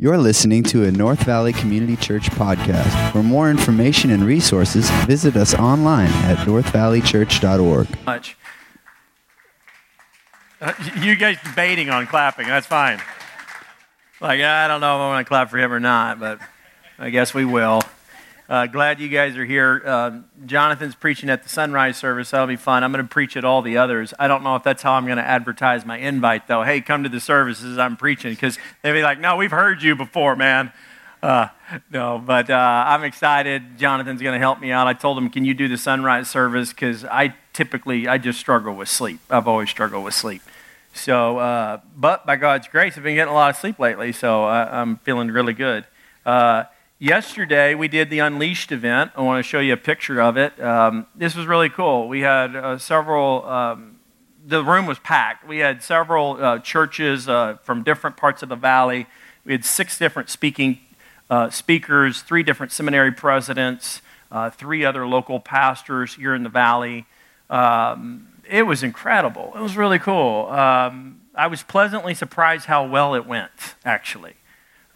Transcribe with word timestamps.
You're 0.00 0.16
listening 0.16 0.62
to 0.64 0.84
a 0.84 0.92
North 0.92 1.24
Valley 1.24 1.52
Community 1.52 1.96
Church 1.96 2.30
podcast. 2.30 3.10
For 3.10 3.20
more 3.20 3.50
information 3.50 4.10
and 4.10 4.22
resources, 4.22 4.88
visit 5.06 5.34
us 5.34 5.54
online 5.54 6.12
at 6.22 6.38
northvalleychurch.org. 6.46 8.06
Much. 8.06 8.36
Uh, 10.60 10.72
you 11.00 11.16
guys 11.16 11.36
debating 11.42 11.90
on 11.90 12.06
clapping. 12.06 12.46
That's 12.46 12.68
fine. 12.68 13.00
Like, 14.20 14.40
I 14.40 14.68
don't 14.68 14.80
know 14.80 14.94
if 14.94 15.00
I 15.00 15.08
want 15.08 15.26
to 15.26 15.28
clap 15.28 15.50
for 15.50 15.58
him 15.58 15.72
or 15.72 15.80
not, 15.80 16.20
but 16.20 16.38
I 16.96 17.10
guess 17.10 17.34
we 17.34 17.44
will. 17.44 17.82
Uh, 18.48 18.66
glad 18.66 18.98
you 18.98 19.10
guys 19.10 19.36
are 19.36 19.44
here. 19.44 19.82
Uh, 19.84 20.20
Jonathan's 20.46 20.94
preaching 20.94 21.28
at 21.28 21.42
the 21.42 21.50
sunrise 21.50 21.98
service. 21.98 22.30
That'll 22.30 22.46
be 22.46 22.56
fun. 22.56 22.82
I'm 22.82 22.92
going 22.92 23.04
to 23.04 23.08
preach 23.08 23.36
at 23.36 23.44
all 23.44 23.60
the 23.60 23.76
others. 23.76 24.14
I 24.18 24.26
don't 24.26 24.42
know 24.42 24.56
if 24.56 24.62
that's 24.62 24.82
how 24.82 24.94
I'm 24.94 25.04
going 25.04 25.18
to 25.18 25.24
advertise 25.24 25.84
my 25.84 25.98
invite, 25.98 26.48
though. 26.48 26.62
Hey, 26.62 26.80
come 26.80 27.02
to 27.02 27.10
the 27.10 27.20
services 27.20 27.76
I'm 27.76 27.98
preaching, 27.98 28.32
because 28.32 28.58
they'll 28.80 28.94
be 28.94 29.02
like, 29.02 29.20
no, 29.20 29.36
we've 29.36 29.50
heard 29.50 29.82
you 29.82 29.94
before, 29.94 30.34
man. 30.34 30.72
Uh, 31.22 31.48
no, 31.90 32.22
but 32.24 32.48
uh, 32.48 32.84
I'm 32.86 33.04
excited. 33.04 33.76
Jonathan's 33.76 34.22
going 34.22 34.32
to 34.32 34.38
help 34.38 34.60
me 34.60 34.72
out. 34.72 34.86
I 34.86 34.94
told 34.94 35.18
him, 35.18 35.28
can 35.28 35.44
you 35.44 35.52
do 35.52 35.68
the 35.68 35.76
sunrise 35.76 36.30
service? 36.30 36.70
Because 36.70 37.04
I 37.04 37.34
typically, 37.52 38.08
I 38.08 38.16
just 38.16 38.40
struggle 38.40 38.74
with 38.74 38.88
sleep. 38.88 39.20
I've 39.28 39.46
always 39.46 39.68
struggled 39.68 40.04
with 40.04 40.14
sleep. 40.14 40.40
So, 40.94 41.36
uh, 41.36 41.80
but 41.94 42.24
by 42.24 42.36
God's 42.36 42.66
grace, 42.66 42.96
I've 42.96 43.04
been 43.04 43.16
getting 43.16 43.30
a 43.30 43.36
lot 43.36 43.50
of 43.50 43.56
sleep 43.56 43.78
lately, 43.78 44.10
so 44.12 44.44
I, 44.44 44.80
am 44.80 44.96
feeling 44.98 45.28
really 45.28 45.52
good. 45.52 45.84
Yesterday, 47.00 47.76
we 47.76 47.86
did 47.86 48.10
the 48.10 48.18
Unleashed 48.18 48.72
event. 48.72 49.12
I 49.14 49.22
want 49.22 49.38
to 49.38 49.48
show 49.48 49.60
you 49.60 49.72
a 49.72 49.76
picture 49.76 50.20
of 50.20 50.36
it. 50.36 50.60
Um, 50.60 51.06
this 51.14 51.36
was 51.36 51.46
really 51.46 51.68
cool. 51.68 52.08
We 52.08 52.22
had 52.22 52.56
uh, 52.56 52.76
several, 52.78 53.46
um, 53.46 54.00
the 54.44 54.64
room 54.64 54.84
was 54.84 54.98
packed. 54.98 55.46
We 55.46 55.58
had 55.58 55.80
several 55.80 56.42
uh, 56.42 56.58
churches 56.58 57.28
uh, 57.28 57.58
from 57.62 57.84
different 57.84 58.16
parts 58.16 58.42
of 58.42 58.48
the 58.48 58.56
valley. 58.56 59.06
We 59.44 59.52
had 59.52 59.64
six 59.64 59.96
different 59.96 60.28
speaking 60.28 60.80
uh, 61.30 61.50
speakers, 61.50 62.22
three 62.22 62.42
different 62.42 62.72
seminary 62.72 63.12
presidents, 63.12 64.02
uh, 64.32 64.50
three 64.50 64.84
other 64.84 65.06
local 65.06 65.38
pastors 65.38 66.16
here 66.16 66.34
in 66.34 66.42
the 66.42 66.48
valley. 66.48 67.06
Um, 67.48 68.26
it 68.50 68.64
was 68.64 68.82
incredible. 68.82 69.52
It 69.54 69.60
was 69.60 69.76
really 69.76 70.00
cool. 70.00 70.46
Um, 70.46 71.20
I 71.32 71.46
was 71.46 71.62
pleasantly 71.62 72.14
surprised 72.14 72.64
how 72.64 72.88
well 72.88 73.14
it 73.14 73.24
went, 73.24 73.76
actually. 73.84 74.34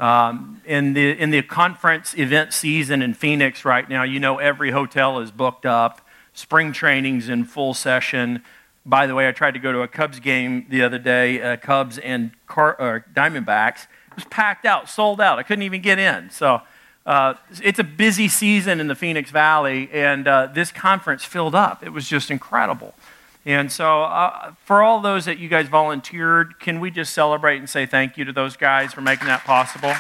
Um, 0.03 0.61
in, 0.65 0.95
the, 0.95 1.13
in 1.13 1.31
the 1.31 1.43
conference 1.43 2.13
event 2.19 2.53
season 2.53 3.03
in 3.03 3.15
Phoenix 3.15 3.65
right 3.65 3.89
now, 3.89 4.03
you 4.03 4.19
know 4.19 4.39
every 4.39 4.73
hotel 4.73 5.21
is 5.21 5.31
booked 5.31 5.65
up. 5.65 6.05
Spring 6.33 6.73
training's 6.73 7.29
in 7.29 7.45
full 7.45 7.73
session. 7.73 8.43
By 8.85 9.07
the 9.07 9.15
way, 9.15 9.29
I 9.29 9.31
tried 9.31 9.53
to 9.53 9.61
go 9.61 9.71
to 9.71 9.83
a 9.83 9.87
Cubs 9.87 10.19
game 10.19 10.67
the 10.69 10.83
other 10.83 10.99
day, 10.99 11.41
uh, 11.41 11.57
Cubs 11.57 11.99
and 11.99 12.33
Car- 12.49 12.77
uh, 12.81 13.01
Diamondbacks. 13.15 13.87
It 14.11 14.17
was 14.17 14.25
packed 14.25 14.67
out, 14.67 14.89
sold 14.89 15.21
out. 15.21 15.39
I 15.39 15.45
couldn't 15.45 15.63
even 15.63 15.83
get 15.83 16.01
in. 16.01 16.31
So 16.31 16.63
uh, 17.07 17.35
it's 17.63 17.79
a 17.79 17.85
busy 17.85 18.27
season 18.27 18.81
in 18.81 18.89
the 18.89 18.97
Phoenix 18.97 19.31
Valley, 19.31 19.89
and 19.93 20.27
uh, 20.27 20.49
this 20.53 20.73
conference 20.73 21.25
filled 21.25 21.55
up. 21.55 21.85
It 21.87 21.91
was 21.91 22.09
just 22.09 22.29
incredible. 22.29 22.97
And 23.45 23.73
so, 23.73 24.05
uh, 24.05 24.55
for 24.65 24.83
all 24.83 25.01
those 25.01 25.25
that 25.25 25.39
you 25.39 25.49
guys 25.49 25.69
volunteered, 25.69 26.61
can 26.61 26.79
we 26.79 26.93
just 26.93 27.13
celebrate 27.13 27.59
and 27.59 27.69
say 27.69 27.87
thank 27.87 28.17
you 28.17 28.25
to 28.25 28.33
those 28.33 28.57
guys 28.57 28.93
for 28.93 29.01
making 29.01 29.27
that 29.27 29.45
possible? 29.45 29.93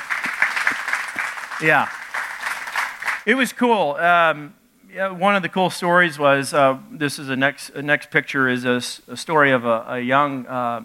Yeah. 1.60 1.88
It 3.26 3.34
was 3.34 3.52
cool. 3.52 3.92
Um, 3.94 4.54
yeah, 4.92 5.10
one 5.10 5.34
of 5.34 5.42
the 5.42 5.48
cool 5.48 5.70
stories 5.70 6.18
was 6.18 6.52
uh, 6.52 6.78
this 6.90 7.18
is 7.18 7.30
a 7.30 7.36
next, 7.36 7.70
a 7.70 7.82
next 7.82 8.10
picture 8.10 8.48
is 8.48 8.64
a, 8.64 8.76
a 9.10 9.16
story 9.16 9.50
of 9.50 9.64
a, 9.64 9.84
a 9.88 10.00
young 10.00 10.46
uh, 10.46 10.82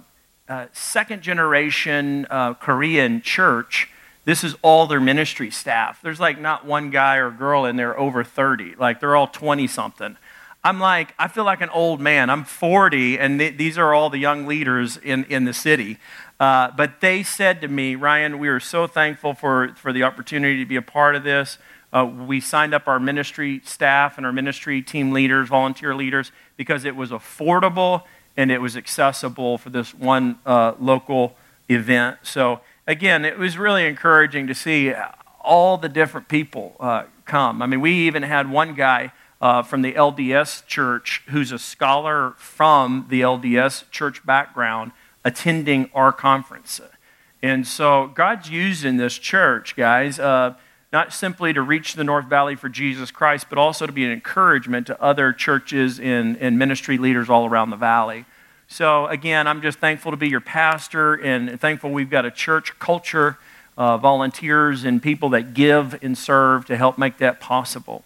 uh 0.47 0.67
second 0.71 1.21
generation 1.21 2.25
uh, 2.29 2.53
Korean 2.53 3.21
church. 3.21 3.89
This 4.25 4.43
is 4.43 4.55
all 4.61 4.87
their 4.87 4.99
ministry 4.99 5.51
staff. 5.51 6.01
There's 6.01 6.19
like 6.19 6.39
not 6.39 6.65
one 6.65 6.89
guy 6.89 7.17
or 7.17 7.31
girl 7.31 7.65
in 7.65 7.75
there 7.75 7.97
over 7.99 8.23
30. 8.23 8.75
Like 8.77 8.99
they're 8.99 9.15
all 9.15 9.27
20 9.27 9.67
something. 9.67 10.17
I'm 10.67 10.81
like, 10.81 11.13
I 11.17 11.29
feel 11.29 11.45
like 11.45 11.61
an 11.61 11.69
old 11.69 12.01
man. 12.01 12.29
I'm 12.29 12.43
40, 12.43 13.17
and 13.17 13.39
th- 13.39 13.55
these 13.55 13.77
are 13.77 13.93
all 13.93 14.09
the 14.09 14.17
young 14.17 14.45
leaders 14.45 14.97
in, 14.97 15.23
in 15.29 15.45
the 15.45 15.53
city. 15.53 15.97
Uh, 16.41 16.71
but 16.75 16.99
they 16.99 17.23
said 17.23 17.61
to 17.61 17.69
me, 17.69 17.95
Ryan, 17.95 18.37
we 18.37 18.49
are 18.49 18.59
so 18.59 18.85
thankful 18.85 19.33
for, 19.33 19.73
for 19.77 19.93
the 19.93 20.03
opportunity 20.03 20.59
to 20.59 20.65
be 20.65 20.75
a 20.75 20.81
part 20.81 21.15
of 21.15 21.23
this. 21.23 21.57
Uh, 21.93 22.05
we 22.05 22.41
signed 22.41 22.73
up 22.73 22.85
our 22.85 22.99
ministry 22.99 23.61
staff 23.63 24.17
and 24.17 24.25
our 24.25 24.33
ministry 24.33 24.81
team 24.81 25.13
leaders, 25.13 25.47
volunteer 25.47 25.95
leaders, 25.95 26.33
because 26.57 26.83
it 26.83 26.97
was 26.97 27.11
affordable 27.11 28.03
and 28.35 28.51
it 28.51 28.59
was 28.59 28.75
accessible 28.75 29.57
for 29.57 29.69
this 29.69 29.93
one 29.93 30.37
uh, 30.45 30.73
local 30.81 31.37
event. 31.69 32.17
So, 32.23 32.59
again, 32.85 33.23
it 33.23 33.37
was 33.37 33.57
really 33.57 33.85
encouraging 33.85 34.47
to 34.47 34.53
see 34.53 34.93
all 35.39 35.77
the 35.77 35.87
different 35.87 36.27
people 36.27 36.75
uh, 36.81 37.05
come. 37.23 37.61
I 37.61 37.67
mean, 37.67 37.79
we 37.79 37.93
even 38.05 38.23
had 38.23 38.51
one 38.51 38.73
guy 38.73 39.13
uh, 39.41 39.63
from 39.63 39.81
the 39.81 39.93
LDS 39.93 40.65
church 40.65 41.23
who's 41.27 41.51
a 41.51 41.59
scholar 41.59 42.33
from 42.37 43.05
the 43.09 43.21
LDS 43.21 43.89
church 43.91 44.25
background 44.25 44.91
attending 45.23 45.89
our 45.93 46.11
conference. 46.11 46.81
And 47.41 47.67
so 47.67 48.07
God's 48.07 48.49
using 48.49 48.97
this 48.97 49.17
church, 49.17 49.75
guys, 49.75 50.19
uh, 50.19 50.55
not 50.91 51.13
simply 51.13 51.53
to 51.53 51.61
reach 51.61 51.93
the 51.93 52.03
North 52.03 52.25
Valley 52.25 52.55
for 52.55 52.69
Jesus 52.69 53.11
Christ, 53.11 53.47
but 53.49 53.57
also 53.57 53.85
to 53.85 53.91
be 53.91 54.05
an 54.05 54.11
encouragement 54.11 54.87
to 54.87 55.01
other 55.01 55.33
churches 55.33 55.99
and, 55.99 56.37
and 56.37 56.57
ministry 56.57 56.97
leaders 56.97 57.29
all 57.29 57.45
around 57.45 57.69
the 57.69 57.75
valley. 57.75 58.25
So, 58.69 59.07
again, 59.07 59.47
I'm 59.47 59.61
just 59.61 59.79
thankful 59.79 60.11
to 60.11 60.17
be 60.17 60.29
your 60.29 60.41
pastor 60.41 61.13
and 61.13 61.59
thankful 61.59 61.91
we've 61.91 62.09
got 62.09 62.25
a 62.25 62.31
church 62.31 62.77
culture, 62.79 63.37
uh, 63.77 63.97
volunteers, 63.97 64.83
and 64.83 65.01
people 65.01 65.29
that 65.29 65.53
give 65.53 66.01
and 66.01 66.17
serve 66.17 66.65
to 66.65 66.75
help 66.75 66.97
make 66.97 67.17
that 67.17 67.39
possible. 67.39 68.03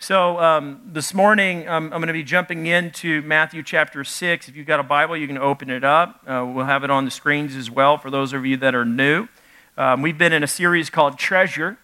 So, 0.00 0.38
um, 0.38 0.80
this 0.86 1.12
morning, 1.12 1.66
um, 1.66 1.86
I'm 1.86 1.98
going 1.98 2.06
to 2.06 2.12
be 2.12 2.22
jumping 2.22 2.66
into 2.66 3.20
Matthew 3.22 3.64
chapter 3.64 4.04
6. 4.04 4.48
If 4.48 4.54
you've 4.54 4.64
got 4.64 4.78
a 4.78 4.84
Bible, 4.84 5.16
you 5.16 5.26
can 5.26 5.36
open 5.36 5.70
it 5.70 5.82
up. 5.82 6.20
Uh, 6.24 6.48
we'll 6.48 6.66
have 6.66 6.84
it 6.84 6.90
on 6.90 7.04
the 7.04 7.10
screens 7.10 7.56
as 7.56 7.68
well 7.68 7.98
for 7.98 8.08
those 8.08 8.32
of 8.32 8.46
you 8.46 8.56
that 8.58 8.76
are 8.76 8.84
new. 8.84 9.26
Um, 9.76 10.00
we've 10.00 10.16
been 10.16 10.32
in 10.32 10.44
a 10.44 10.46
series 10.46 10.88
called 10.88 11.18
Treasure. 11.18 11.78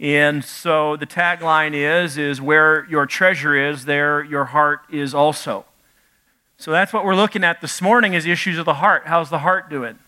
And 0.00 0.42
so 0.42 0.96
the 0.96 1.06
tagline 1.06 1.74
is, 1.74 2.16
is 2.16 2.40
where 2.40 2.86
your 2.88 3.04
treasure 3.04 3.54
is, 3.54 3.84
there 3.84 4.24
your 4.24 4.46
heart 4.46 4.80
is 4.90 5.14
also. 5.14 5.66
So 6.56 6.70
that's 6.70 6.94
what 6.94 7.04
we're 7.04 7.14
looking 7.14 7.44
at 7.44 7.60
this 7.60 7.82
morning 7.82 8.14
is 8.14 8.24
issues 8.24 8.56
of 8.56 8.64
the 8.64 8.74
heart. 8.74 9.02
How's 9.04 9.28
the 9.28 9.40
heart 9.40 9.68
doing? 9.68 9.98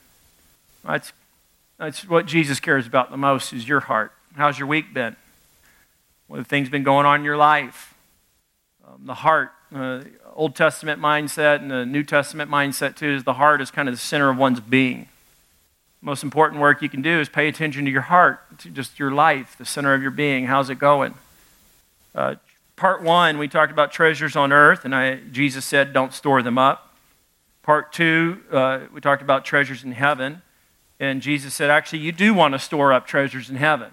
That's, 0.87 1.13
that's 1.77 2.09
what 2.09 2.25
Jesus 2.25 2.61
cares 2.61 2.87
about 2.87 3.11
the 3.11 3.19
most 3.19 3.53
is 3.53 3.69
your 3.69 3.81
heart. 3.81 4.13
How's 4.37 4.59
your 4.59 4.69
week 4.69 4.95
been? 4.95 5.17
What 6.29 6.39
have 6.39 6.47
things 6.47 6.69
been 6.69 6.83
going 6.83 7.07
on 7.07 7.21
in 7.21 7.25
your 7.25 7.37
life? 7.37 7.95
Um, 8.87 9.07
the 9.07 9.15
heart, 9.15 9.53
uh, 9.75 10.03
Old 10.35 10.57
Testament 10.57 11.01
mindset 11.01 11.57
and 11.61 11.71
the 11.71 11.87
New 11.87 12.03
Testament 12.03 12.51
mindset 12.51 12.97
too, 12.97 13.11
is 13.11 13.25
the 13.25 13.35
heart 13.35 13.61
is 13.61 13.71
kind 13.71 13.89
of 13.89 13.95
the 13.95 14.01
center 14.01 14.29
of 14.29 14.37
one's 14.37 14.61
being. 14.61 15.09
Most 16.01 16.23
important 16.23 16.61
work 16.61 16.83
you 16.83 16.89
can 16.89 17.03
do 17.03 17.21
is 17.21 17.29
pay 17.29 17.49
attention 17.49 17.85
to 17.85 17.91
your 17.91 18.03
heart, 18.03 18.59
to 18.59 18.71
just 18.71 18.99
your 18.99 19.11
life, 19.11 19.57
the 19.57 19.65
center 19.65 19.95
of 19.95 20.03
your 20.03 20.11
being. 20.11 20.47
How's 20.47 20.69
it 20.69 20.79
going? 20.79 21.15
Uh, 22.15 22.37
part 22.77 23.03
one, 23.03 23.39
we 23.39 23.49
talked 23.49 23.73
about 23.73 23.93
treasures 23.93 24.37
on 24.37 24.53
earth, 24.53 24.85
and 24.85 24.95
I, 24.95 25.17
Jesus 25.33 25.65
said, 25.65 25.93
don't 25.93 26.13
store 26.13 26.43
them 26.43 26.59
up. 26.59 26.95
Part 27.63 27.93
two, 27.93 28.43
uh, 28.53 28.81
we 28.93 29.01
talked 29.01 29.23
about 29.23 29.45
treasures 29.45 29.83
in 29.83 29.93
heaven, 29.93 30.43
and 31.01 31.23
Jesus 31.23 31.55
said, 31.55 31.71
actually, 31.71 32.01
you 32.01 32.13
do 32.13 32.35
want 32.35 32.55
to 32.55 32.59
store 32.59 32.93
up 32.93 33.07
treasures 33.07 33.51
in 33.51 33.57
heaven. 33.57 33.91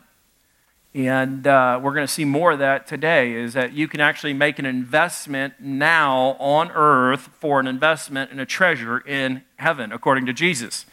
And 0.96 1.48
uh, 1.48 1.80
we're 1.81 1.94
going 1.94 2.06
to 2.06 2.14
see 2.14 2.26
more 2.26 2.52
of 2.52 2.59
that 2.59 2.86
today 2.86 3.34
is 3.34 3.54
that 3.54 3.74
you 3.74 3.88
can 3.88 4.00
actually 4.00 4.34
make 4.34 4.59
an 4.59 4.66
investment 4.66 5.56
now 5.59 6.36
on 6.40 6.70
earth 6.72 7.30
for 7.40 7.59
an 7.59 7.66
investment 7.66 8.31
in 8.31 8.40
a 8.40 8.46
treasure 8.46 9.00
in 9.00 9.42
heaven, 9.56 9.92
according 9.92 10.28
to 10.28 10.34
Jesus. 10.34 10.86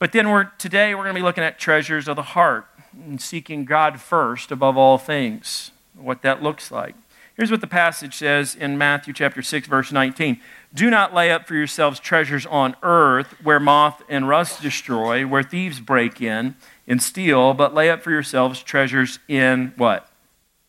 But 0.00 0.10
then 0.10 0.30
we're, 0.30 0.50
today 0.58 0.96
we're 0.96 1.04
going 1.04 1.14
to 1.14 1.20
be 1.20 1.24
looking 1.24 1.44
at 1.44 1.60
treasures 1.60 2.08
of 2.08 2.16
the 2.16 2.22
heart 2.22 2.66
and 2.92 3.20
seeking 3.20 3.64
God 3.64 4.00
first 4.00 4.50
above 4.50 4.76
all 4.76 4.98
things, 4.98 5.70
what 5.94 6.22
that 6.22 6.42
looks 6.42 6.72
like. 6.72 6.96
Here's 7.36 7.52
what 7.52 7.60
the 7.60 7.68
passage 7.68 8.14
says 8.14 8.54
in 8.56 8.76
Matthew 8.76 9.14
chapter 9.14 9.42
6 9.42 9.68
verse 9.68 9.92
19. 9.92 10.40
Do 10.74 10.90
not 10.90 11.14
lay 11.14 11.30
up 11.30 11.46
for 11.46 11.54
yourselves 11.54 12.00
treasures 12.00 12.46
on 12.46 12.74
earth 12.82 13.34
where 13.42 13.60
moth 13.60 14.02
and 14.08 14.28
rust 14.28 14.60
destroy, 14.60 15.24
where 15.24 15.42
thieves 15.42 15.80
break 15.80 16.20
in 16.20 16.56
and 16.86 17.02
steal, 17.02 17.54
but 17.54 17.74
lay 17.74 17.90
up 17.90 18.02
for 18.02 18.10
yourselves 18.10 18.62
treasures 18.62 19.18
in 19.28 19.72
what? 19.76 20.08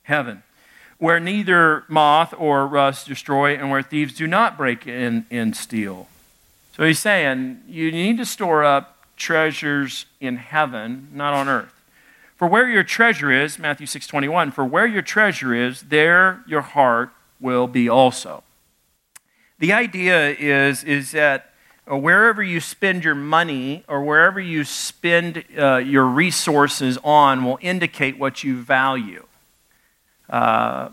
Heaven. 0.03 0.43
Where 0.97 1.19
neither 1.19 1.83
moth 1.87 2.33
or 2.37 2.67
rust 2.67 3.07
destroy, 3.07 3.55
and 3.55 3.69
where 3.69 3.81
thieves 3.81 4.13
do 4.13 4.27
not 4.27 4.57
break 4.57 4.87
in 4.87 5.25
and 5.29 5.55
steal. 5.55 6.07
So 6.75 6.83
he's 6.83 6.99
saying 6.99 7.61
you 7.67 7.91
need 7.91 8.17
to 8.17 8.25
store 8.25 8.63
up 8.63 8.97
treasures 9.17 10.05
in 10.19 10.37
heaven, 10.37 11.09
not 11.13 11.33
on 11.33 11.47
earth. 11.47 11.73
For 12.35 12.47
where 12.47 12.67
your 12.67 12.83
treasure 12.83 13.31
is, 13.31 13.59
Matthew 13.59 13.87
6:21, 13.87 14.51
for 14.51 14.65
where 14.65 14.85
your 14.85 15.01
treasure 15.01 15.53
is, 15.53 15.83
there 15.83 16.43
your 16.47 16.61
heart 16.61 17.11
will 17.39 17.67
be 17.67 17.87
also. 17.87 18.43
The 19.59 19.71
idea 19.71 20.31
is, 20.31 20.83
is 20.83 21.11
that 21.11 21.52
uh, 21.91 21.97
wherever 21.97 22.41
you 22.41 22.59
spend 22.59 23.03
your 23.03 23.15
money 23.15 23.83
or 23.87 24.03
wherever 24.03 24.39
you 24.39 24.63
spend 24.63 25.43
uh, 25.57 25.77
your 25.77 26.05
resources 26.05 26.97
on 27.03 27.43
will 27.43 27.59
indicate 27.61 28.17
what 28.17 28.43
you 28.43 28.61
value. 28.61 29.25
Uh, 30.29 30.89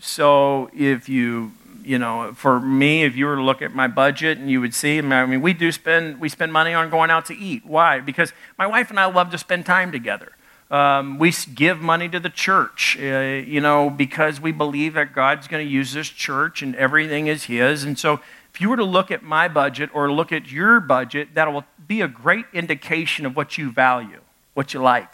so 0.00 0.70
if 0.72 1.08
you, 1.08 1.52
you 1.84 1.98
know, 1.98 2.32
for 2.34 2.60
me, 2.60 3.02
if 3.02 3.16
you 3.16 3.26
were 3.26 3.36
to 3.36 3.42
look 3.42 3.62
at 3.62 3.74
my 3.74 3.88
budget 3.88 4.38
and 4.38 4.48
you 4.48 4.60
would 4.60 4.74
see, 4.74 4.98
I 4.98 5.26
mean, 5.26 5.42
we 5.42 5.52
do 5.52 5.72
spend, 5.72 6.20
we 6.20 6.28
spend 6.28 6.52
money 6.52 6.72
on 6.72 6.88
going 6.88 7.10
out 7.10 7.26
to 7.26 7.36
eat. 7.36 7.66
Why? 7.66 7.98
Because 7.98 8.32
my 8.56 8.66
wife 8.66 8.90
and 8.90 9.00
I 9.00 9.06
love 9.06 9.30
to 9.30 9.38
spend 9.38 9.66
time 9.66 9.90
together. 9.90 10.32
Um, 10.70 11.18
we 11.18 11.32
give 11.54 11.80
money 11.80 12.10
to 12.10 12.20
the 12.20 12.28
church, 12.28 12.96
uh, 13.00 13.42
you 13.46 13.60
know, 13.60 13.88
because 13.88 14.38
we 14.40 14.52
believe 14.52 14.94
that 14.94 15.14
God's 15.14 15.48
going 15.48 15.66
to 15.66 15.72
use 15.72 15.94
this 15.94 16.08
church 16.08 16.60
and 16.62 16.76
everything 16.76 17.26
is 17.26 17.44
His. 17.44 17.84
And 17.84 17.98
so 17.98 18.20
if 18.58 18.62
you 18.62 18.70
were 18.70 18.76
to 18.76 18.84
look 18.84 19.12
at 19.12 19.22
my 19.22 19.46
budget 19.46 19.88
or 19.94 20.10
look 20.10 20.32
at 20.32 20.50
your 20.50 20.80
budget, 20.80 21.28
that 21.34 21.52
will 21.52 21.62
be 21.86 22.00
a 22.00 22.08
great 22.08 22.44
indication 22.52 23.24
of 23.24 23.36
what 23.36 23.56
you 23.56 23.70
value, 23.70 24.20
what 24.54 24.74
you 24.74 24.82
like. 24.82 25.12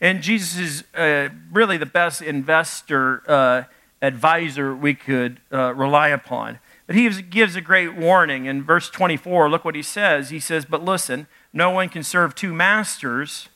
And 0.00 0.22
Jesus 0.22 0.58
is 0.58 0.84
uh, 0.92 1.28
really 1.52 1.76
the 1.76 1.86
best 1.86 2.20
investor 2.20 3.22
uh, 3.30 3.62
advisor 4.02 4.74
we 4.74 4.94
could 4.94 5.38
uh, 5.52 5.72
rely 5.72 6.08
upon. 6.08 6.58
But 6.88 6.96
he 6.96 7.08
gives 7.22 7.54
a 7.54 7.60
great 7.60 7.94
warning. 7.94 8.46
In 8.46 8.64
verse 8.64 8.90
24, 8.90 9.48
look 9.48 9.64
what 9.64 9.76
he 9.76 9.82
says. 9.82 10.30
He 10.30 10.40
says, 10.40 10.64
But 10.64 10.84
listen, 10.84 11.28
no 11.52 11.70
one 11.70 11.88
can 11.88 12.02
serve 12.02 12.34
two 12.34 12.52
masters, 12.52 13.48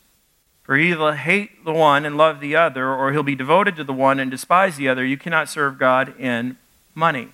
for 0.63 0.77
he 0.77 0.95
will 0.95 1.11
hate 1.11 1.65
the 1.65 1.73
one 1.73 2.07
and 2.07 2.17
love 2.17 2.39
the 2.39 2.55
other, 2.55 2.89
or 2.89 3.11
he'll 3.11 3.25
be 3.25 3.35
devoted 3.35 3.75
to 3.75 3.83
the 3.83 3.93
one 3.93 4.21
and 4.21 4.31
despise 4.31 4.77
the 4.77 4.89
other. 4.89 5.05
You 5.05 5.17
cannot 5.17 5.49
serve 5.49 5.77
God 5.77 6.15
and 6.21 6.55
money. 6.95 7.31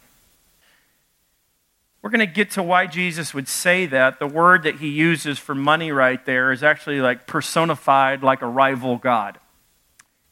We're 2.00 2.10
going 2.10 2.20
to 2.20 2.26
get 2.26 2.52
to 2.52 2.62
why 2.62 2.86
Jesus 2.86 3.34
would 3.34 3.48
say 3.48 3.84
that. 3.86 4.20
The 4.20 4.26
word 4.26 4.62
that 4.62 4.76
he 4.76 4.88
uses 4.88 5.38
for 5.38 5.54
money 5.54 5.90
right 5.90 6.24
there 6.24 6.52
is 6.52 6.62
actually 6.62 7.00
like 7.00 7.26
personified 7.26 8.22
like 8.22 8.40
a 8.40 8.46
rival 8.46 8.98
God. 8.98 9.38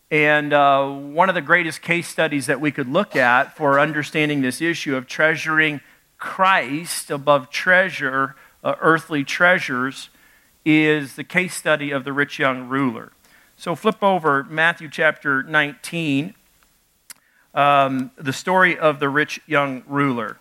And 0.09 0.53
uh, 0.53 0.89
one 0.89 1.29
of 1.29 1.35
the 1.35 1.43
greatest 1.43 1.83
case 1.83 2.07
studies 2.07 2.47
that 2.47 2.61
we 2.61 2.71
could 2.71 2.89
look 2.89 3.17
at 3.17 3.57
for 3.57 3.81
understanding 3.81 4.41
this 4.41 4.63
issue 4.63 4.95
of 4.95 5.09
treasuring 5.09 5.81
Christ 6.19 7.11
above 7.11 7.51
treasure, 7.51 8.37
uh, 8.63 8.77
earthly 8.81 9.25
treasures, 9.25 10.11
is 10.65 11.17
the 11.17 11.25
case 11.25 11.55
study 11.55 11.91
of 11.91 12.05
the 12.05 12.13
rich 12.13 12.39
young 12.39 12.69
ruler. 12.69 13.13
So 13.57 13.75
flip 13.75 14.03
over 14.03 14.45
Matthew 14.45 14.89
chapter 14.89 15.43
19, 15.43 16.35
um, 17.55 18.13
the 18.17 18.33
story 18.33 18.79
of 18.79 19.01
the 19.01 19.09
rich 19.09 19.41
young 19.47 19.83
ruler. 19.89 20.39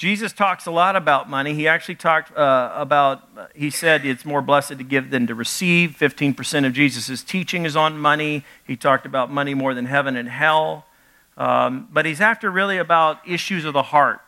Jesus 0.00 0.32
talks 0.32 0.64
a 0.64 0.70
lot 0.70 0.96
about 0.96 1.28
money. 1.28 1.52
He 1.52 1.68
actually 1.68 1.96
talked 1.96 2.34
uh, 2.34 2.72
about, 2.74 3.28
he 3.54 3.68
said 3.68 4.06
it's 4.06 4.24
more 4.24 4.40
blessed 4.40 4.78
to 4.78 4.82
give 4.82 5.10
than 5.10 5.26
to 5.26 5.34
receive. 5.34 5.94
15% 6.00 6.64
of 6.64 6.72
Jesus' 6.72 7.22
teaching 7.22 7.66
is 7.66 7.76
on 7.76 7.98
money. 7.98 8.42
He 8.66 8.76
talked 8.76 9.04
about 9.04 9.30
money 9.30 9.52
more 9.52 9.74
than 9.74 9.84
heaven 9.84 10.16
and 10.16 10.26
hell. 10.26 10.86
Um, 11.36 11.86
but 11.92 12.06
he's 12.06 12.22
after 12.22 12.50
really 12.50 12.78
about 12.78 13.18
issues 13.28 13.66
of 13.66 13.74
the 13.74 13.82
heart. 13.82 14.22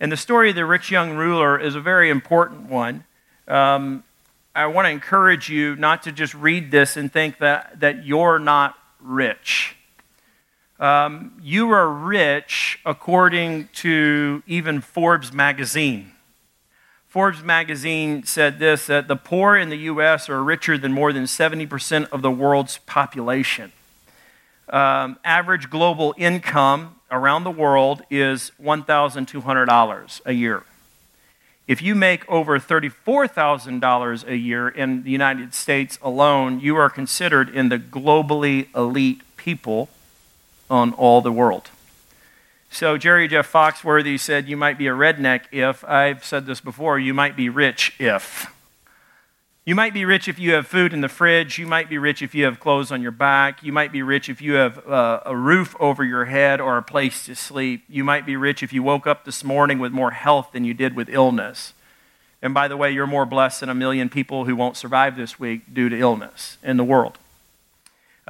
And 0.00 0.12
the 0.12 0.18
story 0.18 0.50
of 0.50 0.56
the 0.56 0.66
rich 0.66 0.90
young 0.90 1.16
ruler 1.16 1.58
is 1.58 1.74
a 1.74 1.80
very 1.80 2.10
important 2.10 2.68
one. 2.68 3.04
Um, 3.48 4.04
I 4.54 4.66
want 4.66 4.84
to 4.84 4.90
encourage 4.90 5.48
you 5.48 5.76
not 5.76 6.02
to 6.02 6.12
just 6.12 6.34
read 6.34 6.70
this 6.70 6.98
and 6.98 7.10
think 7.10 7.38
that, 7.38 7.80
that 7.80 8.04
you're 8.04 8.38
not 8.38 8.76
rich. 9.00 9.76
Um, 10.80 11.38
you 11.42 11.70
are 11.72 11.90
rich 11.90 12.80
according 12.86 13.68
to 13.74 14.42
even 14.46 14.80
Forbes 14.80 15.30
magazine. 15.30 16.12
Forbes 17.06 17.42
magazine 17.42 18.24
said 18.24 18.58
this 18.58 18.86
that 18.86 19.06
the 19.06 19.16
poor 19.16 19.56
in 19.56 19.68
the 19.68 19.76
U.S. 19.76 20.30
are 20.30 20.42
richer 20.42 20.78
than 20.78 20.92
more 20.92 21.12
than 21.12 21.24
70% 21.24 22.08
of 22.08 22.22
the 22.22 22.30
world's 22.30 22.78
population. 22.78 23.72
Um, 24.70 25.18
average 25.22 25.68
global 25.68 26.14
income 26.16 26.96
around 27.10 27.44
the 27.44 27.50
world 27.50 28.00
is 28.08 28.50
$1,200 28.62 30.20
a 30.24 30.32
year. 30.32 30.62
If 31.66 31.82
you 31.82 31.94
make 31.94 32.26
over 32.26 32.58
$34,000 32.58 34.26
a 34.26 34.36
year 34.36 34.68
in 34.68 35.02
the 35.02 35.10
United 35.10 35.52
States 35.52 35.98
alone, 36.00 36.58
you 36.60 36.74
are 36.76 36.88
considered 36.88 37.50
in 37.50 37.68
the 37.68 37.78
globally 37.78 38.74
elite 38.74 39.20
people 39.36 39.90
on 40.70 40.92
all 40.94 41.20
the 41.20 41.32
world. 41.32 41.68
So 42.70 42.96
Jerry 42.96 43.26
Jeff 43.26 43.50
Foxworthy 43.50 44.18
said, 44.18 44.48
You 44.48 44.56
might 44.56 44.78
be 44.78 44.86
a 44.86 44.92
redneck 44.92 45.42
if, 45.50 45.84
I've 45.84 46.24
said 46.24 46.46
this 46.46 46.60
before, 46.60 46.98
you 46.98 47.12
might 47.12 47.36
be 47.36 47.48
rich 47.48 47.94
if. 47.98 48.46
You 49.66 49.74
might 49.74 49.92
be 49.92 50.04
rich 50.04 50.26
if 50.26 50.38
you 50.38 50.52
have 50.52 50.66
food 50.66 50.92
in 50.92 51.00
the 51.00 51.08
fridge. 51.08 51.58
You 51.58 51.66
might 51.66 51.90
be 51.90 51.98
rich 51.98 52.22
if 52.22 52.34
you 52.34 52.44
have 52.44 52.58
clothes 52.58 52.90
on 52.90 53.02
your 53.02 53.10
back. 53.10 53.62
You 53.62 53.72
might 53.72 53.92
be 53.92 54.02
rich 54.02 54.28
if 54.28 54.40
you 54.40 54.54
have 54.54 54.86
uh, 54.86 55.20
a 55.26 55.36
roof 55.36 55.76
over 55.78 56.02
your 56.02 56.24
head 56.24 56.60
or 56.60 56.78
a 56.78 56.82
place 56.82 57.26
to 57.26 57.34
sleep. 57.34 57.84
You 57.88 58.02
might 58.02 58.24
be 58.24 58.36
rich 58.36 58.62
if 58.62 58.72
you 58.72 58.82
woke 58.82 59.06
up 59.06 59.24
this 59.24 59.44
morning 59.44 59.78
with 59.78 59.92
more 59.92 60.12
health 60.12 60.52
than 60.52 60.64
you 60.64 60.72
did 60.72 60.96
with 60.96 61.08
illness. 61.08 61.74
And 62.40 62.54
by 62.54 62.68
the 62.68 62.76
way, 62.76 62.90
you're 62.90 63.06
more 63.06 63.26
blessed 63.26 63.60
than 63.60 63.68
a 63.68 63.74
million 63.74 64.08
people 64.08 64.46
who 64.46 64.56
won't 64.56 64.76
survive 64.76 65.16
this 65.16 65.38
week 65.38 65.74
due 65.74 65.90
to 65.90 65.98
illness 65.98 66.56
in 66.62 66.78
the 66.78 66.84
world. 66.84 67.18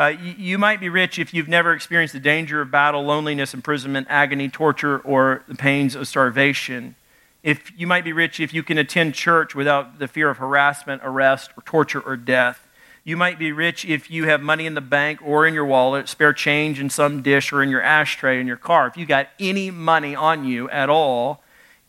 Uh, 0.00 0.16
you, 0.38 0.56
might 0.56 0.80
be 0.80 0.88
rich 0.88 1.18
if 1.18 1.34
you've 1.34 1.46
never 1.46 1.74
experienced 1.74 2.14
the 2.14 2.20
danger 2.20 2.62
of 2.62 2.70
battle, 2.70 3.02
loneliness, 3.02 3.52
imprisonment, 3.52 4.06
agony, 4.08 4.48
torture, 4.48 5.00
or 5.00 5.44
the 5.46 5.54
pains 5.54 5.94
of 5.94 6.08
starvation. 6.08 6.94
If 7.42 7.70
you 7.78 7.86
might 7.86 8.02
be 8.02 8.14
rich 8.14 8.40
if 8.40 8.54
you 8.54 8.62
can 8.62 8.78
attend 8.78 9.12
church 9.12 9.54
without 9.54 9.98
the 9.98 10.08
fear 10.08 10.30
of 10.30 10.38
harassment, 10.38 11.02
arrest, 11.04 11.50
or 11.54 11.62
torture 11.64 12.00
or 12.00 12.16
death. 12.16 12.66
You 13.04 13.18
might 13.18 13.38
be 13.38 13.52
rich 13.52 13.84
if 13.84 14.10
you 14.10 14.24
have 14.24 14.40
money 14.40 14.64
in 14.64 14.72
the 14.72 14.80
bank 14.80 15.20
or 15.22 15.46
in 15.46 15.52
your 15.52 15.66
wallet, 15.66 16.08
spare 16.08 16.32
change 16.32 16.80
in 16.80 16.88
some 16.88 17.20
dish 17.20 17.52
or 17.52 17.62
in 17.62 17.68
your 17.68 17.82
ashtray 17.82 18.40
in 18.40 18.46
your 18.46 18.56
car. 18.56 18.86
If 18.86 18.96
you 18.96 19.04
got 19.04 19.28
any 19.38 19.70
money 19.70 20.14
on 20.14 20.46
you 20.46 20.70
at 20.70 20.88
all, 20.88 21.42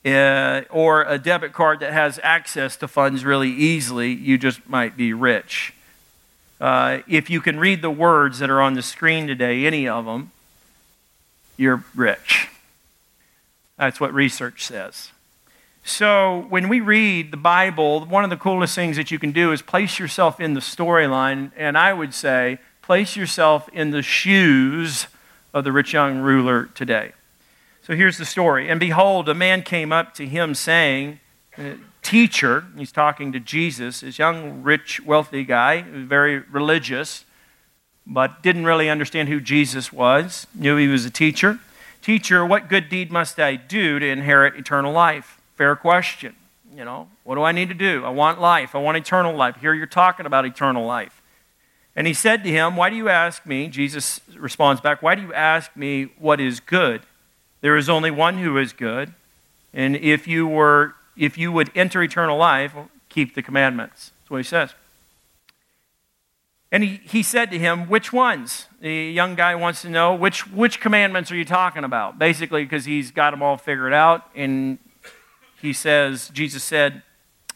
uh, 0.03 0.63
or 0.69 1.03
a 1.03 1.17
debit 1.17 1.53
card 1.53 1.79
that 1.79 1.93
has 1.93 2.19
access 2.23 2.75
to 2.75 2.89
funds 2.89 3.23
really 3.23 3.51
easily, 3.51 4.11
you 4.11 4.37
just 4.37 4.67
might 4.67 4.97
be 4.97 5.13
rich. 5.13 5.73
Uh, 6.61 7.01
if 7.07 7.27
you 7.27 7.41
can 7.41 7.59
read 7.59 7.81
the 7.81 7.89
words 7.89 8.37
that 8.37 8.51
are 8.51 8.61
on 8.61 8.75
the 8.75 8.83
screen 8.83 9.25
today, 9.25 9.65
any 9.65 9.87
of 9.87 10.05
them, 10.05 10.29
you're 11.57 11.83
rich. 11.95 12.49
That's 13.77 13.99
what 13.99 14.13
research 14.13 14.63
says. 14.63 15.09
So, 15.83 16.45
when 16.49 16.69
we 16.69 16.79
read 16.79 17.31
the 17.31 17.37
Bible, 17.37 18.05
one 18.05 18.23
of 18.23 18.29
the 18.29 18.37
coolest 18.37 18.75
things 18.75 18.95
that 18.97 19.09
you 19.09 19.17
can 19.17 19.31
do 19.31 19.51
is 19.51 19.63
place 19.63 19.97
yourself 19.97 20.39
in 20.39 20.53
the 20.53 20.59
storyline, 20.59 21.51
and 21.57 21.75
I 21.75 21.93
would 21.93 22.13
say, 22.13 22.59
place 22.83 23.15
yourself 23.15 23.67
in 23.74 23.89
the 23.89 24.03
shoes 24.03 25.07
of 25.55 25.63
the 25.63 25.71
rich 25.71 25.93
young 25.93 26.19
ruler 26.19 26.65
today. 26.75 27.13
So, 27.81 27.95
here's 27.95 28.19
the 28.19 28.25
story. 28.25 28.69
And 28.69 28.79
behold, 28.79 29.27
a 29.27 29.33
man 29.33 29.63
came 29.63 29.91
up 29.91 30.13
to 30.13 30.27
him 30.27 30.53
saying, 30.53 31.19
teacher, 32.01 32.65
he's 32.77 32.91
talking 32.91 33.31
to 33.31 33.39
Jesus, 33.39 34.01
this 34.01 34.20
young, 34.20 34.63
rich, 34.63 35.01
wealthy 35.01 35.43
guy, 35.43 35.81
very 35.81 36.39
religious, 36.39 37.25
but 38.05 38.41
didn't 38.41 38.65
really 38.65 38.89
understand 38.89 39.29
who 39.29 39.39
Jesus 39.39 39.93
was, 39.93 40.48
knew 40.55 40.77
he 40.77 40.88
was 40.88 41.05
a 41.05 41.12
teacher. 41.12 41.60
Teacher, 42.01 42.46
what 42.46 42.67
good 42.67 42.89
deed 42.89 43.12
must 43.12 43.39
I 43.39 43.55
do 43.55 44.00
to 44.00 44.05
inherit 44.05 44.55
eternal 44.55 44.91
life? 44.91 45.39
Fair 45.55 45.75
question. 45.75 46.36
You 46.75 46.86
know, 46.86 47.10
what 47.24 47.36
do 47.36 47.43
I 47.43 47.51
need 47.51 47.70
to 47.70 47.75
do? 47.75 48.03
I 48.05 48.10
want 48.10 48.39
life. 48.39 48.74
I 48.74 48.79
want 48.79 48.98
eternal 48.98 49.36
life. 49.36 49.58
Here 49.58 49.74
you're 49.74 49.86
talking 49.86 50.25
about 50.25 50.46
eternal 50.46 50.86
life. 50.86 51.22
And 51.96 52.08
he 52.08 52.13
said 52.13 52.43
to 52.46 52.50
him, 52.50 52.75
Why 52.75 52.89
do 52.89 52.96
you 52.96 53.10
ask 53.10 53.46
me? 53.46 53.67
Jesus 53.67 54.22
responds 54.36 54.81
back, 54.81 55.01
Why 55.03 55.15
do 55.15 55.22
you 55.22 55.34
ask 55.34 55.75
me 55.75 56.05
what 56.17 56.39
is 56.39 56.60
good? 56.60 57.01
There 57.60 57.75
is 57.75 57.89
only 57.89 58.10
one 58.10 58.38
who 58.38 58.58
is 58.58 58.74
good. 58.74 59.13
And 59.74 59.96
if 59.96 60.27
you 60.27 60.48
were 60.48 60.96
if 61.18 61.38
you 61.38 61.51
would 61.51 61.72
enter 61.75 62.01
eternal 62.01 62.38
life, 62.38 62.74
keep 63.10 63.36
the 63.36 63.41
commandments. 63.41 64.12
That's 64.22 64.32
what 64.32 64.38
he 64.38 64.44
says. 64.44 64.74
And 66.72 66.84
he, 66.84 67.01
he 67.03 67.22
said 67.22 67.51
to 67.51 67.60
him, 67.60 67.89
Which 67.89 68.13
ones? 68.13 68.68
The 68.80 69.12
young 69.12 69.36
guy 69.36 69.56
wants 69.56 69.82
to 69.82 69.89
know, 69.89 70.15
which, 70.15 70.48
which 70.48 70.80
commandments 70.80 71.32
are 71.32 71.36
you 71.36 71.46
talking 71.46 71.84
about? 71.84 72.18
Basically, 72.18 72.63
because 72.63 72.86
he's 72.86 73.12
got 73.12 73.32
them 73.32 73.44
all 73.44 73.58
figured 73.58 73.94
out. 73.94 74.30
And 74.36 74.80
he 75.62 75.74
says, 75.74 76.30
Jesus 76.30 76.63
said, 76.63 77.03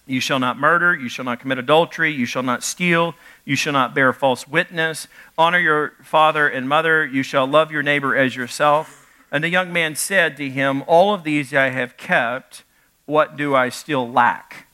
You 0.05 0.19
shall 0.19 0.39
not 0.39 0.59
murder, 0.59 0.93
you 0.93 1.07
shall 1.07 1.23
not 1.23 1.39
commit 1.39 1.57
adultery, 1.57 2.11
you 2.11 2.25
shall 2.25 2.43
not 2.43 2.61
steal, 2.61 3.15
you 3.45 3.55
shall 3.55 3.73
not 3.73 3.95
bear 3.95 4.11
false 4.11 4.47
witness, 4.47 5.07
honor 5.37 5.59
your 5.59 5.93
father 6.03 6.47
and 6.47 6.67
mother, 6.67 7.05
you 7.05 7.23
shall 7.23 7.47
love 7.47 7.71
your 7.71 7.83
neighbor 7.83 8.17
as 8.17 8.35
yourself. 8.35 9.07
And 9.31 9.43
the 9.43 9.49
young 9.49 9.71
man 9.71 9.95
said 9.95 10.35
to 10.37 10.49
him, 10.49 10.83
All 10.87 11.13
of 11.13 11.23
these 11.23 11.53
I 11.53 11.69
have 11.69 11.95
kept 11.95 12.63
what 13.05 13.35
do 13.35 13.55
I 13.55 13.69
still 13.69 14.09
lack? 14.09 14.67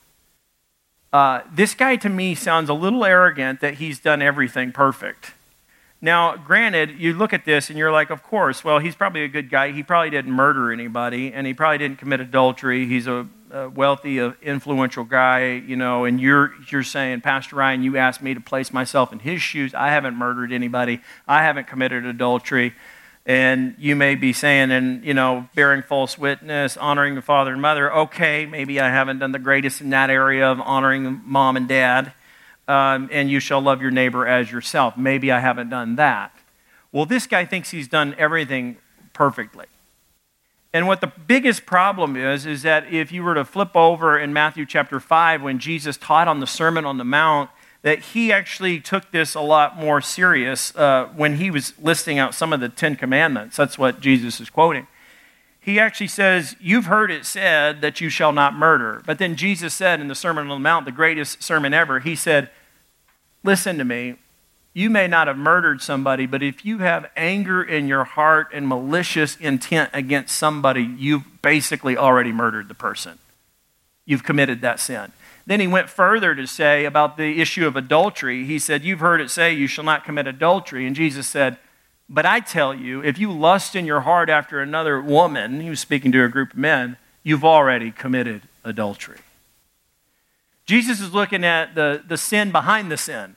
Uh, 1.12 1.42
this 1.52 1.74
guy 1.74 1.96
to 1.96 2.08
me 2.08 2.34
sounds 2.34 2.70
a 2.70 2.74
little 2.74 3.04
arrogant 3.04 3.60
that 3.60 3.74
he's 3.74 3.98
done 3.98 4.22
everything 4.22 4.72
perfect. 4.72 5.32
Now, 6.04 6.36
granted, 6.36 6.98
you 6.98 7.12
look 7.12 7.32
at 7.32 7.44
this 7.44 7.70
and 7.70 7.78
you're 7.78 7.92
like, 7.92 8.10
of 8.10 8.24
course, 8.24 8.64
well, 8.64 8.80
he's 8.80 8.96
probably 8.96 9.22
a 9.22 9.28
good 9.28 9.50
guy. 9.50 9.70
He 9.70 9.84
probably 9.84 10.10
didn't 10.10 10.32
murder 10.32 10.72
anybody, 10.72 11.32
and 11.32 11.46
he 11.46 11.54
probably 11.54 11.78
didn't 11.78 11.98
commit 11.98 12.20
adultery. 12.20 12.86
He's 12.86 13.06
a, 13.06 13.28
a 13.52 13.68
wealthy, 13.68 14.20
uh, 14.20 14.32
influential 14.42 15.04
guy, 15.04 15.52
you 15.52 15.76
know, 15.76 16.04
and 16.04 16.20
you're, 16.20 16.54
you're 16.72 16.82
saying, 16.82 17.20
Pastor 17.20 17.54
Ryan, 17.54 17.84
you 17.84 17.98
asked 17.98 18.20
me 18.20 18.34
to 18.34 18.40
place 18.40 18.72
myself 18.72 19.12
in 19.12 19.20
his 19.20 19.40
shoes. 19.42 19.74
I 19.74 19.90
haven't 19.90 20.16
murdered 20.16 20.50
anybody, 20.50 21.00
I 21.28 21.44
haven't 21.44 21.68
committed 21.68 22.04
adultery. 22.04 22.74
And 23.24 23.76
you 23.78 23.94
may 23.94 24.16
be 24.16 24.32
saying, 24.32 24.72
and, 24.72 25.04
you 25.04 25.14
know, 25.14 25.48
bearing 25.54 25.82
false 25.82 26.18
witness, 26.18 26.76
honoring 26.76 27.14
the 27.14 27.22
father 27.22 27.52
and 27.52 27.62
mother. 27.62 27.92
Okay, 27.92 28.46
maybe 28.46 28.80
I 28.80 28.88
haven't 28.88 29.20
done 29.20 29.30
the 29.30 29.38
greatest 29.38 29.80
in 29.80 29.90
that 29.90 30.10
area 30.10 30.50
of 30.50 30.60
honoring 30.60 31.22
mom 31.24 31.56
and 31.56 31.68
dad. 31.68 32.12
Um, 32.66 33.08
and 33.12 33.30
you 33.30 33.38
shall 33.38 33.60
love 33.60 33.80
your 33.80 33.90
neighbor 33.90 34.26
as 34.26 34.50
yourself. 34.50 34.96
Maybe 34.96 35.30
I 35.30 35.40
haven't 35.40 35.70
done 35.70 35.96
that. 35.96 36.34
Well, 36.90 37.06
this 37.06 37.26
guy 37.26 37.44
thinks 37.44 37.70
he's 37.70 37.88
done 37.88 38.14
everything 38.18 38.76
perfectly. 39.12 39.66
And 40.72 40.86
what 40.86 41.00
the 41.00 41.12
biggest 41.26 41.66
problem 41.66 42.16
is, 42.16 42.46
is 42.46 42.62
that 42.62 42.92
if 42.92 43.12
you 43.12 43.22
were 43.22 43.34
to 43.34 43.44
flip 43.44 43.76
over 43.76 44.18
in 44.18 44.32
Matthew 44.32 44.64
chapter 44.64 45.00
5, 45.00 45.42
when 45.42 45.58
Jesus 45.58 45.96
taught 45.96 46.28
on 46.28 46.40
the 46.40 46.46
Sermon 46.46 46.84
on 46.84 46.96
the 46.96 47.04
Mount, 47.04 47.50
that 47.82 47.98
he 47.98 48.32
actually 48.32 48.80
took 48.80 49.10
this 49.10 49.34
a 49.34 49.40
lot 49.40 49.76
more 49.76 50.00
serious 50.00 50.74
uh, 50.76 51.08
when 51.16 51.36
he 51.36 51.50
was 51.50 51.72
listing 51.80 52.18
out 52.18 52.34
some 52.34 52.52
of 52.52 52.60
the 52.60 52.68
Ten 52.68 52.96
Commandments. 52.96 53.56
That's 53.56 53.76
what 53.76 54.00
Jesus 54.00 54.40
is 54.40 54.48
quoting. 54.48 54.86
He 55.60 55.78
actually 55.78 56.08
says, 56.08 56.56
You've 56.60 56.86
heard 56.86 57.10
it 57.10 57.26
said 57.26 57.80
that 57.82 58.00
you 58.00 58.08
shall 58.08 58.32
not 58.32 58.54
murder. 58.54 59.02
But 59.04 59.18
then 59.18 59.36
Jesus 59.36 59.74
said 59.74 60.00
in 60.00 60.08
the 60.08 60.14
Sermon 60.14 60.50
on 60.50 60.60
the 60.60 60.62
Mount, 60.62 60.86
the 60.86 60.92
greatest 60.92 61.42
sermon 61.42 61.74
ever, 61.74 62.00
he 62.00 62.16
said, 62.16 62.50
Listen 63.44 63.78
to 63.78 63.84
me. 63.84 64.16
You 64.74 64.88
may 64.88 65.06
not 65.06 65.26
have 65.26 65.36
murdered 65.36 65.82
somebody, 65.82 66.24
but 66.24 66.42
if 66.42 66.64
you 66.64 66.78
have 66.78 67.10
anger 67.14 67.62
in 67.62 67.88
your 67.88 68.04
heart 68.04 68.48
and 68.54 68.66
malicious 68.66 69.36
intent 69.36 69.90
against 69.92 70.34
somebody, 70.34 70.82
you've 70.82 71.42
basically 71.42 71.96
already 71.96 72.32
murdered 72.32 72.68
the 72.68 72.74
person. 72.74 73.18
You've 74.04 74.24
committed 74.24 74.60
that 74.62 74.80
sin. 74.80 75.12
Then 75.46 75.60
he 75.60 75.66
went 75.66 75.88
further 75.88 76.34
to 76.34 76.46
say 76.46 76.84
about 76.84 77.16
the 77.16 77.40
issue 77.40 77.66
of 77.66 77.76
adultery. 77.76 78.44
He 78.44 78.58
said, 78.58 78.84
You've 78.84 79.00
heard 79.00 79.20
it 79.20 79.30
say, 79.30 79.52
You 79.52 79.66
shall 79.66 79.84
not 79.84 80.04
commit 80.04 80.26
adultery. 80.26 80.86
And 80.86 80.94
Jesus 80.94 81.26
said, 81.26 81.58
But 82.08 82.26
I 82.26 82.40
tell 82.40 82.74
you, 82.74 83.02
if 83.02 83.18
you 83.18 83.32
lust 83.32 83.74
in 83.74 83.84
your 83.84 84.00
heart 84.00 84.28
after 84.28 84.60
another 84.60 85.00
woman, 85.00 85.60
he 85.60 85.70
was 85.70 85.80
speaking 85.80 86.12
to 86.12 86.24
a 86.24 86.28
group 86.28 86.52
of 86.52 86.58
men, 86.58 86.96
you've 87.22 87.44
already 87.44 87.90
committed 87.90 88.42
adultery. 88.64 89.18
Jesus 90.64 91.00
is 91.00 91.12
looking 91.12 91.44
at 91.44 91.74
the, 91.74 92.02
the 92.06 92.16
sin 92.16 92.52
behind 92.52 92.90
the 92.90 92.96
sin 92.96 93.36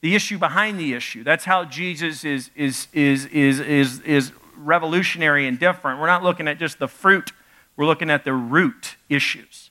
the 0.00 0.14
issue 0.14 0.38
behind 0.38 0.78
the 0.78 0.94
issue. 0.94 1.24
That's 1.24 1.44
how 1.44 1.64
Jesus 1.64 2.24
is, 2.24 2.50
is, 2.54 2.86
is, 2.92 3.26
is, 3.26 3.60
is, 3.60 4.00
is 4.00 4.32
revolutionary 4.56 5.46
and 5.46 5.58
different. 5.58 6.00
We're 6.00 6.06
not 6.06 6.22
looking 6.22 6.46
at 6.46 6.58
just 6.58 6.78
the 6.78 6.88
fruit, 6.88 7.32
we're 7.76 7.86
looking 7.86 8.10
at 8.10 8.24
the 8.24 8.32
root 8.32 8.96
issues. 9.08 9.67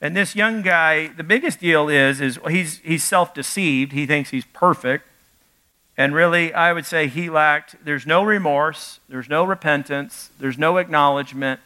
And 0.00 0.16
this 0.16 0.36
young 0.36 0.62
guy, 0.62 1.08
the 1.08 1.24
biggest 1.24 1.58
deal 1.58 1.88
is, 1.88 2.20
is 2.20 2.38
he's, 2.48 2.78
he's 2.78 3.02
self 3.02 3.34
deceived. 3.34 3.92
He 3.92 4.06
thinks 4.06 4.30
he's 4.30 4.44
perfect. 4.52 5.04
And 5.96 6.14
really, 6.14 6.54
I 6.54 6.72
would 6.72 6.86
say 6.86 7.08
he 7.08 7.28
lacked, 7.28 7.84
there's 7.84 8.06
no 8.06 8.22
remorse, 8.22 9.00
there's 9.08 9.28
no 9.28 9.42
repentance, 9.44 10.30
there's 10.38 10.56
no 10.56 10.76
acknowledgement, 10.76 11.60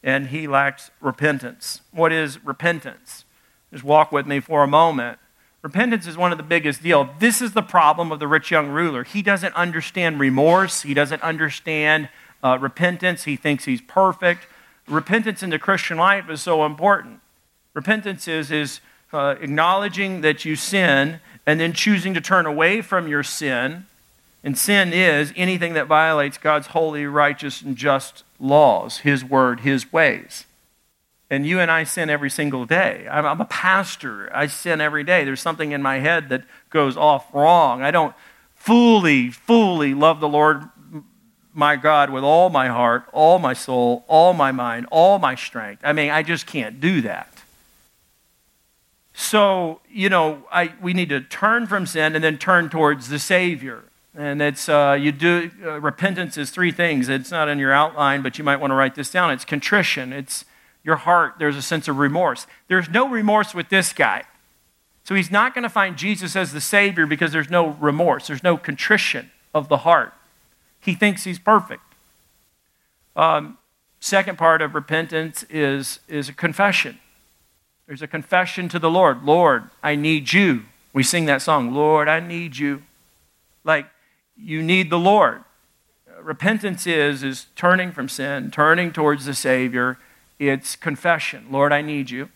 and 0.00 0.28
he 0.28 0.46
lacks 0.46 0.92
repentance. 1.00 1.80
What 1.90 2.12
is 2.12 2.44
repentance? 2.44 3.24
Just 3.72 3.82
walk 3.82 4.12
with 4.12 4.28
me 4.28 4.38
for 4.38 4.62
a 4.62 4.68
moment. 4.68 5.18
Repentance 5.60 6.06
is 6.06 6.16
one 6.16 6.30
of 6.30 6.38
the 6.38 6.44
biggest 6.44 6.84
deal. 6.84 7.10
This 7.18 7.42
is 7.42 7.52
the 7.52 7.62
problem 7.62 8.12
of 8.12 8.20
the 8.20 8.28
rich 8.28 8.52
young 8.52 8.68
ruler. 8.68 9.02
He 9.02 9.22
doesn't 9.22 9.54
understand 9.54 10.20
remorse. 10.20 10.82
He 10.82 10.94
doesn't 10.94 11.22
understand 11.22 12.08
uh, 12.44 12.58
repentance. 12.60 13.24
He 13.24 13.34
thinks 13.34 13.64
he's 13.64 13.80
perfect. 13.80 14.46
Repentance 14.86 15.42
in 15.42 15.50
the 15.50 15.58
Christian 15.58 15.98
life 15.98 16.30
is 16.30 16.40
so 16.40 16.64
important. 16.64 17.20
Repentance 17.78 18.26
is, 18.26 18.50
is 18.50 18.80
uh, 19.12 19.36
acknowledging 19.40 20.22
that 20.22 20.44
you 20.44 20.56
sin 20.56 21.20
and 21.46 21.60
then 21.60 21.72
choosing 21.72 22.12
to 22.12 22.20
turn 22.20 22.44
away 22.44 22.82
from 22.82 23.06
your 23.06 23.22
sin. 23.22 23.86
And 24.42 24.58
sin 24.58 24.92
is 24.92 25.32
anything 25.36 25.74
that 25.74 25.86
violates 25.86 26.38
God's 26.38 26.66
holy, 26.66 27.06
righteous, 27.06 27.62
and 27.62 27.76
just 27.76 28.24
laws, 28.40 28.98
His 28.98 29.24
word, 29.24 29.60
His 29.60 29.92
ways. 29.92 30.44
And 31.30 31.46
you 31.46 31.60
and 31.60 31.70
I 31.70 31.84
sin 31.84 32.10
every 32.10 32.30
single 32.30 32.64
day. 32.64 33.06
I'm, 33.08 33.24
I'm, 33.24 33.40
a 33.40 33.44
pastor. 33.44 34.28
I 34.34 34.48
sin 34.48 34.80
every 34.80 35.04
day. 35.04 35.22
There's 35.22 35.40
something 35.40 35.70
in 35.70 35.80
my 35.80 36.00
head 36.00 36.30
that 36.30 36.42
goes 36.70 36.96
off 36.96 37.32
wrong. 37.32 37.80
I 37.80 37.92
don't 37.92 38.12
fully, 38.56 39.30
fully 39.30 39.94
love 39.94 40.18
the 40.18 40.28
Lord 40.28 40.64
my 41.54 41.76
God 41.76 42.10
with 42.10 42.24
all 42.24 42.50
my 42.50 42.66
heart, 42.66 43.04
all 43.12 43.38
my 43.38 43.52
soul, 43.52 44.04
all 44.08 44.32
my 44.32 44.50
mind, 44.50 44.86
all 44.90 45.20
my 45.20 45.36
strength. 45.36 45.82
I 45.84 45.92
mean, 45.92 46.10
I 46.10 46.24
just 46.24 46.44
can't 46.44 46.80
do 46.80 47.02
that. 47.02 47.37
So, 49.20 49.80
you 49.90 50.08
know, 50.08 50.44
I, 50.48 50.74
we 50.80 50.94
need 50.94 51.08
to 51.08 51.20
turn 51.20 51.66
from 51.66 51.86
sin 51.86 52.14
and 52.14 52.22
then 52.22 52.38
turn 52.38 52.70
towards 52.70 53.08
the 53.08 53.18
Savior. 53.18 53.82
And 54.16 54.40
it's, 54.40 54.68
uh, 54.68 54.96
you 54.98 55.10
do, 55.10 55.50
uh, 55.64 55.80
repentance 55.80 56.38
is 56.38 56.50
three 56.50 56.70
things. 56.70 57.08
It's 57.08 57.32
not 57.32 57.48
in 57.48 57.58
your 57.58 57.72
outline, 57.72 58.22
but 58.22 58.38
you 58.38 58.44
might 58.44 58.60
want 58.60 58.70
to 58.70 58.76
write 58.76 58.94
this 58.94 59.10
down. 59.10 59.32
It's 59.32 59.44
contrition, 59.44 60.12
it's 60.12 60.44
your 60.84 60.94
heart, 60.94 61.34
there's 61.40 61.56
a 61.56 61.62
sense 61.62 61.88
of 61.88 61.98
remorse. 61.98 62.46
There's 62.68 62.88
no 62.88 63.08
remorse 63.08 63.54
with 63.56 63.70
this 63.70 63.92
guy. 63.92 64.22
So 65.02 65.16
he's 65.16 65.32
not 65.32 65.52
going 65.52 65.64
to 65.64 65.68
find 65.68 65.98
Jesus 65.98 66.36
as 66.36 66.52
the 66.52 66.60
Savior 66.60 67.04
because 67.04 67.32
there's 67.32 67.50
no 67.50 67.70
remorse, 67.70 68.28
there's 68.28 68.44
no 68.44 68.56
contrition 68.56 69.32
of 69.52 69.68
the 69.68 69.78
heart. 69.78 70.14
He 70.78 70.94
thinks 70.94 71.24
he's 71.24 71.40
perfect. 71.40 71.82
Um, 73.16 73.58
second 73.98 74.38
part 74.38 74.62
of 74.62 74.76
repentance 74.76 75.44
is, 75.50 75.98
is 76.06 76.28
a 76.28 76.32
confession. 76.32 77.00
There's 77.88 78.02
a 78.02 78.06
confession 78.06 78.68
to 78.68 78.78
the 78.78 78.90
Lord 78.90 79.24
Lord, 79.24 79.64
I 79.82 79.96
need 79.96 80.32
you. 80.32 80.64
We 80.92 81.02
sing 81.02 81.24
that 81.24 81.40
song, 81.40 81.72
Lord, 81.72 82.06
I 82.06 82.20
need 82.20 82.58
you. 82.58 82.82
Like, 83.64 83.86
you 84.36 84.62
need 84.62 84.90
the 84.90 84.98
Lord. 84.98 85.42
Uh, 86.06 86.22
repentance 86.22 86.86
is, 86.86 87.22
is 87.22 87.46
turning 87.56 87.90
from 87.90 88.08
sin, 88.08 88.50
turning 88.50 88.92
towards 88.92 89.24
the 89.24 89.34
Savior, 89.34 89.98
it's 90.38 90.76
confession. 90.76 91.46
Lord, 91.50 91.72
I 91.72 91.80
need 91.80 92.10
you. 92.10 92.28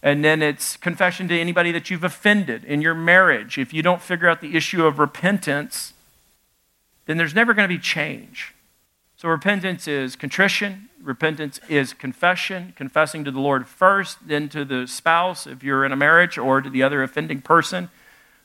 And 0.00 0.24
then 0.24 0.42
it's 0.42 0.76
confession 0.76 1.26
to 1.28 1.38
anybody 1.38 1.72
that 1.72 1.90
you've 1.90 2.04
offended 2.04 2.64
in 2.64 2.80
your 2.80 2.94
marriage. 2.94 3.58
If 3.58 3.74
you 3.74 3.82
don't 3.82 4.00
figure 4.00 4.28
out 4.28 4.40
the 4.40 4.56
issue 4.56 4.86
of 4.86 5.00
repentance, 5.00 5.92
then 7.06 7.16
there's 7.16 7.34
never 7.34 7.52
going 7.52 7.68
to 7.68 7.74
be 7.74 7.80
change. 7.80 8.54
So 9.18 9.28
repentance 9.28 9.86
is 9.86 10.16
contrition, 10.16 10.88
repentance 11.02 11.60
is 11.68 11.92
confession, 11.92 12.72
confessing 12.76 13.24
to 13.24 13.30
the 13.30 13.40
Lord 13.40 13.66
first, 13.66 14.26
then 14.26 14.48
to 14.48 14.64
the 14.64 14.86
spouse 14.86 15.46
if 15.46 15.62
you're 15.62 15.84
in 15.84 15.92
a 15.92 15.96
marriage, 15.96 16.38
or 16.38 16.62
to 16.62 16.70
the 16.70 16.82
other 16.82 17.02
offending 17.02 17.42
person, 17.42 17.90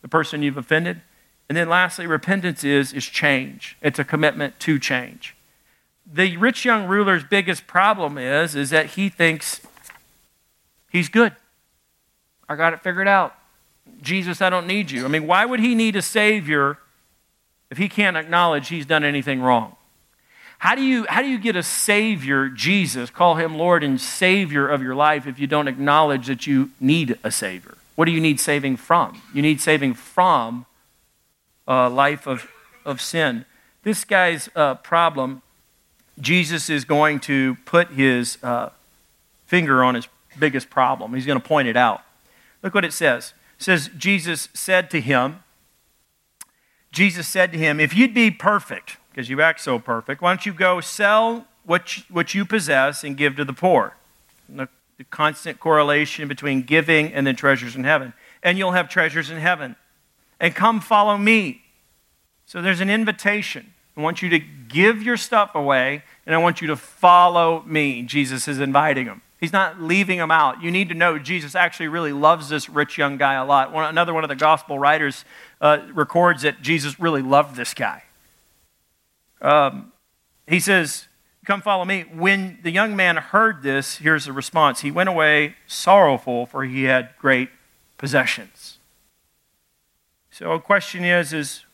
the 0.01 0.09
person 0.09 0.43
you've 0.43 0.57
offended. 0.57 1.01
And 1.47 1.57
then 1.57 1.69
lastly, 1.69 2.07
repentance 2.07 2.65
is, 2.65 2.91
is 2.91 3.05
change. 3.05 3.77
It's 3.81 3.99
a 3.99 4.03
commitment 4.03 4.59
to 4.61 4.77
change 4.77 5.35
the 6.11 6.37
rich 6.37 6.65
young 6.65 6.87
ruler's 6.87 7.23
biggest 7.23 7.67
problem 7.67 8.17
is, 8.17 8.55
is 8.55 8.69
that 8.71 8.91
he 8.91 9.09
thinks 9.09 9.61
he's 10.91 11.09
good. 11.09 11.33
I 12.49 12.55
got 12.55 12.73
it 12.73 12.81
figured 12.81 13.07
out. 13.07 13.35
Jesus, 14.01 14.41
I 14.41 14.49
don't 14.49 14.67
need 14.67 14.91
you. 14.91 15.05
I 15.05 15.07
mean, 15.07 15.27
why 15.27 15.45
would 15.45 15.59
he 15.59 15.75
need 15.75 15.95
a 15.95 16.01
Savior 16.01 16.77
if 17.69 17.77
he 17.77 17.89
can't 17.89 18.17
acknowledge 18.17 18.69
he's 18.69 18.85
done 18.85 19.03
anything 19.03 19.41
wrong? 19.41 19.75
How 20.63 20.75
do 20.75 20.81
you, 20.81 21.05
how 21.09 21.21
do 21.21 21.27
you 21.27 21.39
get 21.39 21.57
a 21.57 21.61
Savior, 21.61 22.47
Jesus, 22.47 23.09
call 23.09 23.35
him 23.35 23.57
Lord 23.57 23.83
and 23.83 23.99
Savior 23.99 24.65
of 24.65 24.81
your 24.81 24.95
life 24.95 25.27
if 25.27 25.37
you 25.37 25.45
don't 25.45 25.67
acknowledge 25.67 26.27
that 26.27 26.47
you 26.47 26.71
need 26.79 27.19
a 27.21 27.31
Savior? 27.31 27.75
What 27.95 28.05
do 28.05 28.13
you 28.13 28.21
need 28.21 28.39
saving 28.39 28.77
from? 28.77 29.21
You 29.33 29.41
need 29.41 29.59
saving 29.59 29.95
from 29.95 30.65
a 31.67 31.89
life 31.89 32.25
of, 32.27 32.49
of 32.85 33.01
sin. 33.01 33.43
This 33.83 34.05
guy's 34.05 34.47
uh, 34.55 34.75
problem 34.75 35.41
Jesus 36.17 36.69
is 36.69 36.85
going 36.85 37.19
to 37.19 37.55
put 37.65 37.89
his 37.89 38.37
uh, 38.41 38.69
finger 39.45 39.83
on 39.83 39.95
his 39.95 40.07
biggest 40.39 40.69
problem. 40.69 41.13
He's 41.13 41.25
going 41.25 41.41
to 41.41 41.45
point 41.45 41.67
it 41.67 41.75
out. 41.75 42.03
Look 42.61 42.73
what 42.73 42.85
it 42.85 42.93
says. 42.93 43.33
It 43.59 43.63
says, 43.63 43.89
Jesus 43.97 44.47
said 44.53 44.89
to 44.91 45.01
him, 45.01 45.43
Jesus 46.93 47.27
said 47.27 47.51
to 47.51 47.57
him, 47.57 47.81
If 47.81 47.93
you'd 47.93 48.13
be 48.13 48.31
perfect, 48.31 48.95
because 49.13 49.29
you 49.29 49.41
act 49.41 49.59
so 49.61 49.77
perfect, 49.77 50.21
why 50.21 50.31
don't 50.31 50.45
you 50.45 50.53
go 50.53 50.81
sell 50.81 51.45
what 51.65 51.97
you, 51.97 52.03
what 52.09 52.33
you 52.33 52.45
possess 52.45 53.03
and 53.03 53.15
give 53.15 53.35
to 53.35 53.45
the 53.45 53.53
poor? 53.53 53.95
The, 54.49 54.67
the 54.97 55.03
constant 55.05 55.59
correlation 55.59 56.27
between 56.27 56.63
giving 56.63 57.13
and 57.13 57.27
then 57.27 57.35
treasures 57.35 57.75
in 57.75 57.83
heaven. 57.83 58.13
And 58.41 58.57
you'll 58.57 58.71
have 58.71 58.89
treasures 58.89 59.29
in 59.29 59.37
heaven. 59.37 59.75
And 60.39 60.55
come 60.55 60.81
follow 60.81 61.17
me. 61.17 61.61
So 62.45 62.61
there's 62.61 62.81
an 62.81 62.89
invitation. 62.89 63.73
I 63.95 64.01
want 64.01 64.21
you 64.21 64.29
to 64.29 64.39
give 64.39 65.03
your 65.03 65.17
stuff 65.17 65.53
away, 65.53 66.03
and 66.25 66.33
I 66.33 66.39
want 66.39 66.61
you 66.61 66.67
to 66.67 66.75
follow 66.75 67.61
me. 67.65 68.01
Jesus 68.01 68.47
is 68.47 68.59
inviting 68.59 69.05
him. 69.05 69.21
He's 69.39 69.53
not 69.53 69.81
leaving 69.81 70.17
him 70.17 70.31
out. 70.31 70.63
You 70.63 70.71
need 70.71 70.89
to 70.89 70.95
know 70.95 71.19
Jesus 71.19 71.53
actually 71.53 71.89
really 71.89 72.13
loves 72.13 72.49
this 72.49 72.69
rich 72.69 72.97
young 72.97 73.17
guy 73.17 73.35
a 73.35 73.45
lot. 73.45 73.71
One, 73.71 73.85
another 73.85 74.13
one 74.13 74.23
of 74.23 74.29
the 74.29 74.35
gospel 74.35 74.79
writers 74.79 75.25
uh, 75.61 75.79
records 75.93 76.41
that 76.41 76.61
Jesus 76.61 76.99
really 76.99 77.21
loved 77.21 77.55
this 77.55 77.73
guy. 77.73 78.03
Um, 79.43 79.91
he 80.47 80.59
says, 80.59 81.07
Come 81.45 81.61
follow 81.61 81.83
me. 81.83 82.05
When 82.13 82.59
the 82.63 82.71
young 82.71 82.95
man 82.95 83.17
heard 83.17 83.63
this, 83.63 83.97
here's 83.97 84.25
the 84.25 84.31
response 84.31 84.81
He 84.81 84.91
went 84.91 85.09
away 85.09 85.55
sorrowful, 85.67 86.45
for 86.45 86.63
he 86.63 86.83
had 86.83 87.09
great 87.19 87.49
possessions. 87.97 88.79
So, 90.31 90.51
a 90.53 90.59
question 90.59 91.03
is, 91.03 91.33
is 91.33 91.65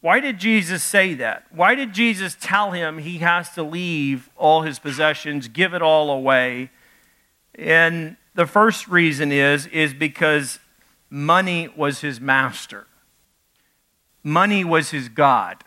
why 0.00 0.20
did 0.20 0.38
Jesus 0.38 0.84
say 0.84 1.14
that? 1.14 1.46
Why 1.50 1.74
did 1.74 1.94
Jesus 1.94 2.36
tell 2.38 2.72
him 2.72 2.98
he 2.98 3.18
has 3.18 3.50
to 3.54 3.62
leave 3.62 4.28
all 4.36 4.62
his 4.62 4.78
possessions, 4.78 5.48
give 5.48 5.72
it 5.72 5.80
all 5.80 6.10
away? 6.10 6.70
And 7.54 8.16
the 8.34 8.46
first 8.46 8.86
reason 8.88 9.32
is, 9.32 9.66
is 9.68 9.94
because 9.94 10.58
money 11.08 11.68
was 11.74 12.02
his 12.02 12.20
master. 12.20 12.86
Money 14.22 14.64
was 14.64 14.90
his 14.90 15.08
God 15.08 15.64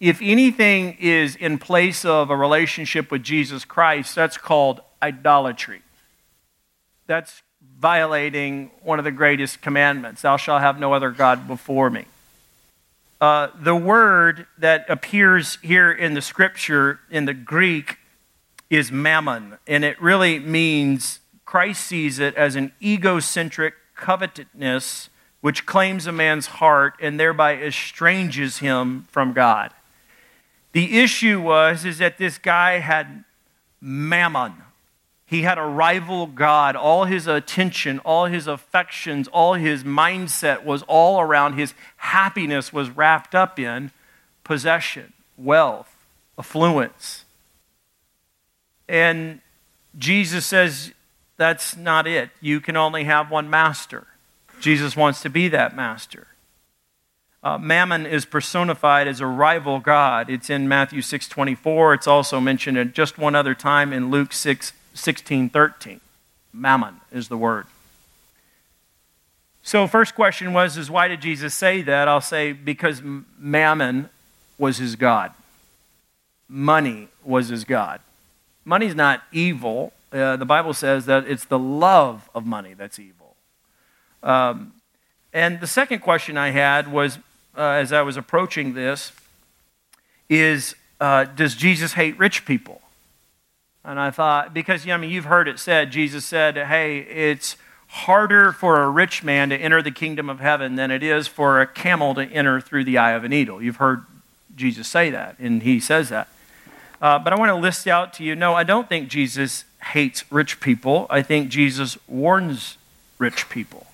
if 0.00 0.20
anything 0.22 0.96
is 1.00 1.34
in 1.34 1.58
place 1.58 2.04
of 2.04 2.30
a 2.30 2.36
relationship 2.36 3.10
with 3.10 3.22
Jesus 3.22 3.64
Christ, 3.64 4.14
that's 4.14 4.38
called 4.38 4.80
idolatry. 5.02 5.82
That's 7.06 7.42
violating 7.80 8.70
one 8.82 8.98
of 8.98 9.04
the 9.04 9.10
greatest 9.10 9.60
commandments 9.62 10.22
Thou 10.22 10.36
shalt 10.36 10.62
have 10.62 10.78
no 10.78 10.92
other 10.92 11.10
God 11.10 11.46
before 11.46 11.90
me. 11.90 12.06
Uh, 13.20 13.48
the 13.60 13.74
word 13.74 14.46
that 14.58 14.88
appears 14.88 15.58
here 15.62 15.90
in 15.90 16.14
the 16.14 16.22
scripture 16.22 17.00
in 17.10 17.24
the 17.24 17.34
Greek 17.34 17.98
is 18.70 18.92
mammon, 18.92 19.58
and 19.66 19.84
it 19.84 20.00
really 20.00 20.38
means 20.38 21.18
Christ 21.44 21.84
sees 21.84 22.20
it 22.20 22.34
as 22.36 22.54
an 22.54 22.72
egocentric 22.80 23.74
covetousness 23.96 25.10
which 25.40 25.66
claims 25.66 26.06
a 26.06 26.12
man's 26.12 26.46
heart 26.46 26.94
and 27.00 27.18
thereby 27.18 27.56
estranges 27.56 28.58
him 28.58 29.06
from 29.10 29.32
God. 29.32 29.72
The 30.72 30.98
issue 30.98 31.40
was 31.40 31.84
is 31.84 31.98
that 31.98 32.18
this 32.18 32.38
guy 32.38 32.78
had 32.78 33.24
mammon. 33.80 34.54
He 35.26 35.42
had 35.42 35.58
a 35.58 35.62
rival 35.62 36.26
God. 36.26 36.74
All 36.76 37.04
his 37.04 37.26
attention, 37.26 37.98
all 38.00 38.26
his 38.26 38.46
affections, 38.46 39.28
all 39.28 39.54
his 39.54 39.84
mindset 39.84 40.64
was 40.64 40.82
all 40.84 41.20
around 41.20 41.54
his 41.54 41.74
happiness 41.98 42.72
was 42.72 42.90
wrapped 42.90 43.34
up 43.34 43.58
in 43.58 43.90
possession, 44.44 45.12
wealth, 45.36 45.94
affluence. 46.38 47.24
And 48.88 49.40
Jesus 49.98 50.46
says 50.46 50.92
that's 51.36 51.76
not 51.76 52.06
it. 52.06 52.30
You 52.40 52.60
can 52.60 52.76
only 52.76 53.04
have 53.04 53.30
one 53.30 53.50
master. 53.50 54.06
Jesus 54.60 54.96
wants 54.96 55.20
to 55.22 55.30
be 55.30 55.48
that 55.48 55.76
master. 55.76 56.26
Uh, 57.48 57.56
Mammon 57.56 58.04
is 58.04 58.26
personified 58.26 59.08
as 59.08 59.22
a 59.22 59.26
rival 59.26 59.80
god. 59.80 60.28
It's 60.28 60.50
in 60.50 60.68
Matthew 60.68 61.00
6:24. 61.00 61.94
It's 61.94 62.06
also 62.06 62.40
mentioned 62.40 62.76
at 62.76 62.92
just 62.92 63.16
one 63.16 63.34
other 63.34 63.54
time 63.54 63.90
in 63.90 64.10
Luke 64.10 64.34
6, 64.34 64.74
16, 64.92 65.48
13. 65.48 66.02
Mammon 66.52 67.00
is 67.10 67.28
the 67.28 67.38
word. 67.38 67.64
So 69.62 69.86
first 69.86 70.14
question 70.14 70.52
was 70.52 70.76
is 70.76 70.90
why 70.90 71.08
did 71.08 71.22
Jesus 71.22 71.54
say 71.54 71.80
that? 71.80 72.06
I'll 72.06 72.20
say 72.20 72.52
because 72.52 73.00
Mammon 73.38 74.10
was 74.58 74.76
his 74.76 74.94
god. 74.94 75.32
Money 76.50 77.08
was 77.24 77.48
his 77.48 77.64
god. 77.64 78.00
Money's 78.66 78.94
not 78.94 79.22
evil. 79.32 79.94
Uh, 80.12 80.36
the 80.36 80.44
Bible 80.44 80.74
says 80.74 81.06
that 81.06 81.26
it's 81.26 81.46
the 81.46 81.58
love 81.58 82.28
of 82.34 82.44
money 82.44 82.74
that's 82.74 82.98
evil. 82.98 83.36
Um, 84.22 84.74
and 85.32 85.60
the 85.60 85.66
second 85.66 86.00
question 86.00 86.36
I 86.36 86.50
had 86.50 86.92
was 86.92 87.18
uh, 87.58 87.72
as 87.72 87.92
I 87.92 88.02
was 88.02 88.16
approaching 88.16 88.74
this 88.74 89.12
is 90.28 90.76
uh, 91.00 91.24
Does 91.24 91.54
Jesus 91.54 91.94
hate 91.94 92.18
rich 92.18 92.46
people? 92.46 92.80
And 93.84 93.98
I 93.98 94.10
thought, 94.10 94.54
because 94.54 94.84
you 94.84 94.90
know, 94.90 94.94
I 94.94 94.98
mean, 94.98 95.10
you've 95.10 95.24
heard 95.24 95.48
it 95.48 95.58
said, 95.58 95.90
Jesus 95.90 96.24
said, 96.24 96.56
Hey, 96.56 96.98
it's 96.98 97.56
harder 97.88 98.52
for 98.52 98.82
a 98.82 98.88
rich 98.88 99.24
man 99.24 99.48
to 99.48 99.56
enter 99.56 99.82
the 99.82 99.90
kingdom 99.90 100.28
of 100.28 100.40
heaven 100.40 100.76
than 100.76 100.90
it 100.90 101.02
is 101.02 101.26
for 101.26 101.60
a 101.60 101.66
camel 101.66 102.14
to 102.14 102.22
enter 102.22 102.60
through 102.60 102.84
the 102.84 102.98
eye 102.98 103.12
of 103.12 103.24
a 103.24 103.28
needle. 103.28 103.62
You've 103.62 103.76
heard 103.76 104.04
Jesus 104.54 104.86
say 104.86 105.10
that, 105.10 105.38
and 105.38 105.62
he 105.62 105.80
says 105.80 106.10
that. 106.10 106.28
Uh, 107.00 107.18
but 107.18 107.32
I 107.32 107.36
want 107.36 107.50
to 107.50 107.56
list 107.56 107.86
out 107.86 108.12
to 108.14 108.24
you 108.24 108.34
no, 108.36 108.54
I 108.54 108.62
don't 108.62 108.88
think 108.88 109.08
Jesus 109.08 109.64
hates 109.92 110.30
rich 110.30 110.60
people. 110.60 111.06
I 111.08 111.22
think 111.22 111.48
Jesus 111.48 111.96
warns 112.06 112.76
rich 113.18 113.48
people. 113.48 113.86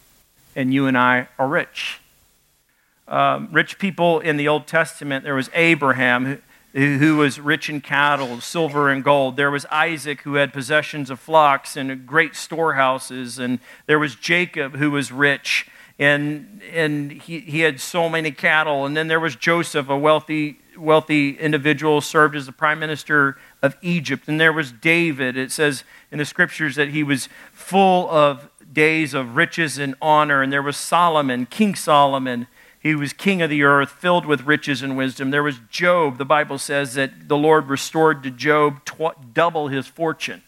And 0.57 0.73
you 0.73 0.87
and 0.87 0.97
I 0.97 1.29
are 1.39 1.49
rich 1.49 2.01
um, 3.07 3.49
rich 3.53 3.79
people 3.79 4.21
in 4.21 4.37
the 4.37 4.49
Old 4.49 4.67
Testament. 4.67 5.25
There 5.25 5.35
was 5.35 5.51
Abraham, 5.55 6.43
who, 6.73 6.99
who 6.99 7.17
was 7.17 7.39
rich 7.39 7.69
in 7.69 7.81
cattle, 7.81 8.41
silver, 8.41 8.91
and 8.91 9.05
gold. 9.05 9.37
There 9.37 9.51
was 9.51 9.67
Isaac, 9.67 10.23
who 10.23 10.35
had 10.35 10.53
possessions 10.53 11.11
of 11.11 11.21
flocks 11.21 11.77
and 11.77 12.07
great 12.07 12.35
storehouses. 12.35 13.39
And 13.39 13.59
there 13.87 13.99
was 13.99 14.15
Jacob, 14.15 14.77
who 14.77 14.91
was 14.91 15.13
rich, 15.13 15.69
and, 15.99 16.61
and 16.73 17.13
he, 17.13 17.41
he 17.41 17.61
had 17.61 17.81
so 17.81 18.09
many 18.09 18.31
cattle. 18.33 18.85
And 18.87 18.97
then 18.97 19.09
there 19.09 19.21
was 19.21 19.37
Joseph, 19.37 19.89
a 19.89 19.97
wealthy, 19.97 20.59
wealthy 20.77 21.39
individual, 21.39 22.01
served 22.01 22.35
as 22.35 22.47
the 22.47 22.53
prime 22.53 22.81
minister 22.81 23.37
of 23.63 23.77
Egypt. 23.83 24.27
And 24.27 24.41
there 24.41 24.53
was 24.53 24.73
David. 24.73 25.37
It 25.37 25.53
says 25.53 25.85
in 26.11 26.19
the 26.19 26.25
scriptures 26.25 26.75
that 26.77 26.89
he 26.89 27.05
was 27.05 27.29
full 27.53 28.11
of 28.11 28.49
days 28.73 29.15
of 29.15 29.37
riches 29.37 29.79
and 29.79 29.95
honor. 30.03 30.43
And 30.43 30.53
there 30.53 30.63
was 30.63 30.77
Solomon, 30.77 31.47
King 31.47 31.77
Solomon 31.77 32.49
he 32.85 32.95
was 32.95 33.15
king 33.15 33.41
of 33.41 33.49
the 33.49 33.63
earth, 33.63 33.89
filled 33.89 34.27
with 34.27 34.43
riches 34.43 34.83
and 34.83 34.95
wisdom. 34.95 35.31
There 35.31 35.43
was 35.43 35.59
Job. 35.71 36.19
The 36.19 36.27
Bible 36.27 36.59
says 36.59 36.93
that 36.95 37.29
the 37.29 37.37
Lord 37.37 37.71
restored 37.71 38.23
to 38.25 38.31
Job 38.31 38.85
tw- 38.85 39.33
double 39.33 39.69
his 39.69 39.87
fortune. 39.87 40.43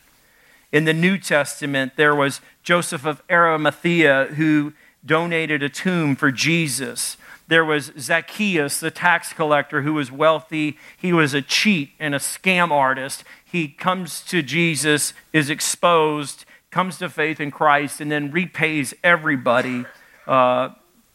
In 0.70 0.84
the 0.84 0.92
New 0.92 1.16
Testament, 1.16 1.94
there 1.96 2.14
was 2.14 2.42
Joseph 2.62 3.06
of 3.06 3.22
Arimathea 3.30 4.26
who 4.36 4.74
donated 5.04 5.62
a 5.62 5.70
tomb 5.70 6.14
for 6.14 6.30
Jesus. 6.30 7.16
There 7.48 7.64
was 7.64 7.90
Zacchaeus, 7.98 8.80
the 8.80 8.90
tax 8.90 9.32
collector, 9.32 9.80
who 9.80 9.94
was 9.94 10.12
wealthy. 10.12 10.76
He 10.94 11.14
was 11.14 11.32
a 11.32 11.40
cheat 11.40 11.92
and 11.98 12.14
a 12.14 12.18
scam 12.18 12.70
artist. 12.70 13.24
He 13.42 13.66
comes 13.66 14.20
to 14.24 14.42
Jesus, 14.42 15.14
is 15.32 15.48
exposed, 15.48 16.44
comes 16.70 16.98
to 16.98 17.08
faith 17.08 17.40
in 17.40 17.50
Christ, 17.50 17.98
and 17.98 18.12
then 18.12 18.30
repays 18.30 18.92
everybody. 19.02 19.86
Uh, 20.26 20.70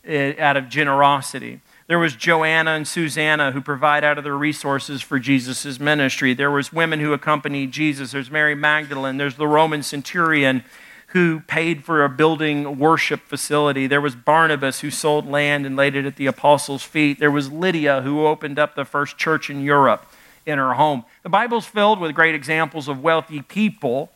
out 0.08 0.58
of 0.58 0.70
generosity. 0.70 1.62
There 1.88 2.00
was 2.00 2.16
Joanna 2.16 2.72
and 2.72 2.88
Susanna 2.88 3.52
who 3.52 3.62
provide 3.62 4.04
out 4.04 4.18
of 4.18 4.24
their 4.24 4.38
resources 4.38 5.02
for 5.02 5.20
Jesus' 5.20 5.80
ministry. 5.80 6.34
There 6.34 6.52
was 6.52 6.72
women 6.72 7.00
who 7.00 7.14
accompanied 7.14 7.72
Jesus. 7.72 8.12
There's 8.12 8.32
Mary 8.32 8.56
Magdalene. 8.56 9.18
There's 9.18 9.36
the 9.36 9.48
Roman 9.48 9.84
centurion 9.84 10.64
who 11.08 11.42
paid 11.42 11.84
for 11.84 12.06
a 12.06 12.10
building 12.10 12.80
worship 12.80 13.22
facility. 13.28 13.86
There 13.86 14.00
was 14.00 14.16
Barnabas 14.16 14.80
who 14.80 14.90
sold 14.90 15.28
land 15.28 15.66
and 15.66 15.76
laid 15.76 15.96
it 15.96 16.06
at 16.06 16.16
the 16.16 16.28
apostles' 16.28 16.84
feet. 16.84 17.20
There 17.20 17.30
was 17.30 17.52
Lydia 17.52 18.02
who 18.02 18.26
opened 18.26 18.58
up 18.58 18.76
the 18.76 18.86
first 18.86 19.18
church 19.18 19.50
in 19.50 19.62
Europe 19.62 20.06
in 20.46 20.58
her 20.58 20.76
home. 20.76 21.04
The 21.24 21.30
Bible's 21.30 21.66
filled 21.66 22.00
with 22.00 22.16
great 22.16 22.34
examples 22.34 22.88
of 22.88 23.04
wealthy 23.04 23.42
people 23.42 24.12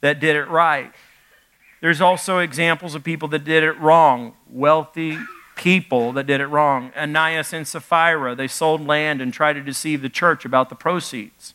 that 0.00 0.18
did 0.18 0.34
it 0.34 0.48
right. 0.48 0.92
There's 1.80 2.00
also 2.00 2.38
examples 2.38 2.94
of 2.94 3.04
people 3.04 3.28
that 3.28 3.44
did 3.44 3.62
it 3.62 3.78
wrong, 3.78 4.34
wealthy 4.48 5.18
people 5.56 6.12
that 6.12 6.26
did 6.26 6.40
it 6.40 6.46
wrong. 6.46 6.92
Ananias 6.96 7.52
and 7.52 7.66
Sapphira, 7.66 8.34
they 8.34 8.48
sold 8.48 8.86
land 8.86 9.20
and 9.20 9.32
tried 9.32 9.54
to 9.54 9.62
deceive 9.62 10.02
the 10.02 10.08
church 10.08 10.44
about 10.44 10.68
the 10.68 10.74
proceeds. 10.74 11.54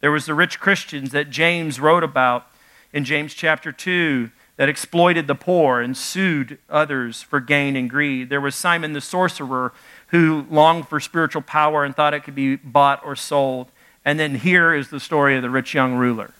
There 0.00 0.10
was 0.10 0.26
the 0.26 0.34
rich 0.34 0.60
Christians 0.60 1.10
that 1.12 1.30
James 1.30 1.78
wrote 1.78 2.04
about 2.04 2.46
in 2.92 3.04
James 3.04 3.34
chapter 3.34 3.70
2 3.70 4.30
that 4.56 4.68
exploited 4.68 5.26
the 5.26 5.34
poor 5.34 5.80
and 5.80 5.96
sued 5.96 6.58
others 6.68 7.22
for 7.22 7.40
gain 7.40 7.76
and 7.76 7.88
greed. 7.88 8.28
There 8.28 8.40
was 8.40 8.54
Simon 8.54 8.92
the 8.92 9.00
sorcerer 9.00 9.72
who 10.08 10.46
longed 10.50 10.88
for 10.88 11.00
spiritual 11.00 11.42
power 11.42 11.84
and 11.84 11.96
thought 11.96 12.14
it 12.14 12.24
could 12.24 12.34
be 12.34 12.56
bought 12.56 13.04
or 13.04 13.16
sold. 13.16 13.70
And 14.04 14.18
then 14.18 14.34
here 14.36 14.74
is 14.74 14.88
the 14.88 15.00
story 15.00 15.36
of 15.36 15.42
the 15.42 15.50
rich 15.50 15.72
young 15.72 15.94
ruler. 15.94 16.32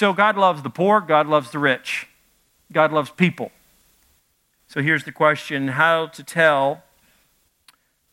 So 0.00 0.14
God 0.14 0.38
loves 0.38 0.62
the 0.62 0.70
poor, 0.70 1.02
God 1.02 1.26
loves 1.26 1.50
the 1.50 1.58
rich, 1.58 2.06
God 2.72 2.90
loves 2.90 3.10
people. 3.10 3.52
So 4.66 4.80
here's 4.80 5.04
the 5.04 5.12
question 5.12 5.68
how 5.68 6.06
to 6.06 6.24
tell 6.24 6.84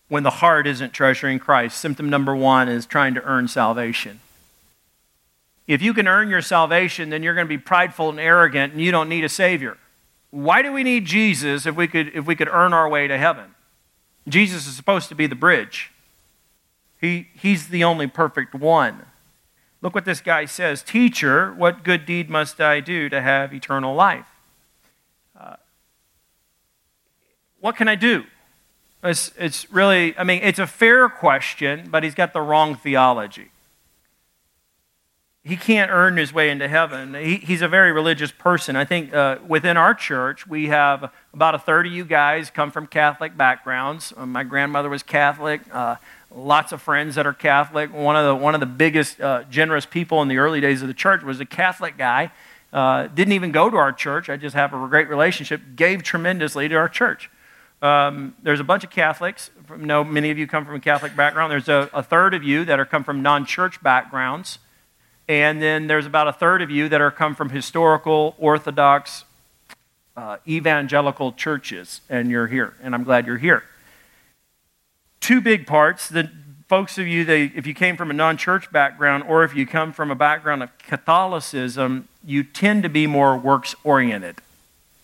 when 0.10 0.24
the 0.24 0.30
heart 0.30 0.68
isn't 0.68 0.92
treasuring 0.92 1.40
Christ. 1.40 1.78
Symptom 1.78 2.10
number 2.10 2.36
one 2.36 2.68
is 2.68 2.86
trying 2.86 3.14
to 3.14 3.24
earn 3.24 3.48
salvation. 3.48 4.20
If 5.66 5.82
you 5.82 5.94
can 5.94 6.10
earn 6.10 6.28
your 6.28 6.42
salvation, 6.42 7.10
then 7.10 7.24
you're 7.24 7.36
going 7.36 7.48
to 7.48 7.58
be 7.58 7.58
prideful 7.58 8.10
and 8.10 8.20
arrogant 8.20 8.74
and 8.74 8.82
you 8.82 8.92
don't 8.92 9.08
need 9.08 9.24
a 9.24 9.30
Savior. 9.30 9.78
Why 10.30 10.62
do 10.64 10.74
we 10.74 10.84
need 10.84 11.06
Jesus 11.06 11.66
if 11.66 11.78
we 11.78 11.88
could, 11.88 12.14
if 12.14 12.26
we 12.26 12.36
could 12.36 12.50
earn 12.50 12.74
our 12.74 12.90
way 12.90 13.08
to 13.08 13.18
heaven? 13.18 13.56
Jesus 14.28 14.68
is 14.68 14.76
supposed 14.76 15.08
to 15.08 15.16
be 15.16 15.26
the 15.26 15.36
bridge, 15.36 15.94
he, 17.00 17.30
He's 17.34 17.70
the 17.70 17.86
only 17.86 18.08
perfect 18.08 18.54
one. 18.54 19.06
Look 19.82 19.94
what 19.94 20.06
this 20.06 20.22
guy 20.22 20.46
says 20.46 20.82
Teacher, 20.82 21.54
what 21.54 21.84
good 21.84 22.06
deed 22.06 22.30
must 22.30 22.60
I 22.60 22.80
do 22.80 23.10
to 23.10 23.22
have 23.22 23.54
eternal 23.54 23.94
life? 23.96 24.26
Uh, 25.40 25.56
what 27.60 27.76
can 27.76 27.88
I 27.88 27.96
do? 27.96 28.24
It's, 29.04 29.32
it's 29.38 29.72
really, 29.72 30.18
I 30.18 30.24
mean, 30.24 30.42
it's 30.44 30.60
a 30.60 30.68
fair 30.68 31.08
question, 31.08 31.90
but 31.92 32.04
he's 32.04 32.16
got 32.16 32.34
the 32.34 32.42
wrong 32.42 32.76
theology. 32.76 33.52
he 35.44 35.56
can't 35.56 35.90
earn 35.92 36.18
his 36.18 36.34
way 36.34 36.50
into 36.50 36.68
heaven. 36.68 37.14
He, 37.14 37.38
he's 37.38 37.62
a 37.62 37.68
very 37.68 37.92
religious 37.92 38.32
person. 38.32 38.76
I 38.76 38.84
think 38.84 39.14
uh, 39.14 39.38
within 39.48 39.78
our 39.78 39.94
church, 39.94 40.46
we 40.46 40.68
have 40.68 41.12
about 41.34 41.56
a 41.56 41.60
third 41.60 41.88
of 41.88 41.94
you 41.94 42.04
guys 42.04 42.50
come 42.50 42.70
from 42.72 42.86
Catholic 42.88 43.38
backgrounds. 43.38 44.12
Uh, 44.18 44.26
my 44.26 44.44
grandmother 44.44 44.90
was 44.90 45.04
Catholic. 45.04 45.62
Lots 46.36 46.72
of 46.72 46.82
friends 46.82 47.16
that 47.16 47.26
are 47.26 47.34
Catholic. 47.34 47.94
One 47.94 48.16
of 48.16 48.26
the, 48.26 48.36
one 48.36 48.54
of 48.54 48.60
the 48.60 48.66
biggest 48.66 49.22
uh, 49.22 49.44
generous 49.50 49.86
people 49.86 50.22
in 50.22 50.28
the 50.28 50.38
early 50.38 50.60
days 50.60 50.82
of 50.82 50.88
the 50.88 50.94
church 50.94 51.24
was 51.24 51.40
a 51.40 51.46
Catholic 51.46 51.98
guy. 51.98 52.32
Uh, 52.74 53.08
didn't 53.08 53.34
even 53.34 53.52
go 53.52 53.70
to 53.70 53.78
our 53.78 53.94
church. 53.94 54.30
I 54.30 54.36
just 54.36 54.56
have 54.56 54.74
a 54.74 54.88
great 54.88 55.10
relationship. 55.10 55.62
Gave 55.76 56.04
tremendously 56.04 56.68
to 56.68 56.76
our 56.76 56.90
church. 56.90 57.30
Um, 57.82 58.36
there's 58.44 58.60
a 58.60 58.64
bunch 58.64 58.84
of 58.84 58.90
Catholics. 58.90 59.52
From, 59.66 59.86
know 59.86 60.04
many 60.04 60.30
of 60.32 60.38
you 60.38 60.48
come 60.48 60.66
from 60.66 60.76
a 60.76 60.80
Catholic 60.80 61.16
background. 61.16 61.52
There's 61.52 61.70
a, 61.70 61.90
a 61.94 62.04
third 62.04 62.34
of 62.34 62.44
you 62.44 62.66
that 62.66 62.80
are 62.80 62.86
come 62.86 63.04
from 63.04 63.22
non-church 63.22 63.82
backgrounds. 63.82 64.60
And 65.30 65.62
then 65.62 65.88
there's 65.88 66.06
about 66.06 66.28
a 66.28 66.34
third 66.34 66.62
of 66.62 66.70
you 66.70 66.90
that 66.90 67.02
are 67.02 67.12
come 67.12 67.36
from 67.36 67.50
historical, 67.50 68.36
orthodox, 68.38 69.26
uh, 70.18 70.38
evangelical 70.48 71.32
churches, 71.32 72.02
and 72.10 72.32
you're 72.32 72.48
here, 72.48 72.74
and 72.82 72.96
I'm 72.96 73.04
glad 73.04 73.28
you're 73.28 73.38
here. 73.38 73.64
Two 75.28 75.42
big 75.42 75.68
parts. 75.68 76.08
The 76.08 76.32
folks 76.70 76.98
of 76.98 77.06
you, 77.06 77.26
that, 77.26 77.52
if 77.54 77.68
you 77.68 77.74
came 77.74 77.98
from 77.98 78.10
a 78.10 78.14
non 78.14 78.38
church 78.38 78.72
background 78.72 79.26
or 79.28 79.44
if 79.44 79.54
you 79.54 79.66
come 79.66 79.92
from 79.92 80.10
a 80.10 80.16
background 80.16 80.64
of 80.64 80.78
Catholicism, 80.78 82.08
you 82.24 82.46
tend 82.46 82.84
to 82.84 82.88
be 82.88 83.08
more 83.08 83.38
works 83.38 83.76
oriented. 83.84 84.38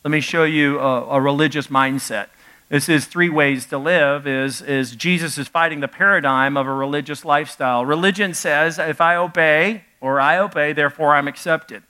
Let 0.01 0.11
me 0.11 0.21
show 0.21 0.45
you 0.45 0.79
a, 0.79 1.17
a 1.17 1.19
religious 1.19 1.67
mindset. 1.67 2.27
This 2.69 2.87
is 2.87 3.05
three 3.05 3.27
ways 3.27 3.65
to 3.65 3.77
live 3.77 4.25
is, 4.25 4.61
is 4.61 4.95
Jesus 4.95 5.37
is 5.37 5.49
fighting 5.49 5.81
the 5.81 5.89
paradigm 5.89 6.55
of 6.55 6.67
a 6.67 6.73
religious 6.73 7.25
lifestyle. 7.25 7.85
Religion 7.85 8.33
says 8.33 8.79
if 8.79 9.01
I 9.01 9.17
obey, 9.17 9.83
or 9.99 10.21
I 10.21 10.37
obey, 10.37 10.71
therefore 10.71 11.15
I'm 11.15 11.27
accepted. 11.27 11.83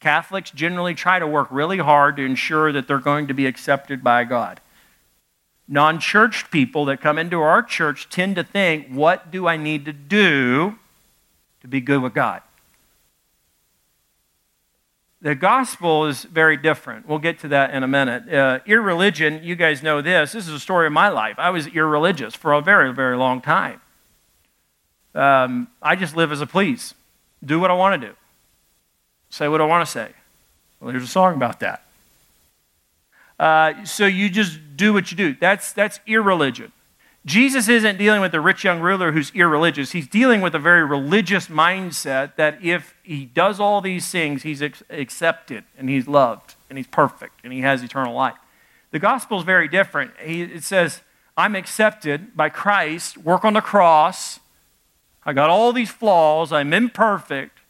Catholics 0.00 0.50
generally 0.50 0.94
try 0.94 1.18
to 1.18 1.26
work 1.26 1.48
really 1.50 1.78
hard 1.78 2.16
to 2.16 2.26
ensure 2.26 2.72
that 2.72 2.86
they're 2.86 2.98
going 2.98 3.26
to 3.28 3.34
be 3.34 3.46
accepted 3.46 4.04
by 4.04 4.24
God. 4.24 4.60
Non 5.72 6.00
church 6.00 6.50
people 6.50 6.84
that 6.86 7.00
come 7.00 7.16
into 7.16 7.40
our 7.40 7.62
church 7.62 8.08
tend 8.08 8.34
to 8.34 8.42
think, 8.42 8.88
what 8.88 9.30
do 9.30 9.46
I 9.46 9.56
need 9.56 9.84
to 9.84 9.92
do 9.92 10.74
to 11.60 11.68
be 11.68 11.80
good 11.80 12.02
with 12.02 12.12
God? 12.12 12.42
The 15.22 15.36
gospel 15.36 16.06
is 16.06 16.24
very 16.24 16.56
different. 16.56 17.06
We'll 17.06 17.20
get 17.20 17.38
to 17.40 17.48
that 17.48 17.72
in 17.72 17.84
a 17.84 17.88
minute. 17.88 18.28
Uh, 18.32 18.58
irreligion, 18.66 19.44
you 19.44 19.54
guys 19.54 19.80
know 19.80 20.02
this. 20.02 20.32
This 20.32 20.48
is 20.48 20.54
a 20.54 20.58
story 20.58 20.88
of 20.88 20.92
my 20.92 21.08
life. 21.08 21.36
I 21.38 21.50
was 21.50 21.68
irreligious 21.68 22.34
for 22.34 22.52
a 22.52 22.60
very, 22.60 22.92
very 22.92 23.16
long 23.16 23.40
time. 23.40 23.80
Um, 25.14 25.68
I 25.80 25.94
just 25.94 26.16
live 26.16 26.32
as 26.32 26.40
a 26.40 26.46
please 26.46 26.94
do 27.44 27.60
what 27.60 27.70
I 27.70 27.74
want 27.74 28.00
to 28.00 28.08
do, 28.08 28.14
say 29.28 29.46
what 29.46 29.60
I 29.60 29.66
want 29.66 29.86
to 29.86 29.90
say. 29.90 30.08
Well, 30.80 30.90
there's 30.90 31.04
a 31.04 31.06
song 31.06 31.36
about 31.36 31.60
that. 31.60 31.84
Uh, 33.40 33.84
so 33.84 34.04
you 34.04 34.28
just 34.28 34.58
do 34.76 34.92
what 34.92 35.10
you 35.10 35.16
do. 35.16 35.34
That's, 35.34 35.72
that's 35.72 35.98
irreligion. 36.06 36.72
Jesus 37.24 37.68
isn't 37.68 37.98
dealing 37.98 38.20
with 38.20 38.32
the 38.32 38.40
rich 38.40 38.64
young 38.64 38.80
ruler 38.80 39.12
who's 39.12 39.30
irreligious. 39.34 39.92
He's 39.92 40.06
dealing 40.06 40.42
with 40.42 40.54
a 40.54 40.58
very 40.58 40.84
religious 40.84 41.48
mindset 41.48 42.36
that 42.36 42.62
if 42.62 42.94
he 43.02 43.24
does 43.24 43.58
all 43.58 43.80
these 43.80 44.10
things, 44.10 44.42
he's 44.42 44.62
ex- 44.62 44.82
accepted 44.90 45.64
and 45.76 45.88
he's 45.88 46.06
loved 46.06 46.54
and 46.68 46.78
he's 46.78 46.86
perfect 46.86 47.40
and 47.42 47.52
he 47.52 47.62
has 47.62 47.82
eternal 47.82 48.14
life. 48.14 48.36
The 48.90 48.98
gospel 48.98 49.38
is 49.38 49.44
very 49.44 49.68
different. 49.68 50.12
He, 50.22 50.42
it 50.42 50.62
says, 50.62 51.00
I'm 51.36 51.56
accepted 51.56 52.36
by 52.36 52.50
Christ, 52.50 53.16
work 53.16 53.44
on 53.44 53.54
the 53.54 53.60
cross, 53.60 54.40
I 55.24 55.32
got 55.32 55.50
all 55.50 55.72
these 55.72 55.90
flaws. 55.90 56.52
I'm 56.52 56.72
imperfect, 56.72 57.60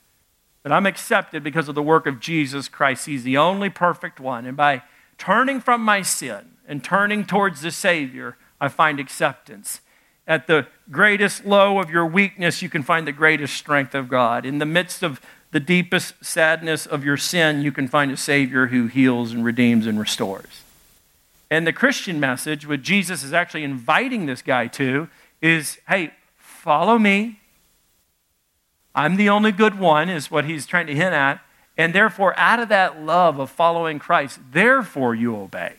but 0.62 0.72
I'm 0.72 0.86
accepted 0.86 1.42
because 1.42 1.68
of 1.68 1.74
the 1.74 1.82
work 1.82 2.06
of 2.06 2.20
Jesus 2.20 2.68
Christ. 2.68 3.06
He's 3.06 3.24
the 3.24 3.36
only 3.36 3.70
perfect 3.70 4.20
one. 4.20 4.46
And 4.46 4.56
by 4.56 4.82
turning 5.20 5.60
from 5.60 5.82
my 5.82 6.00
sin 6.00 6.56
and 6.66 6.82
turning 6.82 7.24
towards 7.24 7.60
the 7.60 7.70
Savior, 7.70 8.36
I 8.60 8.68
find 8.68 8.98
acceptance. 8.98 9.82
At 10.26 10.46
the 10.46 10.66
greatest 10.90 11.44
low 11.44 11.78
of 11.78 11.90
your 11.90 12.06
weakness, 12.06 12.62
you 12.62 12.70
can 12.70 12.82
find 12.82 13.06
the 13.06 13.12
greatest 13.12 13.54
strength 13.54 13.94
of 13.94 14.08
God. 14.08 14.46
In 14.46 14.58
the 14.58 14.66
midst 14.66 15.02
of 15.02 15.20
the 15.50 15.60
deepest 15.60 16.24
sadness 16.24 16.86
of 16.86 17.04
your 17.04 17.18
sin, 17.18 17.60
you 17.60 17.70
can 17.70 17.86
find 17.86 18.10
a 18.10 18.16
Savior 18.16 18.68
who 18.68 18.86
heals 18.86 19.32
and 19.32 19.44
redeems 19.44 19.86
and 19.86 20.00
restores. 20.00 20.62
And 21.50 21.66
the 21.66 21.72
Christian 21.72 22.18
message, 22.18 22.66
what 22.66 22.80
Jesus 22.80 23.22
is 23.22 23.34
actually 23.34 23.64
inviting 23.64 24.24
this 24.24 24.40
guy 24.40 24.68
to, 24.68 25.08
is 25.42 25.78
hey, 25.86 26.12
follow 26.38 26.98
me, 26.98 27.40
I'm 28.94 29.16
the 29.16 29.28
only 29.28 29.52
good 29.52 29.78
one, 29.78 30.08
is 30.08 30.30
what 30.30 30.46
he's 30.46 30.64
trying 30.66 30.86
to 30.86 30.94
hint 30.94 31.14
at. 31.14 31.40
And 31.80 31.94
therefore, 31.94 32.38
out 32.38 32.60
of 32.60 32.68
that 32.68 33.00
love 33.00 33.38
of 33.38 33.48
following 33.48 33.98
Christ, 33.98 34.38
therefore 34.52 35.14
you 35.14 35.34
obey. 35.34 35.76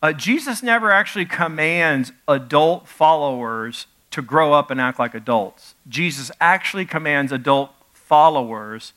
Uh, 0.00 0.12
Jesus 0.12 0.62
never 0.62 0.92
actually 0.92 1.24
commands 1.24 2.12
adult 2.28 2.86
followers 2.86 3.88
to 4.12 4.22
grow 4.22 4.52
up 4.52 4.70
and 4.70 4.80
act 4.80 5.00
like 5.00 5.12
adults. 5.12 5.74
Jesus 5.88 6.30
actually 6.40 6.84
commands 6.84 7.32
adult 7.32 7.72
followers 7.92 8.92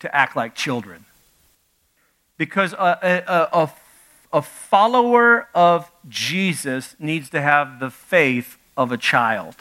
to 0.00 0.12
act 0.12 0.34
like 0.34 0.56
children. 0.56 1.04
Because 2.36 2.72
a, 2.72 3.22
a, 3.28 3.60
a, 3.62 3.72
a 4.32 4.42
follower 4.42 5.46
of 5.54 5.88
Jesus 6.08 6.96
needs 6.98 7.30
to 7.30 7.40
have 7.40 7.78
the 7.78 7.90
faith 7.90 8.58
of 8.76 8.90
a 8.90 8.96
child. 8.96 9.54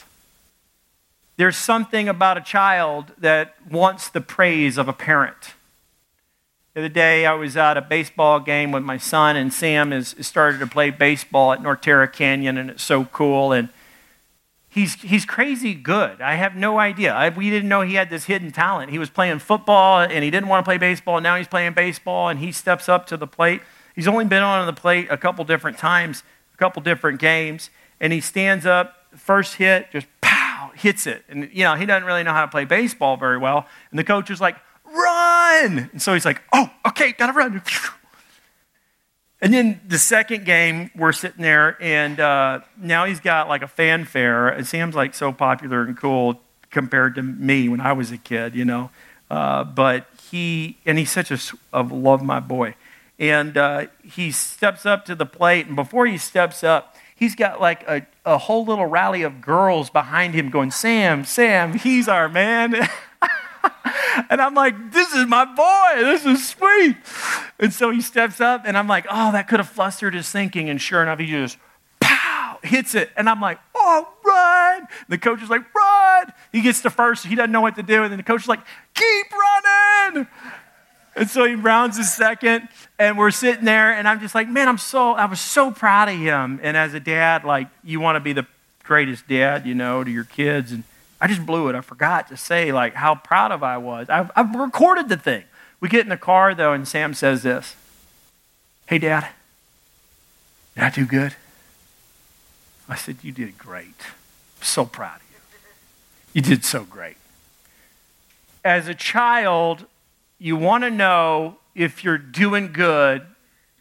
There's 1.37 1.57
something 1.57 2.07
about 2.07 2.37
a 2.37 2.41
child 2.41 3.13
that 3.17 3.55
wants 3.69 4.09
the 4.09 4.21
praise 4.21 4.77
of 4.77 4.87
a 4.87 4.93
parent. 4.93 5.53
The 6.73 6.81
other 6.81 6.89
day, 6.89 7.25
I 7.25 7.33
was 7.33 7.57
at 7.57 7.75
a 7.75 7.81
baseball 7.81 8.39
game 8.39 8.71
with 8.71 8.83
my 8.83 8.97
son, 8.97 9.35
and 9.35 9.51
Sam 9.51 9.91
has 9.91 10.15
started 10.21 10.59
to 10.59 10.67
play 10.67 10.89
baseball 10.89 11.51
at 11.51 11.59
Norterra 11.59 12.11
Canyon, 12.11 12.57
and 12.57 12.69
it's 12.69 12.83
so 12.83 13.05
cool. 13.05 13.51
And 13.51 13.67
he's, 14.69 14.93
he's 15.01 15.25
crazy 15.25 15.73
good. 15.73 16.21
I 16.21 16.35
have 16.35 16.55
no 16.55 16.79
idea. 16.79 17.13
I, 17.13 17.27
we 17.27 17.49
didn't 17.49 17.67
know 17.67 17.81
he 17.81 17.95
had 17.95 18.09
this 18.09 18.25
hidden 18.25 18.51
talent. 18.51 18.91
He 18.91 18.99
was 18.99 19.09
playing 19.09 19.39
football, 19.39 19.99
and 19.99 20.23
he 20.23 20.31
didn't 20.31 20.47
want 20.47 20.63
to 20.63 20.69
play 20.69 20.77
baseball, 20.77 21.17
and 21.17 21.23
now 21.23 21.35
he's 21.35 21.47
playing 21.47 21.73
baseball, 21.73 22.29
and 22.29 22.39
he 22.39 22.53
steps 22.53 22.87
up 22.87 23.05
to 23.07 23.17
the 23.17 23.27
plate. 23.27 23.61
He's 23.93 24.07
only 24.07 24.25
been 24.25 24.43
on 24.43 24.65
the 24.65 24.73
plate 24.73 25.07
a 25.09 25.17
couple 25.17 25.43
different 25.43 25.77
times, 25.77 26.23
a 26.53 26.57
couple 26.57 26.81
different 26.81 27.19
games, 27.19 27.69
and 27.99 28.13
he 28.13 28.21
stands 28.21 28.65
up, 28.65 29.07
first 29.13 29.55
hit, 29.55 29.91
just 29.91 30.07
hits 30.75 31.07
it. 31.07 31.23
And, 31.29 31.49
you 31.53 31.63
know, 31.63 31.75
he 31.75 31.85
doesn't 31.85 32.05
really 32.05 32.23
know 32.23 32.33
how 32.33 32.41
to 32.41 32.51
play 32.51 32.65
baseball 32.65 33.17
very 33.17 33.37
well. 33.37 33.67
And 33.89 33.99
the 33.99 34.03
coach 34.03 34.29
is 34.29 34.41
like, 34.41 34.57
run! 34.85 35.89
And 35.91 36.01
so 36.01 36.13
he's 36.13 36.25
like, 36.25 36.41
oh, 36.53 36.69
okay, 36.87 37.13
gotta 37.13 37.33
run. 37.33 37.61
And 39.43 39.51
then 39.51 39.81
the 39.87 39.97
second 39.97 40.45
game, 40.45 40.91
we're 40.95 41.11
sitting 41.11 41.41
there, 41.41 41.75
and 41.81 42.19
uh, 42.19 42.59
now 42.77 43.05
he's 43.05 43.19
got 43.19 43.49
like 43.49 43.63
a 43.63 43.67
fanfare. 43.67 44.47
And 44.49 44.67
Sam's 44.67 44.93
like 44.93 45.15
so 45.15 45.31
popular 45.31 45.81
and 45.81 45.97
cool 45.97 46.39
compared 46.69 47.15
to 47.15 47.23
me 47.23 47.67
when 47.67 47.81
I 47.81 47.93
was 47.93 48.11
a 48.11 48.19
kid, 48.19 48.55
you 48.55 48.65
know. 48.65 48.91
Uh, 49.31 49.63
but 49.63 50.05
he, 50.29 50.77
and 50.85 50.99
he's 50.99 51.09
such 51.09 51.31
a, 51.31 51.39
a 51.73 51.81
love 51.81 52.21
my 52.21 52.39
boy. 52.39 52.75
And 53.17 53.57
uh, 53.57 53.87
he 54.03 54.31
steps 54.31 54.85
up 54.85 55.05
to 55.05 55.15
the 55.15 55.25
plate, 55.25 55.65
and 55.65 55.75
before 55.75 56.05
he 56.05 56.19
steps 56.19 56.63
up, 56.63 56.95
he's 57.21 57.35
got 57.35 57.61
like 57.61 57.87
a, 57.87 58.05
a 58.25 58.39
whole 58.39 58.65
little 58.65 58.87
rally 58.87 59.21
of 59.21 59.41
girls 59.41 59.91
behind 59.91 60.33
him 60.33 60.49
going, 60.49 60.71
Sam, 60.71 61.23
Sam, 61.23 61.77
he's 61.77 62.07
our 62.07 62.27
man. 62.27 62.73
and 64.29 64.41
I'm 64.41 64.55
like, 64.55 64.91
this 64.91 65.13
is 65.13 65.27
my 65.27 65.45
boy. 65.45 66.03
This 66.03 66.25
is 66.25 66.49
sweet. 66.49 66.97
And 67.59 67.71
so 67.71 67.91
he 67.91 68.01
steps 68.01 68.41
up, 68.41 68.63
and 68.65 68.75
I'm 68.75 68.87
like, 68.87 69.05
oh, 69.09 69.31
that 69.33 69.47
could 69.47 69.59
have 69.59 69.69
flustered 69.69 70.15
his 70.15 70.29
thinking. 70.31 70.67
And 70.67 70.81
sure 70.81 71.03
enough, 71.03 71.19
he 71.19 71.27
just 71.27 71.59
pow 71.99 72.57
hits 72.63 72.95
it. 72.95 73.11
And 73.15 73.29
I'm 73.29 73.39
like, 73.39 73.59
oh, 73.75 74.07
run. 74.25 74.87
The 75.07 75.19
coach 75.19 75.43
is 75.43 75.49
like, 75.49 75.61
run. 75.75 76.33
He 76.51 76.61
gets 76.61 76.81
to 76.81 76.89
first. 76.89 77.27
He 77.27 77.35
doesn't 77.35 77.51
know 77.51 77.61
what 77.61 77.75
to 77.75 77.83
do. 77.83 78.01
And 78.01 78.11
then 78.11 78.17
the 78.17 78.23
coach 78.23 78.41
is 78.41 78.47
like, 78.47 78.61
keep 78.95 79.27
running. 79.31 80.27
And 81.15 81.29
so 81.29 81.45
he 81.45 81.55
rounds 81.55 81.97
his 81.97 82.11
second, 82.11 82.69
and 82.97 83.17
we're 83.17 83.31
sitting 83.31 83.65
there, 83.65 83.91
and 83.91 84.07
I'm 84.07 84.21
just 84.21 84.33
like, 84.33 84.47
man, 84.47 84.69
I'm 84.69 84.77
so, 84.77 85.11
I 85.11 85.25
was 85.25 85.41
so 85.41 85.69
proud 85.69 86.07
of 86.07 86.17
him. 86.17 86.59
And 86.63 86.77
as 86.77 86.93
a 86.93 86.99
dad, 86.99 87.43
like, 87.43 87.67
you 87.83 87.99
want 87.99 88.15
to 88.15 88.21
be 88.21 88.33
the 88.33 88.47
greatest 88.83 89.27
dad, 89.27 89.65
you 89.65 89.75
know, 89.75 90.03
to 90.03 90.09
your 90.09 90.23
kids. 90.23 90.71
And 90.71 90.83
I 91.19 91.27
just 91.27 91.45
blew 91.45 91.67
it. 91.67 91.75
I 91.75 91.81
forgot 91.81 92.29
to 92.29 92.37
say, 92.37 92.71
like, 92.71 92.93
how 92.93 93.15
proud 93.15 93.51
of 93.51 93.61
I 93.61 93.77
was. 93.77 94.09
I've, 94.09 94.31
I've 94.35 94.55
recorded 94.55 95.09
the 95.09 95.17
thing. 95.17 95.43
We 95.81 95.89
get 95.89 96.01
in 96.01 96.09
the 96.09 96.17
car, 96.17 96.55
though, 96.55 96.73
and 96.73 96.87
Sam 96.87 97.13
says 97.13 97.43
this 97.43 97.75
Hey, 98.87 98.97
Dad, 98.97 99.27
did 100.75 100.83
I 100.83 100.89
do 100.89 101.05
good? 101.05 101.35
I 102.87 102.95
said, 102.95 103.17
You 103.21 103.31
did 103.31 103.57
great. 103.57 103.87
I'm 103.87 104.63
so 104.63 104.85
proud 104.85 105.17
of 105.17 105.23
you. 105.31 105.37
You 106.33 106.41
did 106.41 106.63
so 106.63 106.83
great. 106.83 107.17
As 108.63 108.87
a 108.87 108.93
child, 108.93 109.85
you 110.41 110.55
want 110.55 110.83
to 110.83 110.89
know 110.89 111.55
if 111.75 112.03
you're 112.03 112.17
doing 112.17 112.73
good 112.73 113.21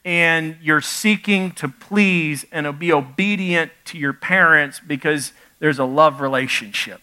and 0.05 0.59
you're 0.61 0.83
seeking 0.83 1.53
to 1.53 1.69
please 1.69 2.45
and 2.53 2.79
be 2.79 2.93
obedient 2.93 3.73
to 3.87 3.97
your 3.97 4.13
parents 4.13 4.79
because 4.79 5.33
there's 5.59 5.79
a 5.79 5.87
love 5.87 6.21
relationship. 6.21 7.01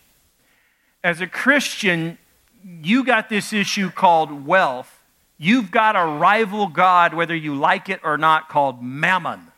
As 1.03 1.21
a 1.21 1.27
Christian, 1.27 2.19
you 2.63 3.03
got 3.03 3.29
this 3.29 3.51
issue 3.51 3.89
called 3.89 4.45
wealth. 4.45 5.01
You've 5.39 5.71
got 5.71 5.95
a 5.95 6.05
rival 6.05 6.67
God, 6.67 7.15
whether 7.15 7.35
you 7.35 7.55
like 7.55 7.89
it 7.89 7.99
or 8.03 8.15
not, 8.15 8.49
called 8.49 8.83
mammon, 8.83 9.51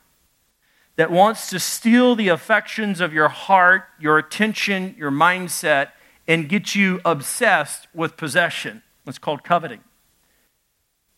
that 0.96 1.12
wants 1.12 1.50
to 1.50 1.60
steal 1.60 2.16
the 2.16 2.30
affections 2.30 3.02
of 3.02 3.12
your 3.12 3.28
heart, 3.28 3.84
your 4.00 4.18
attention, 4.18 4.96
your 4.98 5.12
mindset, 5.12 5.90
and 6.26 6.48
get 6.48 6.74
you 6.74 7.02
obsessed 7.04 7.90
with 7.94 8.16
possession. 8.16 8.82
It's 9.06 9.18
called 9.18 9.44
coveting. 9.44 9.82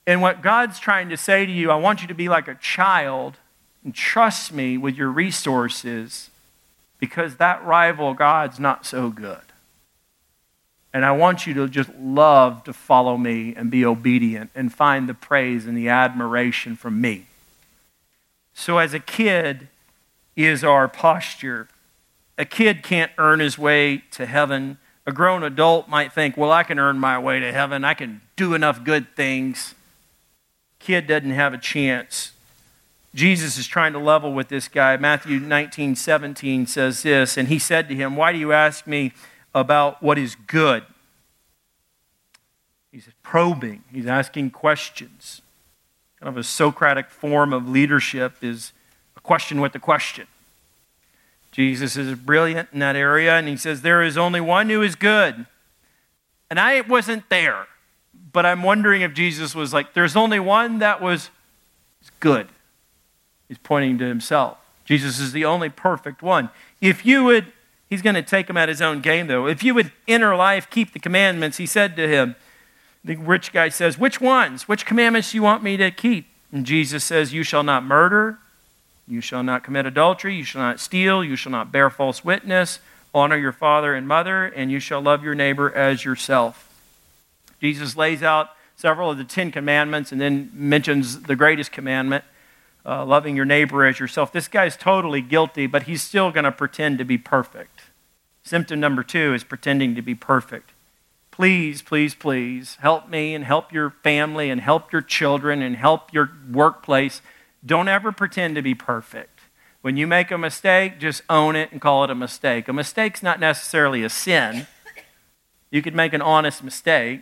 And 0.07 0.21
what 0.21 0.41
God's 0.41 0.79
trying 0.79 1.09
to 1.09 1.17
say 1.17 1.45
to 1.45 1.51
you, 1.51 1.71
I 1.71 1.75
want 1.75 2.01
you 2.01 2.07
to 2.07 2.13
be 2.13 2.29
like 2.29 2.47
a 2.47 2.55
child 2.55 3.37
and 3.83 3.93
trust 3.93 4.51
me 4.51 4.77
with 4.77 4.95
your 4.95 5.09
resources 5.09 6.29
because 6.99 7.37
that 7.37 7.63
rival 7.63 8.13
God's 8.13 8.59
not 8.59 8.85
so 8.85 9.09
good. 9.09 9.41
And 10.93 11.05
I 11.05 11.11
want 11.11 11.47
you 11.47 11.53
to 11.55 11.69
just 11.69 11.89
love 11.99 12.63
to 12.65 12.73
follow 12.73 13.17
me 13.17 13.53
and 13.55 13.71
be 13.71 13.85
obedient 13.85 14.51
and 14.53 14.73
find 14.73 15.07
the 15.07 15.13
praise 15.13 15.65
and 15.65 15.77
the 15.77 15.87
admiration 15.87 16.75
from 16.75 16.99
me. 16.99 17.27
So, 18.53 18.77
as 18.77 18.93
a 18.93 18.99
kid, 18.99 19.69
is 20.35 20.63
our 20.63 20.87
posture. 20.87 21.67
A 22.37 22.45
kid 22.45 22.83
can't 22.83 23.11
earn 23.17 23.39
his 23.39 23.57
way 23.57 24.03
to 24.11 24.25
heaven. 24.25 24.77
A 25.05 25.11
grown 25.11 25.43
adult 25.43 25.87
might 25.87 26.13
think, 26.13 26.37
well, 26.37 26.51
I 26.51 26.63
can 26.63 26.79
earn 26.79 26.99
my 26.99 27.17
way 27.19 27.39
to 27.39 27.51
heaven. 27.51 27.83
I 27.83 27.93
can 27.93 28.21
do 28.35 28.53
enough 28.53 28.83
good 28.83 29.15
things. 29.15 29.75
Kid 30.81 31.07
doesn't 31.07 31.31
have 31.31 31.53
a 31.53 31.57
chance. 31.57 32.31
Jesus 33.13 33.57
is 33.57 33.67
trying 33.67 33.93
to 33.93 33.99
level 33.99 34.33
with 34.33 34.47
this 34.47 34.67
guy. 34.67 34.97
Matthew 34.97 35.39
19, 35.39 35.95
17 35.95 36.65
says 36.65 37.03
this, 37.03 37.37
and 37.37 37.49
he 37.49 37.59
said 37.59 37.89
to 37.89 37.95
him, 37.95 38.15
Why 38.15 38.31
do 38.31 38.37
you 38.37 38.53
ask 38.53 38.87
me 38.87 39.11
about 39.53 40.01
what 40.01 40.17
is 40.17 40.35
good? 40.35 40.83
He's 42.91 43.07
probing, 43.23 43.83
he's 43.91 44.07
asking 44.07 44.51
questions. 44.51 45.41
Kind 46.19 46.29
of 46.29 46.37
a 46.37 46.43
Socratic 46.43 47.09
form 47.09 47.53
of 47.53 47.67
leadership 47.67 48.35
is 48.41 48.73
a 49.15 49.21
question 49.21 49.61
with 49.61 49.75
a 49.75 49.79
question. 49.79 50.27
Jesus 51.51 51.97
is 51.97 52.17
brilliant 52.17 52.69
in 52.71 52.79
that 52.79 52.95
area, 52.95 53.35
and 53.35 53.47
he 53.47 53.57
says, 53.57 53.81
There 53.81 54.01
is 54.01 54.17
only 54.17 54.39
one 54.39 54.69
who 54.69 54.81
is 54.81 54.95
good. 54.95 55.45
And 56.49 56.59
I 56.59 56.81
wasn't 56.81 57.29
there, 57.29 57.67
but 58.13 58.45
I'm 58.45 58.63
wondering 58.63 59.01
if 59.01 59.13
Jesus 59.13 59.53
was 59.55 59.73
like, 59.73 59.93
There's 59.93 60.15
only 60.15 60.39
one 60.39 60.79
that 60.79 61.01
was 61.01 61.29
good. 62.19 62.47
He's 63.47 63.57
pointing 63.57 63.97
to 63.97 64.05
himself. 64.05 64.57
Jesus 64.85 65.19
is 65.19 65.31
the 65.31 65.45
only 65.45 65.69
perfect 65.69 66.21
one. 66.21 66.49
If 66.79 67.05
you 67.05 67.23
would, 67.25 67.51
he's 67.89 68.01
going 68.01 68.15
to 68.15 68.23
take 68.23 68.49
him 68.49 68.57
at 68.57 68.69
his 68.69 68.81
own 68.81 69.01
game, 69.01 69.27
though. 69.27 69.47
If 69.47 69.63
you 69.63 69.73
would 69.73 69.91
enter 70.07 70.35
life, 70.35 70.69
keep 70.69 70.93
the 70.93 70.99
commandments, 70.99 71.57
he 71.57 71.65
said 71.65 71.95
to 71.97 72.07
him, 72.07 72.35
the 73.03 73.15
rich 73.15 73.51
guy 73.51 73.69
says, 73.69 73.97
Which 73.97 74.21
ones? 74.21 74.67
Which 74.67 74.85
commandments 74.85 75.31
do 75.31 75.37
you 75.37 75.43
want 75.43 75.63
me 75.63 75.77
to 75.77 75.91
keep? 75.91 76.27
And 76.51 76.65
Jesus 76.65 77.03
says, 77.03 77.33
You 77.33 77.43
shall 77.43 77.63
not 77.63 77.83
murder, 77.83 78.37
you 79.07 79.21
shall 79.21 79.43
not 79.43 79.63
commit 79.63 79.85
adultery, 79.85 80.35
you 80.35 80.43
shall 80.43 80.61
not 80.61 80.79
steal, 80.79 81.23
you 81.23 81.35
shall 81.35 81.51
not 81.51 81.71
bear 81.71 81.89
false 81.89 82.23
witness, 82.23 82.79
honor 83.13 83.37
your 83.37 83.51
father 83.51 83.93
and 83.93 84.07
mother, 84.07 84.45
and 84.45 84.71
you 84.71 84.79
shall 84.79 85.01
love 85.01 85.23
your 85.23 85.35
neighbor 85.35 85.73
as 85.73 86.05
yourself. 86.05 86.70
Jesus 87.61 87.95
lays 87.95 88.23
out 88.23 88.49
several 88.75 89.11
of 89.11 89.17
the 89.17 89.23
Ten 89.23 89.51
Commandments 89.51 90.11
and 90.11 90.19
then 90.19 90.49
mentions 90.53 91.21
the 91.21 91.35
greatest 91.35 91.71
commandment 91.71 92.25
uh, 92.85 93.05
loving 93.05 93.35
your 93.35 93.45
neighbor 93.45 93.85
as 93.85 93.99
yourself. 93.99 94.31
This 94.31 94.47
guy's 94.47 94.75
totally 94.75 95.21
guilty, 95.21 95.67
but 95.67 95.83
he's 95.83 96.01
still 96.01 96.31
going 96.31 96.45
to 96.45 96.51
pretend 96.51 96.97
to 96.97 97.05
be 97.05 97.17
perfect. 97.17 97.81
Symptom 98.43 98.79
number 98.79 99.03
two 99.03 99.33
is 99.33 99.43
pretending 99.43 99.95
to 99.95 100.01
be 100.01 100.15
perfect. 100.15 100.71
Please, 101.29 101.81
please, 101.81 102.15
please 102.15 102.77
help 102.81 103.07
me 103.07 103.33
and 103.35 103.45
help 103.45 103.71
your 103.71 103.91
family 104.03 104.49
and 104.49 104.59
help 104.59 104.91
your 104.91 105.01
children 105.01 105.61
and 105.61 105.75
help 105.75 106.11
your 106.11 106.31
workplace. 106.51 107.21
Don't 107.65 107.87
ever 107.87 108.11
pretend 108.11 108.55
to 108.55 108.61
be 108.61 108.73
perfect. 108.73 109.39
When 109.81 109.95
you 109.95 110.07
make 110.07 110.29
a 110.31 110.37
mistake, 110.37 110.99
just 110.99 111.21
own 111.29 111.55
it 111.55 111.71
and 111.71 111.79
call 111.79 112.03
it 112.03 112.09
a 112.09 112.15
mistake. 112.15 112.67
A 112.67 112.73
mistake's 112.73 113.23
not 113.23 113.39
necessarily 113.39 114.03
a 114.03 114.09
sin. 114.09 114.67
You 115.69 115.81
could 115.81 115.95
make 115.95 116.13
an 116.13 116.21
honest 116.21 116.63
mistake. 116.63 117.21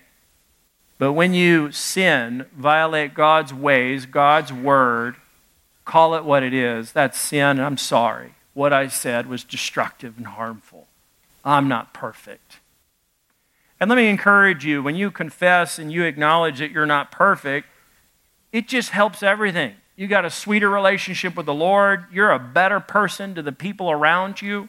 But 1.00 1.14
when 1.14 1.34
you 1.34 1.72
sin, 1.72 2.46
violate 2.56 3.14
God's 3.14 3.54
ways, 3.54 4.06
God's 4.06 4.54
word, 4.54 5.16
call 5.86 6.14
it 6.14 6.26
what 6.26 6.44
it 6.44 6.54
is. 6.54 6.92
That's 6.92 7.18
sin, 7.18 7.42
and 7.42 7.62
I'm 7.62 7.78
sorry. 7.78 8.36
What 8.54 8.74
I 8.74 8.90
said 8.90 9.28
was 9.28 9.46
destructive 9.46 10.18
and 10.18 10.28
harmful. 10.28 10.88
I'm 11.44 11.70
not 11.70 11.94
perfect. 11.94 12.60
And 13.80 13.90
let 13.90 13.96
me 13.96 14.10
encourage 14.10 14.66
you 14.66 14.84
when 14.84 14.98
you 14.98 15.10
confess 15.10 15.80
and 15.80 15.90
you 15.90 16.04
acknowledge 16.04 16.60
that 16.60 16.72
you're 16.72 16.86
not 16.86 17.12
perfect, 17.12 17.68
it 18.52 18.68
just 18.68 18.90
helps 18.90 19.24
everything. 19.24 19.76
You 19.96 20.08
got 20.08 20.26
a 20.26 20.30
sweeter 20.30 20.70
relationship 20.70 21.38
with 21.38 21.46
the 21.46 21.54
Lord. 21.54 22.06
You're 22.12 22.32
a 22.32 22.40
better 22.40 22.82
person 22.82 23.36
to 23.36 23.42
the 23.42 23.54
people 23.54 23.90
around 23.90 24.42
you. 24.42 24.68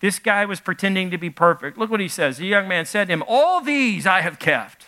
This 0.00 0.18
guy 0.18 0.46
was 0.46 0.60
pretending 0.60 1.10
to 1.10 1.18
be 1.18 1.28
perfect. 1.28 1.76
Look 1.76 1.90
what 1.90 2.00
he 2.00 2.08
says. 2.08 2.38
The 2.38 2.46
young 2.46 2.68
man 2.68 2.86
said 2.86 3.08
to 3.08 3.12
him, 3.12 3.24
All 3.26 3.60
these 3.60 4.06
I 4.06 4.22
have 4.22 4.38
kept. 4.38 4.86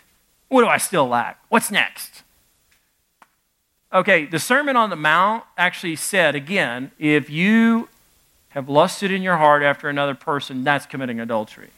What 0.51 0.63
do 0.63 0.67
I 0.67 0.77
still 0.77 1.09
lack? 1.09 1.39
What's 1.49 1.71
next? 1.71 2.23
Okay, 3.93 4.27
the 4.27 4.39
Sermon 4.39 4.77
on 4.77 4.91
the 4.91 4.97
Mount 4.97 5.45
actually 5.57 5.97
said, 5.97 6.35
again, 6.35 6.91
if 6.99 7.31
you 7.31 7.89
have 8.51 8.69
lusted 8.69 9.11
in 9.11 9.23
your 9.23 9.37
heart 9.37 9.63
after 9.63 9.89
another 9.89 10.15
person, 10.15 10.63
that's 10.65 10.87
committing 10.87 11.21
adultery. 11.21 11.71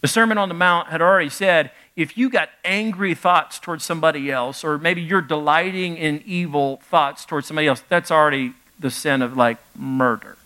The 0.00 0.08
Sermon 0.08 0.36
on 0.36 0.48
the 0.48 0.54
Mount 0.54 0.88
had 0.88 1.00
already 1.00 1.30
said, 1.30 1.70
if 1.96 2.18
you 2.18 2.28
got 2.28 2.50
angry 2.64 3.14
thoughts 3.14 3.58
towards 3.58 3.84
somebody 3.84 4.30
else, 4.30 4.62
or 4.62 4.78
maybe 4.78 5.00
you're 5.00 5.20
delighting 5.20 5.96
in 5.96 6.22
evil 6.26 6.78
thoughts 6.84 7.24
towards 7.24 7.46
somebody 7.46 7.68
else, 7.68 7.82
that's 7.88 8.10
already 8.10 8.52
the 8.78 8.90
sin 8.90 9.22
of 9.22 9.36
like 9.36 9.58
murder. 9.76 10.36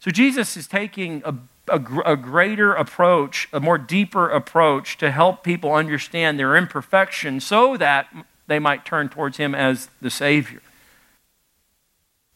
So 0.00 0.10
Jesus 0.10 0.56
is 0.56 0.66
taking 0.66 1.22
a, 1.24 1.34
a, 1.68 1.84
a, 2.04 2.16
greater 2.16 2.74
approach, 2.74 3.48
a 3.52 3.60
more 3.60 3.78
deeper 3.78 4.28
approach 4.28 4.98
to 4.98 5.10
help 5.10 5.42
people 5.42 5.72
understand 5.72 6.38
their 6.38 6.56
imperfection 6.56 7.40
so 7.40 7.76
that 7.76 8.08
they 8.46 8.58
might 8.58 8.84
turn 8.84 9.08
towards 9.08 9.36
him 9.36 9.54
as 9.54 9.88
the 10.00 10.10
Savior. 10.10 10.62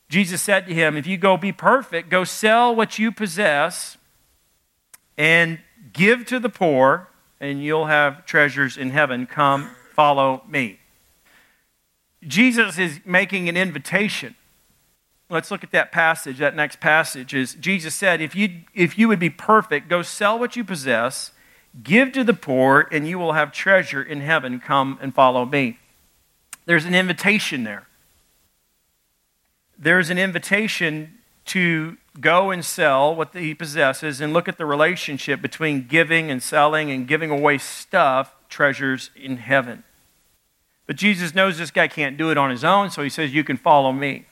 Jesus 0.08 0.42
said 0.42 0.66
to 0.66 0.74
him, 0.74 0.96
If 0.96 1.06
you 1.06 1.16
go 1.16 1.36
be 1.36 1.52
perfect, 1.52 2.10
go 2.10 2.24
sell 2.24 2.74
what 2.74 2.98
you 2.98 3.10
possess 3.10 3.96
and 5.16 5.58
give 5.92 6.26
to 6.26 6.38
the 6.38 6.48
poor, 6.48 7.08
and 7.40 7.62
you'll 7.62 7.86
have 7.86 8.26
treasures 8.26 8.76
in 8.76 8.90
heaven. 8.90 9.26
Come, 9.26 9.70
follow 9.94 10.42
me. 10.46 10.78
Jesus 12.26 12.78
is 12.78 13.00
making 13.04 13.48
an 13.48 13.56
invitation. 13.56 14.34
Let's 15.32 15.50
look 15.50 15.64
at 15.64 15.70
that 15.70 15.92
passage. 15.92 16.36
That 16.36 16.54
next 16.54 16.78
passage 16.78 17.32
is 17.32 17.54
Jesus 17.54 17.94
said, 17.94 18.20
if 18.20 18.36
you, 18.36 18.60
if 18.74 18.98
you 18.98 19.08
would 19.08 19.18
be 19.18 19.30
perfect, 19.30 19.88
go 19.88 20.02
sell 20.02 20.38
what 20.38 20.56
you 20.56 20.62
possess, 20.62 21.32
give 21.82 22.12
to 22.12 22.22
the 22.22 22.34
poor, 22.34 22.86
and 22.92 23.08
you 23.08 23.18
will 23.18 23.32
have 23.32 23.50
treasure 23.50 24.02
in 24.02 24.20
heaven. 24.20 24.60
Come 24.60 24.98
and 25.00 25.14
follow 25.14 25.46
me. 25.46 25.78
There's 26.66 26.84
an 26.84 26.94
invitation 26.94 27.64
there. 27.64 27.88
There's 29.78 30.10
an 30.10 30.18
invitation 30.18 31.14
to 31.46 31.96
go 32.20 32.50
and 32.50 32.62
sell 32.62 33.14
what 33.14 33.34
he 33.34 33.54
possesses 33.54 34.20
and 34.20 34.34
look 34.34 34.48
at 34.48 34.58
the 34.58 34.66
relationship 34.66 35.40
between 35.40 35.86
giving 35.88 36.30
and 36.30 36.42
selling 36.42 36.90
and 36.90 37.08
giving 37.08 37.30
away 37.30 37.56
stuff, 37.56 38.34
treasures 38.50 39.10
in 39.16 39.38
heaven. 39.38 39.82
But 40.86 40.96
Jesus 40.96 41.34
knows 41.34 41.56
this 41.56 41.70
guy 41.70 41.88
can't 41.88 42.18
do 42.18 42.30
it 42.30 42.36
on 42.36 42.50
his 42.50 42.64
own, 42.64 42.90
so 42.90 43.02
he 43.02 43.08
says, 43.08 43.32
You 43.32 43.44
can 43.44 43.56
follow 43.56 43.92
me. 43.92 44.26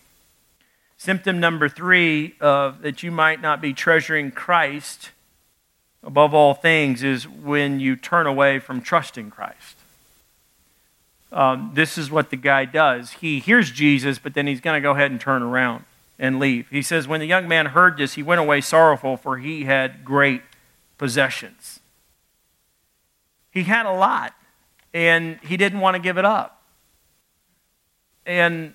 Symptom 1.01 1.41
number 1.41 1.69
three 1.69 2.35
of 2.41 2.83
that 2.83 3.03
you 3.03 3.11
might 3.11 3.41
not 3.41 3.63
be 3.63 3.73
treasuring 3.73 4.31
Christ 4.31 5.13
above 6.03 6.35
all 6.35 6.53
things 6.53 7.03
is 7.03 7.27
when 7.27 7.81
you 7.81 7.97
turn 7.97 8.27
away 8.27 8.59
from 8.59 8.83
trusting 8.83 9.31
Christ 9.31 9.77
um, 11.33 11.71
this 11.75 11.97
is 11.97 12.11
what 12.11 12.31
the 12.31 12.37
guy 12.37 12.65
does. 12.65 13.13
He 13.13 13.39
hears 13.39 13.71
Jesus, 13.71 14.19
but 14.19 14.35
then 14.35 14.47
he's 14.47 14.61
going 14.61 14.81
to 14.81 14.83
go 14.83 14.93
ahead 14.93 15.11
and 15.11 15.21
turn 15.21 15.43
around 15.43 15.85
and 16.19 16.39
leave. 16.39 16.69
He 16.71 16.83
says, 16.83 17.07
When 17.07 17.21
the 17.21 17.27
young 17.27 17.47
man 17.47 17.67
heard 17.67 17.97
this, 17.97 18.15
he 18.15 18.23
went 18.23 18.41
away 18.41 18.61
sorrowful, 18.61 19.17
for 19.17 19.39
he 19.39 19.65
had 19.65 20.05
great 20.05 20.43
possessions. 20.99 21.81
He 23.51 23.65
had 23.65 23.87
a 23.87 23.93
lot, 23.93 24.35
and 24.93 25.39
he 25.43 25.57
didn't 25.57 25.81
want 25.81 25.95
to 25.95 26.03
give 26.03 26.19
it 26.19 26.25
up. 26.25 26.63
And 28.27 28.75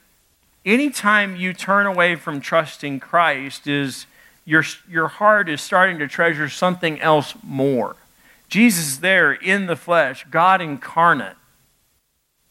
anytime 0.65 1.36
you 1.36 1.54
turn 1.54 1.86
away 1.86 2.15
from 2.15 2.41
trusting 2.41 2.99
Christ, 2.99 3.67
is 3.67 4.08
your, 4.45 4.63
your 4.89 5.08
heart 5.08 5.49
is 5.49 5.62
starting 5.62 5.99
to 5.99 6.08
treasure 6.08 6.49
something 6.49 6.99
else 6.99 7.34
more. 7.43 7.95
Jesus 8.49 8.97
there 8.97 9.34
in 9.34 9.65
the 9.65 9.75
flesh, 9.75 10.25
God 10.30 10.62
incarnate 10.62 11.36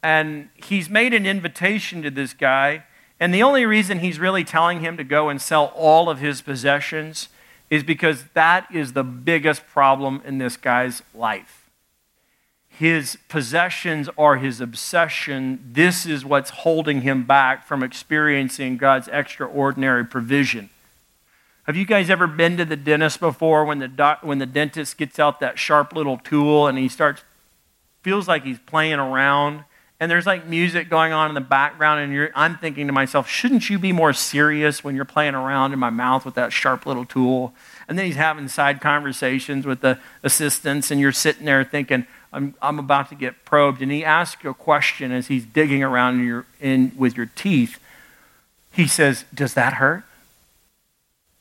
and 0.04 0.50
he's 0.54 0.90
made 0.90 1.14
an 1.14 1.24
invitation 1.24 2.02
to 2.02 2.10
this 2.10 2.34
guy. 2.34 2.84
And 3.18 3.32
the 3.32 3.42
only 3.42 3.64
reason 3.64 4.00
he's 4.00 4.18
really 4.18 4.44
telling 4.44 4.80
him 4.80 4.98
to 4.98 5.02
go 5.02 5.30
and 5.30 5.40
sell 5.40 5.72
all 5.74 6.10
of 6.10 6.18
his 6.18 6.42
possessions 6.42 7.30
is 7.70 7.82
because 7.82 8.24
that 8.34 8.70
is 8.70 8.92
the 8.92 9.02
biggest 9.02 9.66
problem 9.66 10.20
in 10.26 10.36
this 10.36 10.58
guy's 10.58 11.02
life. 11.14 11.63
His 12.78 13.16
possessions 13.28 14.08
are 14.18 14.36
his 14.36 14.60
obsession. 14.60 15.64
This 15.72 16.06
is 16.06 16.24
what's 16.24 16.50
holding 16.50 17.02
him 17.02 17.24
back 17.24 17.66
from 17.66 17.82
experiencing 17.82 18.78
God's 18.78 19.08
extraordinary 19.08 20.04
provision. 20.04 20.70
Have 21.64 21.76
you 21.76 21.86
guys 21.86 22.10
ever 22.10 22.26
been 22.26 22.56
to 22.56 22.64
the 22.64 22.76
dentist 22.76 23.20
before 23.20 23.64
when 23.64 23.78
the, 23.78 23.88
doc, 23.88 24.20
when 24.22 24.38
the 24.38 24.46
dentist 24.46 24.98
gets 24.98 25.18
out 25.18 25.38
that 25.40 25.58
sharp 25.58 25.94
little 25.94 26.18
tool 26.18 26.66
and 26.66 26.76
he 26.76 26.88
starts, 26.88 27.22
feels 28.02 28.26
like 28.26 28.44
he's 28.44 28.58
playing 28.58 28.94
around? 28.94 29.64
And 30.00 30.10
there's 30.10 30.26
like 30.26 30.46
music 30.46 30.90
going 30.90 31.12
on 31.12 31.30
in 31.30 31.34
the 31.34 31.40
background, 31.40 32.00
and 32.00 32.30
I'm 32.34 32.58
thinking 32.58 32.88
to 32.88 32.92
myself, 32.92 33.28
shouldn't 33.28 33.70
you 33.70 33.78
be 33.78 33.92
more 33.92 34.12
serious 34.12 34.82
when 34.82 34.96
you're 34.96 35.04
playing 35.04 35.36
around 35.36 35.72
in 35.72 35.78
my 35.78 35.90
mouth 35.90 36.24
with 36.26 36.34
that 36.34 36.52
sharp 36.52 36.84
little 36.84 37.06
tool? 37.06 37.54
And 37.88 37.96
then 37.96 38.06
he's 38.06 38.16
having 38.16 38.48
side 38.48 38.80
conversations 38.80 39.64
with 39.64 39.80
the 39.80 40.00
assistants, 40.24 40.90
and 40.90 41.00
you're 41.00 41.12
sitting 41.12 41.46
there 41.46 41.62
thinking, 41.62 42.06
I'm, 42.34 42.54
I'm 42.60 42.78
about 42.80 43.08
to 43.10 43.14
get 43.14 43.44
probed. 43.44 43.80
And 43.80 43.92
he 43.92 44.04
asks 44.04 44.42
you 44.42 44.50
a 44.50 44.54
question 44.54 45.12
as 45.12 45.28
he's 45.28 45.44
digging 45.44 45.82
around 45.82 46.18
in 46.18 46.26
your, 46.26 46.46
in, 46.60 46.92
with 46.96 47.16
your 47.16 47.26
teeth. 47.26 47.78
He 48.72 48.88
says, 48.88 49.24
Does 49.32 49.54
that 49.54 49.74
hurt? 49.74 50.02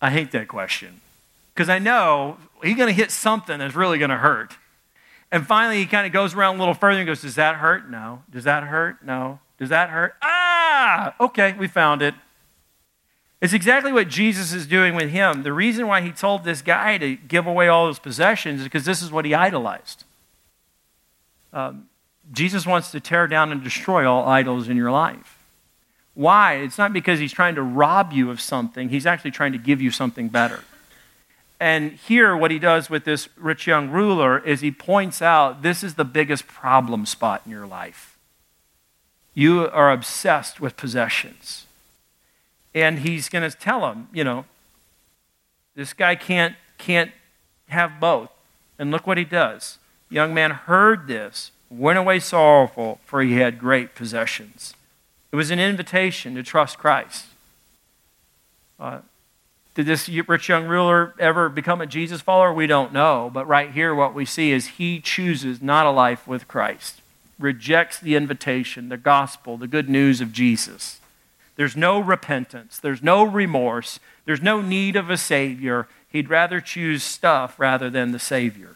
I 0.01 0.12
hate 0.12 0.32
that 0.32 0.47
question 0.47 1.01
because 1.53 1.69
I 1.69 1.79
know 1.79 2.38
he's 2.62 2.77
going 2.77 2.88
to 2.88 2.93
hit 2.93 3.10
something 3.10 3.58
that's 3.58 3.75
really 3.75 3.97
going 3.97 4.12
to 4.12 4.17
hurt. 4.17 4.53
And 5.32 5.47
finally, 5.47 5.79
he 5.79 5.88
kind 5.88 6.06
of 6.06 6.13
goes 6.13 6.36
around 6.36 6.58
a 6.58 6.60
little 6.60 6.75
further 6.75 6.99
and 6.99 7.08
goes, 7.08 7.21
Does 7.21 7.36
that 7.36 7.56
hurt? 7.56 7.89
No. 7.89 8.21
Does 8.32 8.43
that 8.43 8.65
hurt? 8.65 9.03
No. 9.03 9.39
Does 9.58 9.69
that 9.69 9.89
hurt? 9.89 10.15
Ah! 10.21 11.15
Okay, 11.19 11.56
we 11.58 11.67
found 11.67 12.01
it. 12.03 12.13
It's 13.41 13.53
exactly 13.53 13.91
what 13.91 14.08
Jesus 14.08 14.53
is 14.53 14.67
doing 14.67 14.95
with 14.95 15.10
him. 15.10 15.43
The 15.43 15.51
reason 15.51 15.88
why 15.88 16.01
he 16.01 16.12
told 16.12 16.43
this 16.43 16.62
guy 16.62 16.97
to 16.99 17.15
give 17.15 17.47
away 17.47 17.67
all 17.67 17.88
his 17.88 17.99
possessions 17.99 18.62
is 18.62 18.65
because 18.65 18.86
this 18.86 19.01
is 19.01 19.12
what 19.12 19.25
he 19.25 19.34
idolized. 19.34 20.06
Um, 21.54 21.88
Jesus 22.32 22.66
wants 22.66 22.92
to 22.92 23.00
tear 23.00 23.28
down 23.28 23.52
and 23.52 23.63
destroy 23.63 24.10
all 24.10 24.28
idols 24.28 24.68
in 24.68 24.76
your 24.76 24.92
life. 24.92 25.38
Why? 26.16 26.56
It's 26.56 26.78
not 26.78 26.94
because 26.94 27.20
he's 27.20 27.32
trying 27.32 27.56
to 27.56 27.63
rob 27.63 28.12
you 28.12 28.30
of 28.30 28.42
something, 28.42 28.89
he's 28.89 29.06
actually 29.06 29.32
trying 29.32 29.54
to 29.54 29.58
give 29.58 29.82
you 29.82 29.92
something 29.92 30.28
better. 30.28 30.63
And 31.60 31.94
here, 31.94 32.36
what 32.36 32.52
he 32.52 32.60
does 32.60 32.89
with 32.89 33.06
this 33.06 33.30
rich 33.38 33.68
young 33.68 33.89
ruler 33.89 34.39
is 34.39 34.60
he 34.60 34.72
points 34.72 35.22
out 35.22 35.62
this 35.62 35.84
is 35.84 35.96
the 35.96 36.04
biggest 36.04 36.46
problem 36.46 37.06
spot 37.06 37.44
in 37.46 37.52
your 37.52 37.66
life. 37.66 38.18
You 39.34 39.70
are 39.70 39.92
obsessed 39.92 40.60
with 40.60 40.76
possessions. 40.76 41.66
And 42.76 43.00
he's 43.00 43.30
going 43.30 43.50
to 43.50 43.56
tell 43.56 43.89
him, 43.89 44.10
you 44.12 44.24
know, 44.24 44.46
this 45.76 45.94
guy 45.94 46.16
can't, 46.16 46.56
can't 46.78 47.12
have 47.70 48.00
both. 48.00 48.30
And 48.78 48.92
look 48.92 49.08
what 49.08 49.18
he 49.18 49.24
does. 49.24 49.78
Young 50.13 50.32
man 50.32 50.52
heard 50.52 51.08
this, 51.08 51.49
went 51.71 51.97
away 51.97 52.19
sorrowful, 52.19 52.99
for 53.04 53.23
he 53.23 53.38
had 53.38 53.58
great 53.58 53.95
possessions. 53.95 54.76
It 55.32 55.36
was 55.36 55.49
an 55.49 55.60
invitation 55.60 56.36
to 56.36 56.43
trust 56.43 56.78
Christ. 56.78 57.26
Uh, 58.80 58.99
did 59.73 59.88
this 59.88 60.08
rich 60.08 60.49
young 60.49 60.67
ruler 60.67 61.15
ever 61.17 61.49
become 61.49 61.82
a 61.82 61.88
Jesus 61.88 62.21
follower? 62.21 62.54
We 62.54 62.67
don't 62.67 62.93
know. 62.93 63.32
But 63.34 63.47
right 63.47 63.71
here, 63.71 63.95
what 63.95 64.13
we 64.13 64.23
see 64.23 64.52
is 64.52 64.67
he 64.67 64.99
chooses 64.99 65.63
not 65.63 65.88
a 65.88 65.91
life 65.91 66.28
with 66.28 66.47
Christ, 66.47 67.02
rejects 67.39 67.99
the 67.99 68.15
invitation, 68.15 68.89
the 68.89 68.97
gospel, 68.97 69.58
the 69.58 69.65
good 69.65 69.89
news 69.89 70.21
of 70.21 70.32
Jesus. 70.32 70.99
There's 71.56 71.76
no 71.76 71.99
repentance, 71.99 72.78
there's 72.78 73.02
no 73.02 73.23
remorse, 73.23 73.99
there's 74.26 74.43
no 74.43 74.62
need 74.62 74.95
of 74.95 75.10
a 75.10 75.17
Savior. 75.17 75.88
He'd 76.08 76.30
rather 76.30 76.62
choose 76.62 77.02
stuff 77.02 77.60
rather 77.60 77.89
than 77.89 78.12
the 78.12 78.19
Savior. 78.19 78.76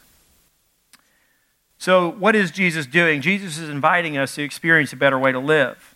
So, 1.79 2.09
what 2.11 2.35
is 2.35 2.51
Jesus 2.51 2.85
doing? 2.85 3.21
Jesus 3.21 3.57
is 3.57 3.69
inviting 3.69 4.17
us 4.17 4.35
to 4.35 4.43
experience 4.43 4.93
a 4.93 4.95
better 4.95 5.19
way 5.19 5.31
to 5.31 5.39
live. 5.39 5.95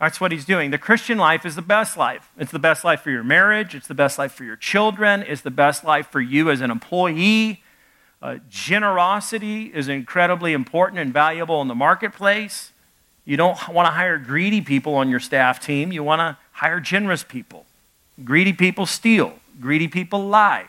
That's 0.00 0.20
what 0.20 0.30
he's 0.30 0.44
doing. 0.44 0.72
The 0.72 0.78
Christian 0.78 1.16
life 1.16 1.46
is 1.46 1.54
the 1.54 1.62
best 1.62 1.96
life. 1.96 2.30
It's 2.36 2.50
the 2.50 2.58
best 2.58 2.84
life 2.84 3.00
for 3.00 3.10
your 3.10 3.24
marriage, 3.24 3.74
it's 3.74 3.86
the 3.86 3.94
best 3.94 4.18
life 4.18 4.32
for 4.32 4.44
your 4.44 4.56
children, 4.56 5.24
it's 5.26 5.40
the 5.40 5.50
best 5.50 5.84
life 5.84 6.08
for 6.08 6.20
you 6.20 6.50
as 6.50 6.60
an 6.60 6.70
employee. 6.70 7.62
Uh, 8.20 8.38
generosity 8.50 9.66
is 9.74 9.88
incredibly 9.88 10.52
important 10.52 10.98
and 10.98 11.12
valuable 11.12 11.62
in 11.62 11.68
the 11.68 11.74
marketplace. 11.74 12.72
You 13.24 13.36
don't 13.36 13.56
want 13.68 13.86
to 13.86 13.92
hire 13.92 14.18
greedy 14.18 14.60
people 14.60 14.94
on 14.94 15.08
your 15.08 15.20
staff 15.20 15.60
team, 15.60 15.92
you 15.92 16.02
want 16.02 16.20
to 16.20 16.36
hire 16.52 16.80
generous 16.80 17.22
people. 17.22 17.64
Greedy 18.24 18.52
people 18.52 18.86
steal, 18.86 19.38
greedy 19.60 19.88
people 19.88 20.26
lie. 20.26 20.68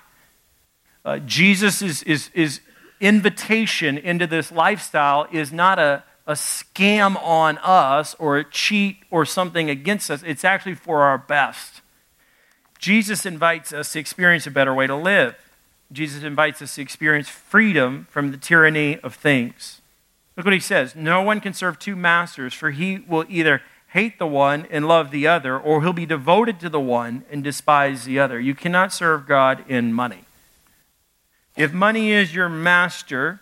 Uh, 1.03 1.19
Jesus' 1.19 1.81
is, 1.81 2.03
is, 2.03 2.29
is 2.33 2.59
invitation 2.99 3.97
into 3.97 4.27
this 4.27 4.51
lifestyle 4.51 5.27
is 5.31 5.51
not 5.51 5.79
a 5.79 6.03
a 6.27 6.33
scam 6.33 7.15
on 7.23 7.57
us 7.59 8.13
or 8.19 8.37
a 8.37 8.43
cheat 8.43 8.97
or 9.09 9.25
something 9.25 9.69
against 9.69 10.11
us. 10.11 10.21
It's 10.23 10.43
actually 10.43 10.75
for 10.75 11.03
our 11.03 11.17
best. 11.17 11.81
Jesus 12.77 13.25
invites 13.25 13.71
us 13.71 13.93
to 13.93 13.99
experience 13.99 14.45
a 14.45 14.51
better 14.51 14.73
way 14.73 14.85
to 14.85 14.95
live. 14.95 15.35
Jesus 15.91 16.23
invites 16.23 16.61
us 16.61 16.75
to 16.75 16.81
experience 16.81 17.29
freedom 17.29 18.07
from 18.11 18.31
the 18.31 18.37
tyranny 18.37 18.99
of 18.99 19.15
things. 19.15 19.81
Look 20.35 20.45
what 20.45 20.53
he 20.53 20.59
says 20.59 20.95
No 20.95 21.21
one 21.21 21.39
can 21.39 21.53
serve 21.53 21.79
two 21.79 21.95
masters, 21.95 22.53
for 22.53 22.71
he 22.71 22.99
will 23.07 23.25
either 23.29 23.61
hate 23.91 24.19
the 24.19 24.27
one 24.27 24.67
and 24.69 24.85
love 24.85 25.11
the 25.11 25.25
other, 25.25 25.57
or 25.57 25.81
he'll 25.81 25.93
be 25.93 26.05
devoted 26.05 26.59
to 26.59 26.69
the 26.69 26.79
one 26.79 27.23
and 27.31 27.41
despise 27.41 28.03
the 28.03 28.19
other. 28.19 28.37
You 28.37 28.53
cannot 28.53 28.91
serve 28.91 29.25
God 29.25 29.63
in 29.69 29.93
money. 29.93 30.25
If 31.57 31.73
money 31.73 32.11
is 32.11 32.33
your 32.33 32.47
master, 32.47 33.41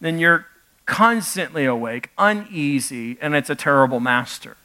then 0.00 0.18
you're 0.18 0.46
constantly 0.86 1.66
awake, 1.66 2.10
uneasy, 2.16 3.18
and 3.20 3.34
it's 3.34 3.50
a 3.50 3.54
terrible 3.54 4.00
master. 4.00 4.56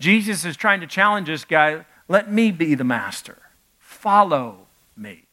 Jesus 0.00 0.44
is 0.44 0.56
trying 0.56 0.80
to 0.80 0.86
challenge 0.86 1.28
this 1.28 1.44
guy 1.44 1.84
let 2.08 2.28
me 2.28 2.50
be 2.50 2.74
the 2.74 2.82
master, 2.82 3.38
follow 3.78 4.66
me. 4.96 5.26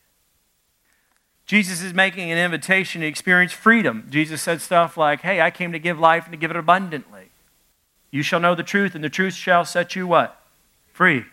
Jesus 1.47 1.81
is 1.81 1.91
making 1.91 2.29
an 2.29 2.37
invitation 2.37 3.01
to 3.01 3.07
experience 3.07 3.51
freedom. 3.51 4.05
Jesus 4.11 4.43
said 4.43 4.61
stuff 4.61 4.95
like, 4.95 5.21
Hey, 5.21 5.41
I 5.41 5.49
came 5.49 5.71
to 5.71 5.79
give 5.79 5.97
life 5.97 6.25
and 6.25 6.33
to 6.33 6.37
give 6.37 6.51
it 6.51 6.57
abundantly. 6.57 7.29
You 8.11 8.21
shall 8.21 8.39
know 8.39 8.53
the 8.53 8.61
truth, 8.61 8.93
and 8.93 9.03
the 9.03 9.09
truth 9.09 9.33
shall 9.33 9.65
set 9.65 9.95
you 9.95 10.05
what? 10.05 10.39
Free. 10.93 11.25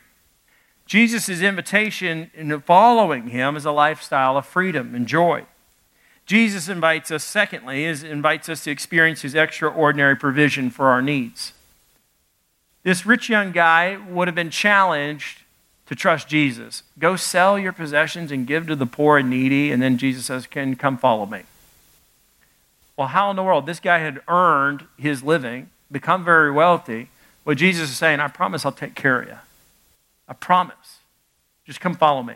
Jesus' 0.86 1.40
invitation 1.40 2.30
in 2.34 2.60
following 2.60 3.28
him 3.28 3.56
is 3.56 3.64
a 3.64 3.72
lifestyle 3.72 4.36
of 4.36 4.46
freedom 4.46 4.94
and 4.94 5.06
joy. 5.06 5.44
Jesus 6.26 6.68
invites 6.68 7.10
us, 7.10 7.24
secondly, 7.24 7.84
is 7.84 8.02
invites 8.02 8.48
us 8.48 8.64
to 8.64 8.70
experience 8.70 9.22
his 9.22 9.34
extraordinary 9.34 10.16
provision 10.16 10.70
for 10.70 10.88
our 10.88 11.02
needs. 11.02 11.52
This 12.82 13.06
rich 13.06 13.28
young 13.28 13.52
guy 13.52 13.98
would 14.08 14.28
have 14.28 14.34
been 14.34 14.50
challenged 14.50 15.42
to 15.86 15.94
trust 15.94 16.28
Jesus. 16.28 16.82
Go 16.98 17.16
sell 17.16 17.58
your 17.58 17.72
possessions 17.72 18.30
and 18.30 18.46
give 18.46 18.66
to 18.66 18.76
the 18.76 18.86
poor 18.86 19.18
and 19.18 19.28
needy, 19.28 19.70
and 19.70 19.82
then 19.82 19.98
Jesus 19.98 20.26
says, 20.26 20.46
Can 20.46 20.76
come 20.76 20.96
follow 20.96 21.26
me. 21.26 21.42
Well, 22.96 23.08
how 23.08 23.30
in 23.30 23.36
the 23.36 23.42
world? 23.42 23.66
This 23.66 23.80
guy 23.80 23.98
had 23.98 24.20
earned 24.28 24.86
his 24.96 25.22
living, 25.22 25.70
become 25.90 26.24
very 26.24 26.50
wealthy. 26.50 27.08
Well, 27.44 27.56
Jesus 27.56 27.90
is 27.90 27.96
saying, 27.96 28.20
I 28.20 28.28
promise 28.28 28.64
I'll 28.64 28.72
take 28.72 28.94
care 28.94 29.20
of 29.20 29.28
you. 29.28 29.36
I 30.28 30.32
promise. 30.34 30.98
Just 31.64 31.80
come 31.80 31.94
follow 31.94 32.22
me. 32.22 32.34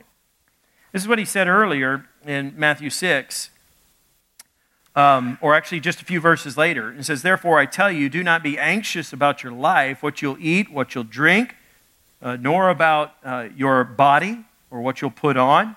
This 0.93 1.03
is 1.03 1.09
what 1.09 1.19
he 1.19 1.25
said 1.25 1.49
earlier 1.49 2.07
in 2.25 2.55
Matthew 2.57 2.91
6 2.91 3.51
um, 4.99 5.39
or 5.41 5.55
actually 5.55 5.79
just 5.79 6.03
a 6.03 6.05
few 6.05 6.21
verses 6.21 6.57
later. 6.57 6.93
It 6.93 7.05
says, 7.05 7.23
Therefore, 7.23 7.61
I 7.61 7.67
tell 7.67 7.91
you, 7.91 8.09
do 8.09 8.25
not 8.25 8.43
be 8.43 8.59
anxious 8.59 9.13
about 9.13 9.45
your 9.45 9.53
life, 9.53 10.03
what 10.03 10.21
you'll 10.21 10.39
eat, 10.41 10.73
what 10.73 10.93
you'll 10.93 11.05
drink, 11.05 11.55
uh, 12.21 12.37
nor 12.37 12.69
about 12.69 13.15
uh, 13.25 13.49
your 13.57 13.85
body 13.85 14.45
or 14.73 14.81
what 14.81 15.01
you'll 15.01 15.13
put 15.13 15.37
on. 15.37 15.77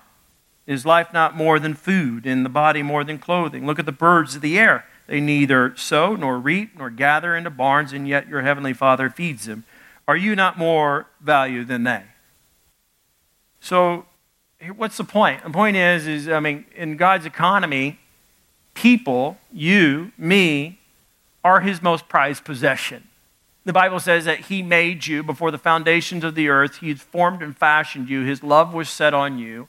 Is 0.66 0.84
life 0.84 1.12
not 1.12 1.36
more 1.36 1.60
than 1.60 1.74
food, 1.74 2.26
and 2.26 2.44
the 2.44 2.50
body 2.50 2.82
more 2.82 3.04
than 3.04 3.18
clothing? 3.18 3.64
Look 3.64 3.78
at 3.78 3.86
the 3.86 3.92
birds 3.92 4.34
of 4.36 4.42
the 4.42 4.58
air. 4.58 4.86
They 5.06 5.20
neither 5.20 5.76
sow 5.76 6.16
nor 6.16 6.38
reap 6.38 6.76
nor 6.76 6.90
gather 6.90 7.36
into 7.36 7.50
barns, 7.50 7.92
and 7.92 8.08
yet 8.08 8.28
your 8.28 8.42
heavenly 8.42 8.72
Father 8.72 9.08
feeds 9.08 9.46
them. 9.46 9.64
Are 10.08 10.16
you 10.16 10.34
not 10.34 10.58
more 10.58 11.06
value 11.20 11.64
than 11.64 11.84
they? 11.84 12.02
So, 13.60 14.06
what's 14.76 14.96
the 14.96 15.04
point? 15.04 15.44
The 15.44 15.50
point 15.50 15.76
is, 15.76 16.06
is 16.06 16.28
I 16.28 16.40
mean, 16.40 16.64
in 16.74 16.96
God's 16.96 17.26
economy, 17.26 17.98
people, 18.74 19.38
you, 19.52 20.12
me, 20.18 20.80
are 21.44 21.60
his 21.60 21.82
most 21.82 22.08
prized 22.08 22.44
possession. 22.44 23.08
The 23.64 23.72
Bible 23.72 24.00
says 24.00 24.24
that 24.24 24.40
he 24.40 24.62
made 24.62 25.06
you 25.06 25.22
before 25.22 25.50
the 25.52 25.58
foundations 25.58 26.24
of 26.24 26.34
the 26.34 26.48
earth. 26.48 26.78
He 26.78 26.94
formed 26.94 27.42
and 27.42 27.56
fashioned 27.56 28.08
you. 28.08 28.24
His 28.24 28.42
love 28.42 28.74
was 28.74 28.88
set 28.88 29.14
on 29.14 29.38
you. 29.38 29.68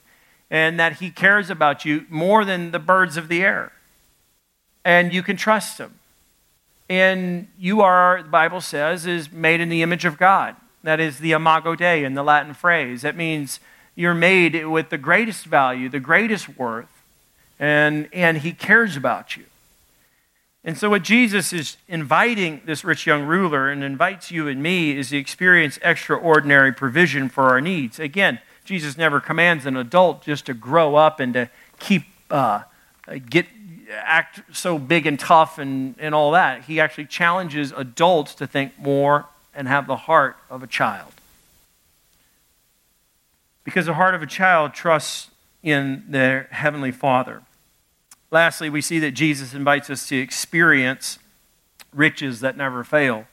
And 0.50 0.78
that 0.78 0.94
he 0.94 1.10
cares 1.10 1.48
about 1.48 1.84
you 1.84 2.06
more 2.08 2.44
than 2.44 2.70
the 2.70 2.78
birds 2.78 3.16
of 3.16 3.28
the 3.28 3.42
air. 3.42 3.72
And 4.84 5.12
you 5.12 5.22
can 5.22 5.36
trust 5.36 5.78
him. 5.78 5.98
And 6.88 7.48
you 7.58 7.80
are, 7.80 8.22
the 8.22 8.28
Bible 8.28 8.60
says, 8.60 9.06
is 9.06 9.32
made 9.32 9.60
in 9.60 9.68
the 9.68 9.82
image 9.82 10.04
of 10.04 10.18
God. 10.18 10.56
That 10.82 11.00
is 11.00 11.18
the 11.18 11.32
imago 11.32 11.74
Dei 11.74 12.04
in 12.04 12.14
the 12.14 12.22
Latin 12.22 12.52
phrase. 12.52 13.02
That 13.02 13.16
means 13.16 13.58
you're 13.94 14.14
made 14.14 14.66
with 14.66 14.90
the 14.90 14.98
greatest 14.98 15.46
value, 15.46 15.88
the 15.88 16.00
greatest 16.00 16.58
worth 16.58 16.88
and, 17.58 18.08
and 18.12 18.38
he 18.38 18.52
cares 18.52 18.96
about 18.96 19.36
you. 19.36 19.44
And 20.66 20.78
so, 20.78 20.88
what 20.88 21.02
Jesus 21.02 21.52
is 21.52 21.76
inviting 21.88 22.62
this 22.64 22.84
rich 22.84 23.06
young 23.06 23.24
ruler 23.24 23.70
and 23.70 23.84
invites 23.84 24.30
you 24.30 24.48
and 24.48 24.62
me 24.62 24.96
is 24.96 25.10
to 25.10 25.18
experience 25.18 25.78
extraordinary 25.82 26.72
provision 26.72 27.28
for 27.28 27.44
our 27.44 27.60
needs. 27.60 27.98
Again, 28.00 28.38
Jesus 28.64 28.96
never 28.96 29.20
commands 29.20 29.66
an 29.66 29.76
adult 29.76 30.22
just 30.22 30.46
to 30.46 30.54
grow 30.54 30.94
up 30.94 31.20
and 31.20 31.34
to 31.34 31.50
keep, 31.78 32.04
uh, 32.30 32.62
get, 33.28 33.46
act 33.90 34.40
so 34.52 34.78
big 34.78 35.06
and 35.06 35.18
tough 35.18 35.58
and, 35.58 35.94
and 35.98 36.14
all 36.14 36.32
that. 36.32 36.64
He 36.64 36.80
actually 36.80 37.06
challenges 37.06 37.72
adults 37.76 38.34
to 38.36 38.46
think 38.46 38.78
more 38.78 39.26
and 39.54 39.68
have 39.68 39.86
the 39.86 39.96
heart 39.96 40.36
of 40.50 40.62
a 40.62 40.66
child. 40.66 41.12
Because 43.62 43.86
the 43.86 43.94
heart 43.94 44.14
of 44.14 44.22
a 44.22 44.26
child 44.26 44.74
trusts 44.74 45.30
in 45.62 46.04
their 46.08 46.48
heavenly 46.50 46.92
Father. 46.92 47.42
Lastly, 48.30 48.68
we 48.68 48.80
see 48.80 48.98
that 48.98 49.12
Jesus 49.12 49.54
invites 49.54 49.88
us 49.88 50.08
to 50.08 50.16
experience 50.16 51.18
riches 51.92 52.40
that 52.40 52.56
never 52.56 52.84
fail. 52.84 53.26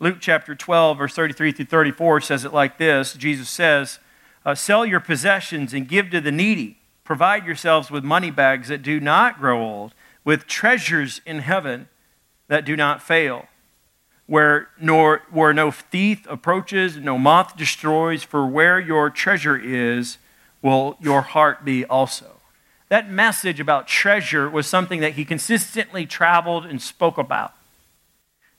Luke 0.00 0.16
chapter 0.18 0.54
12, 0.54 0.98
verse 0.98 1.14
33 1.14 1.52
through 1.52 1.66
34 1.66 2.22
says 2.22 2.44
it 2.44 2.52
like 2.52 2.78
this 2.78 3.12
Jesus 3.12 3.48
says, 3.48 3.98
uh, 4.44 4.54
Sell 4.54 4.86
your 4.86 5.00
possessions 5.00 5.74
and 5.74 5.86
give 5.86 6.10
to 6.10 6.20
the 6.20 6.32
needy. 6.32 6.79
Provide 7.04 7.46
yourselves 7.46 7.90
with 7.90 8.04
money 8.04 8.30
bags 8.30 8.68
that 8.68 8.82
do 8.82 9.00
not 9.00 9.38
grow 9.38 9.62
old, 9.62 9.94
with 10.24 10.46
treasures 10.46 11.20
in 11.26 11.40
heaven 11.40 11.88
that 12.48 12.64
do 12.64 12.76
not 12.76 13.02
fail, 13.02 13.46
where, 14.26 14.68
nor, 14.80 15.22
where 15.30 15.52
no 15.52 15.70
thief 15.70 16.26
approaches, 16.28 16.96
no 16.96 17.18
moth 17.18 17.56
destroys, 17.56 18.22
for 18.22 18.46
where 18.46 18.78
your 18.78 19.10
treasure 19.10 19.56
is, 19.56 20.18
will 20.62 20.96
your 21.00 21.22
heart 21.22 21.64
be 21.64 21.84
also 21.84 22.40
that 22.90 23.08
message 23.08 23.60
about 23.60 23.86
treasure 23.86 24.50
was 24.50 24.66
something 24.66 25.00
that 25.00 25.12
he 25.12 25.24
consistently 25.24 26.04
traveled 26.04 26.66
and 26.66 26.82
spoke 26.82 27.18
about. 27.18 27.54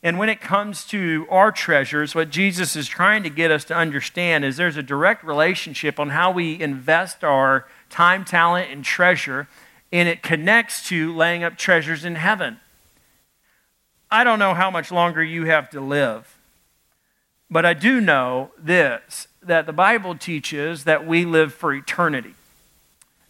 And 0.02 0.18
when 0.18 0.30
it 0.30 0.40
comes 0.40 0.86
to 0.86 1.28
our 1.30 1.52
treasures, 1.52 2.16
what 2.16 2.32
Jesus 2.32 2.76
is 2.78 2.88
trying 2.88 3.24
to 3.24 3.30
get 3.30 3.52
us 3.52 3.66
to 3.66 3.76
understand 3.76 4.46
is 4.46 4.56
there's 4.56 4.78
a 4.78 4.84
direct 4.84 5.24
relationship 5.24 6.00
on 6.00 6.10
how 6.10 6.32
we 6.32 6.60
invest 6.60 7.26
our 7.26 7.68
time, 7.92 8.26
talent, 8.26 8.72
and 8.72 8.84
treasure, 8.84 9.48
and 9.92 10.10
it 10.10 10.24
connects 10.24 10.88
to 10.90 11.16
laying 11.16 11.44
up 11.44 11.58
treasures 11.58 12.04
in 12.06 12.16
heaven. 12.16 12.60
I 14.10 14.24
don't 14.24 14.40
know 14.40 14.54
how 14.54 14.72
much 14.72 14.92
longer 14.92 15.24
you 15.24 15.46
have 15.46 15.70
to 15.72 15.82
live, 15.82 16.36
but 17.50 17.66
I 17.66 17.74
do 17.74 18.02
know 18.02 18.52
this 18.58 19.28
that 19.44 19.66
the 19.66 19.74
Bible 19.74 20.16
teaches 20.16 20.84
that 20.84 21.08
we 21.08 21.26
live 21.26 21.52
for 21.52 21.74
eternity 21.74 22.36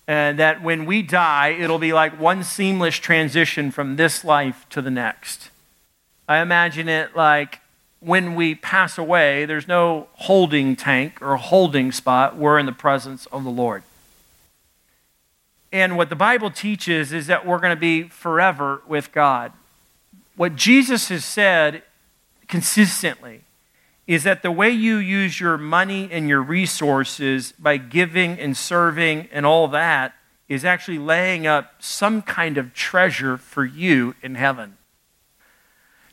and 0.08 0.38
that 0.40 0.62
when 0.62 0.86
we 0.86 1.02
die, 1.02 1.50
it'll 1.50 1.80
be 1.80 1.94
like 1.94 2.20
one 2.20 2.44
seamless 2.44 2.96
transition 2.96 3.72
from 3.72 3.96
this 3.96 4.26
life 4.26 4.66
to 4.70 4.82
the 4.82 4.92
next. 4.92 5.50
I 6.28 6.40
imagine 6.40 6.90
it 6.90 7.16
like 7.16 7.62
when 8.02 8.36
we 8.36 8.56
pass 8.56 8.98
away, 8.98 9.46
there's 9.46 9.68
no 9.68 10.08
holding 10.14 10.76
tank 10.76 11.22
or 11.22 11.38
holding 11.38 11.92
spot. 11.92 12.36
We're 12.36 12.58
in 12.58 12.66
the 12.66 12.72
presence 12.74 13.26
of 13.28 13.44
the 13.44 13.50
Lord. 13.50 13.84
And 15.72 15.96
what 15.96 16.10
the 16.10 16.16
Bible 16.16 16.52
teaches 16.52 17.14
is 17.14 17.28
that 17.28 17.46
we're 17.46 17.60
going 17.60 17.76
to 17.76 17.80
be 17.80 18.04
forever 18.04 18.82
with 18.88 19.12
God. 19.12 19.54
What 20.36 20.56
Jesus 20.56 21.10
has 21.10 21.24
said 21.24 21.84
consistently 22.48 23.42
is 24.08 24.24
that 24.24 24.42
the 24.42 24.52
way 24.52 24.70
you 24.70 24.98
use 24.98 25.40
your 25.40 25.58
money 25.58 26.10
and 26.12 26.28
your 26.28 26.42
resources 26.42 27.54
by 27.58 27.78
giving 27.78 28.38
and 28.40 28.58
serving 28.58 29.30
and 29.32 29.46
all 29.46 29.68
that 29.70 30.14
is 30.50 30.66
actually 30.66 30.98
laying 30.98 31.48
up 31.48 31.76
some 31.80 32.22
kind 32.22 32.58
of 32.58 32.74
treasure 32.74 33.38
for 33.38 33.64
you 33.64 34.14
in 34.22 34.36
heaven. 34.36 34.76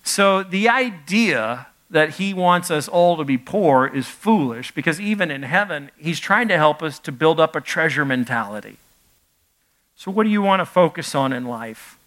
So 0.05 0.45
the 0.45 0.69
idea 0.69 1.67
that 1.91 2.11
he 2.11 2.33
wants 2.33 2.71
us 2.71 2.87
all 2.87 3.17
to 3.17 3.25
be 3.25 3.37
poor 3.37 3.87
is 3.87 4.07
foolish 4.07 4.71
because 4.73 5.01
even 5.01 5.31
in 5.31 5.43
heaven, 5.43 5.91
he's 5.97 6.21
trying 6.21 6.47
to 6.49 6.57
help 6.57 6.83
us 6.83 6.99
to 7.01 7.11
build 7.11 7.41
up 7.41 7.57
a 7.57 7.61
treasure 7.61 8.05
mentality. 8.05 8.77
So, 9.99 10.11
what 10.11 10.25
do 10.25 10.31
you 10.31 10.41
want 10.41 10.61
to 10.61 10.67
focus 10.67 11.15
on 11.15 11.35
in 11.35 11.45
life? 11.45 11.99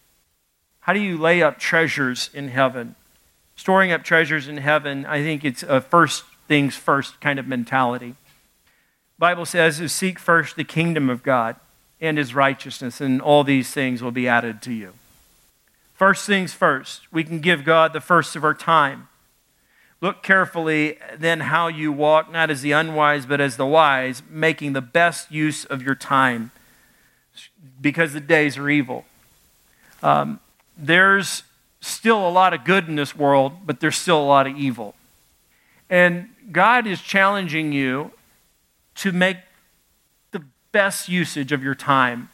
How 0.80 0.94
do 0.94 1.00
you 1.00 1.20
lay 1.20 1.44
up 1.44 1.60
treasures 1.60 2.32
in 2.34 2.48
heaven? 2.48 2.96
storing 3.62 3.92
up 3.92 4.04
treasures 4.04 4.48
in 4.48 4.58
heaven, 4.58 5.06
I 5.06 5.22
think 5.22 5.46
it's 5.46 5.62
a 5.62 5.82
first 5.82 6.24
things 6.48 6.76
first 6.76 7.22
kind 7.22 7.38
of 7.38 7.46
mentality. 7.46 8.16
Bible 9.20 9.46
says 9.46 9.80
is 9.80 9.92
seek 9.92 10.18
first 10.18 10.56
the 10.56 10.64
kingdom 10.64 11.12
of 11.12 11.22
God 11.22 11.58
and 12.00 12.18
his 12.18 12.34
righteousness 12.34 13.00
and 13.00 13.22
all 13.22 13.44
these 13.44 13.72
things 13.72 14.02
will 14.02 14.10
be 14.10 14.28
added 14.28 14.64
to 14.64 14.74
you. 14.74 14.94
First 15.94 16.26
things 16.26 16.54
first, 16.54 17.02
we 17.12 17.24
can 17.24 17.40
give 17.40 17.64
God 17.64 17.94
the 17.94 18.02
first 18.02 18.36
of 18.36 18.44
our 18.44 18.56
time. 18.56 19.10
Look 20.02 20.24
carefully 20.24 20.98
then 21.16 21.42
how 21.42 21.68
you 21.68 21.92
walk, 21.92 22.32
not 22.32 22.50
as 22.50 22.64
the 22.64 22.72
unwise, 22.72 23.28
but 23.28 23.40
as 23.40 23.58
the 23.58 23.68
wise, 23.68 24.24
making 24.28 24.74
the 24.74 24.82
best 24.82 25.32
use 25.32 25.66
of 25.66 25.84
your 25.84 25.94
time 25.94 26.50
because 27.82 28.14
the 28.14 28.20
days 28.20 28.58
are 28.58 28.70
evil. 28.70 29.06
Um, 30.04 30.40
there's 30.78 31.44
still 31.82 32.28
a 32.28 32.30
lot 32.30 32.54
of 32.54 32.64
good 32.64 32.88
in 32.88 32.96
this 32.96 33.16
world, 33.16 33.54
but 33.66 33.80
there's 33.80 33.98
still 33.98 34.22
a 34.22 34.26
lot 34.26 34.48
of 34.48 34.56
evil. 34.56 34.96
And 35.90 36.30
God 36.52 36.88
is 36.88 37.02
challenging 37.02 37.74
you 37.74 38.12
to 38.96 39.12
make 39.12 39.38
the 40.32 40.44
best 40.72 41.10
usage 41.10 41.52
of 41.52 41.64
your 41.64 41.76
time. 41.76 42.30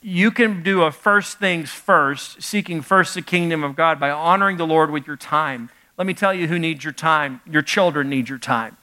You 0.00 0.30
can 0.30 0.62
do 0.62 0.82
a 0.82 0.92
first 0.92 1.38
things 1.38 1.70
first, 1.70 2.42
seeking 2.42 2.82
first 2.82 3.14
the 3.14 3.22
kingdom 3.22 3.64
of 3.64 3.76
God 3.76 3.98
by 3.98 4.10
honoring 4.10 4.56
the 4.56 4.66
Lord 4.66 4.90
with 4.90 5.06
your 5.06 5.16
time. 5.16 5.70
Let 5.96 6.06
me 6.06 6.14
tell 6.14 6.32
you 6.32 6.46
who 6.46 6.58
needs 6.58 6.84
your 6.84 6.92
time. 6.92 7.40
Your 7.50 7.62
children 7.62 8.08
need 8.08 8.28
your 8.28 8.38
time. 8.38 8.76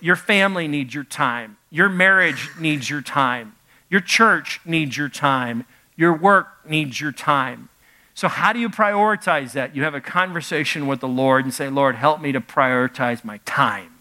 Your 0.00 0.16
family 0.16 0.68
needs 0.68 0.94
your 0.94 1.04
time. 1.04 1.56
Your 1.70 1.88
marriage 1.88 2.50
needs 2.58 2.90
your 2.90 3.02
time. 3.02 3.54
Your 3.90 4.00
church 4.00 4.60
needs 4.64 4.96
your 4.96 5.08
time. 5.08 5.64
Your 5.96 6.14
work 6.14 6.68
needs 6.68 7.00
your 7.00 7.12
time. 7.12 7.68
So, 8.14 8.28
how 8.28 8.52
do 8.52 8.58
you 8.58 8.68
prioritize 8.68 9.52
that? 9.52 9.76
You 9.76 9.84
have 9.84 9.94
a 9.94 10.00
conversation 10.00 10.86
with 10.86 11.00
the 11.00 11.08
Lord 11.08 11.44
and 11.44 11.54
say, 11.54 11.68
Lord, 11.68 11.94
help 11.94 12.20
me 12.20 12.32
to 12.32 12.40
prioritize 12.40 13.24
my 13.24 13.38
time. 13.44 13.92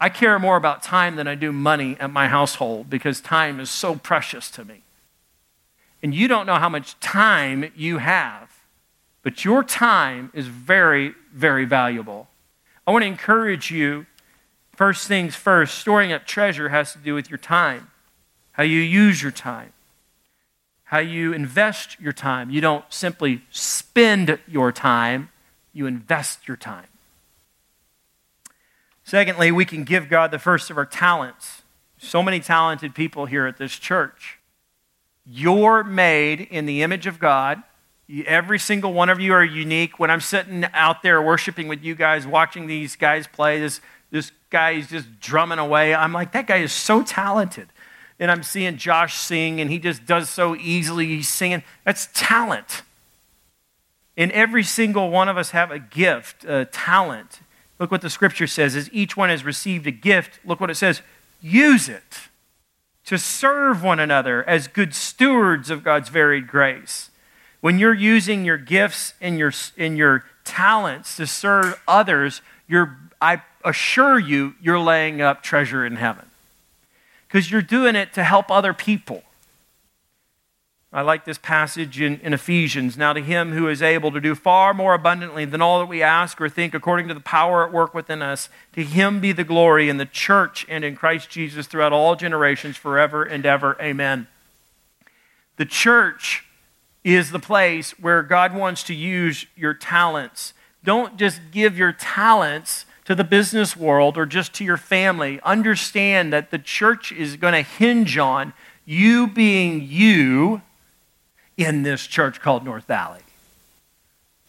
I 0.00 0.08
care 0.08 0.38
more 0.38 0.56
about 0.56 0.82
time 0.82 1.16
than 1.16 1.26
I 1.26 1.34
do 1.34 1.52
money 1.52 1.96
at 1.98 2.10
my 2.10 2.28
household 2.28 2.88
because 2.88 3.20
time 3.20 3.60
is 3.60 3.68
so 3.68 3.96
precious 3.96 4.50
to 4.52 4.64
me. 4.64 4.82
And 6.02 6.14
you 6.14 6.28
don't 6.28 6.46
know 6.46 6.54
how 6.54 6.68
much 6.68 6.98
time 7.00 7.72
you 7.76 7.98
have, 7.98 8.50
but 9.22 9.44
your 9.44 9.64
time 9.64 10.30
is 10.32 10.46
very, 10.46 11.14
very 11.34 11.64
valuable. 11.64 12.28
I 12.86 12.92
want 12.92 13.02
to 13.02 13.06
encourage 13.08 13.70
you 13.70 14.06
first 14.76 15.08
things 15.08 15.34
first, 15.34 15.76
storing 15.76 16.12
up 16.12 16.24
treasure 16.24 16.68
has 16.68 16.92
to 16.92 16.98
do 16.98 17.14
with 17.14 17.28
your 17.28 17.38
time, 17.38 17.90
how 18.58 18.64
you 18.64 18.80
use 18.80 19.22
your 19.22 19.32
time 19.32 19.72
how 20.88 20.98
you 20.98 21.34
invest 21.34 22.00
your 22.00 22.14
time. 22.14 22.48
You 22.48 22.62
don't 22.62 22.82
simply 22.88 23.42
spend 23.50 24.38
your 24.48 24.72
time, 24.72 25.28
you 25.74 25.84
invest 25.84 26.48
your 26.48 26.56
time. 26.56 26.86
Secondly, 29.04 29.52
we 29.52 29.66
can 29.66 29.84
give 29.84 30.08
God 30.08 30.30
the 30.30 30.38
first 30.38 30.70
of 30.70 30.78
our 30.78 30.86
talents. 30.86 31.60
So 31.98 32.22
many 32.22 32.40
talented 32.40 32.94
people 32.94 33.26
here 33.26 33.46
at 33.46 33.58
this 33.58 33.78
church. 33.78 34.38
You're 35.26 35.84
made 35.84 36.40
in 36.40 36.64
the 36.64 36.82
image 36.82 37.06
of 37.06 37.18
God. 37.18 37.62
Every 38.24 38.58
single 38.58 38.94
one 38.94 39.10
of 39.10 39.20
you 39.20 39.34
are 39.34 39.44
unique. 39.44 39.98
When 39.98 40.10
I'm 40.10 40.22
sitting 40.22 40.64
out 40.72 41.02
there 41.02 41.20
worshiping 41.20 41.68
with 41.68 41.84
you 41.84 41.94
guys, 41.94 42.26
watching 42.26 42.66
these 42.66 42.96
guys 42.96 43.26
play, 43.26 43.60
this, 43.60 43.82
this 44.10 44.32
guy 44.48 44.70
is 44.70 44.86
just 44.86 45.20
drumming 45.20 45.58
away. 45.58 45.94
I'm 45.94 46.14
like, 46.14 46.32
that 46.32 46.46
guy 46.46 46.58
is 46.58 46.72
so 46.72 47.02
talented 47.02 47.68
and 48.20 48.30
I'm 48.30 48.42
seeing 48.42 48.76
Josh 48.76 49.16
sing, 49.16 49.60
and 49.60 49.70
he 49.70 49.78
just 49.78 50.04
does 50.04 50.28
so 50.28 50.56
easily. 50.56 51.06
He's 51.06 51.28
singing. 51.28 51.62
That's 51.84 52.08
talent. 52.12 52.82
And 54.16 54.32
every 54.32 54.64
single 54.64 55.10
one 55.10 55.28
of 55.28 55.36
us 55.36 55.50
have 55.50 55.70
a 55.70 55.78
gift, 55.78 56.44
a 56.44 56.64
talent. 56.64 57.40
Look 57.78 57.92
what 57.92 58.00
the 58.00 58.10
scripture 58.10 58.48
says 58.48 58.74
is 58.74 58.90
each 58.92 59.16
one 59.16 59.28
has 59.28 59.44
received 59.44 59.86
a 59.86 59.92
gift. 59.92 60.40
Look 60.44 60.60
what 60.60 60.70
it 60.70 60.74
says. 60.74 61.02
Use 61.40 61.88
it 61.88 62.28
to 63.04 63.16
serve 63.16 63.84
one 63.84 64.00
another 64.00 64.42
as 64.48 64.66
good 64.66 64.94
stewards 64.94 65.70
of 65.70 65.84
God's 65.84 66.08
varied 66.08 66.48
grace. 66.48 67.10
When 67.60 67.78
you're 67.78 67.94
using 67.94 68.44
your 68.44 68.58
gifts 68.58 69.14
and 69.20 69.38
your, 69.38 69.52
and 69.76 69.96
your 69.96 70.24
talents 70.44 71.16
to 71.16 71.26
serve 71.26 71.80
others, 71.86 72.42
you're, 72.66 72.98
I 73.20 73.42
assure 73.64 74.18
you, 74.18 74.54
you're 74.60 74.80
laying 74.80 75.20
up 75.20 75.44
treasure 75.44 75.86
in 75.86 75.96
heaven 75.96 76.27
because 77.28 77.50
you're 77.50 77.62
doing 77.62 77.94
it 77.94 78.12
to 78.14 78.24
help 78.24 78.50
other 78.50 78.72
people. 78.72 79.22
I 80.90 81.02
like 81.02 81.26
this 81.26 81.36
passage 81.36 82.00
in, 82.00 82.18
in, 82.20 82.32
Ephesians. 82.32 82.96
Now, 82.96 83.12
to 83.12 83.20
him 83.20 83.52
who 83.52 83.68
is 83.68 83.82
able 83.82 84.10
to 84.10 84.22
do 84.22 84.34
far 84.34 84.72
more 84.72 84.94
abundantly 84.94 85.44
than 85.44 85.60
all 85.60 85.80
that 85.80 85.86
we 85.86 86.02
ask 86.02 86.40
or 86.40 86.48
think, 86.48 86.72
according 86.72 87.08
to 87.08 87.14
the 87.14 87.20
power 87.20 87.66
at 87.66 87.72
work 87.72 87.92
within 87.92 88.22
us, 88.22 88.48
to 88.72 88.82
him 88.82 89.20
be 89.20 89.32
the 89.32 89.44
glory 89.44 89.90
in 89.90 89.98
the 89.98 90.06
church 90.06 90.64
and 90.66 90.84
in 90.84 90.96
Christ 90.96 91.28
Jesus 91.28 91.66
throughout 91.66 91.92
all 91.92 92.16
generations, 92.16 92.78
forever 92.78 93.22
and 93.22 93.44
ever. 93.44 93.76
Amen. 93.82 94.28
The 95.56 95.66
church 95.66 96.46
is 97.04 97.32
the 97.32 97.38
place 97.38 97.90
where 97.98 98.22
God 98.22 98.54
wants 98.54 98.82
to 98.84 98.94
use 98.94 99.44
your 99.56 99.74
talents. 99.74 100.54
Don't 100.82 101.18
just 101.18 101.40
give 101.52 101.76
your 101.76 101.92
talents 101.92 102.86
to 103.08 103.14
the 103.14 103.24
business 103.24 103.74
world 103.74 104.18
or 104.18 104.26
just 104.26 104.52
to 104.52 104.62
your 104.62 104.76
family. 104.76 105.40
Understand 105.42 106.30
that 106.30 106.50
the 106.50 106.58
church 106.58 107.10
is 107.10 107.36
going 107.36 107.54
to 107.54 107.62
hinge 107.62 108.18
on 108.18 108.52
you 108.84 109.26
being 109.26 109.82
you 109.82 110.60
in 111.56 111.84
this 111.84 112.06
church 112.06 112.38
called 112.42 112.66
North 112.66 112.84
Valley. 112.84 113.22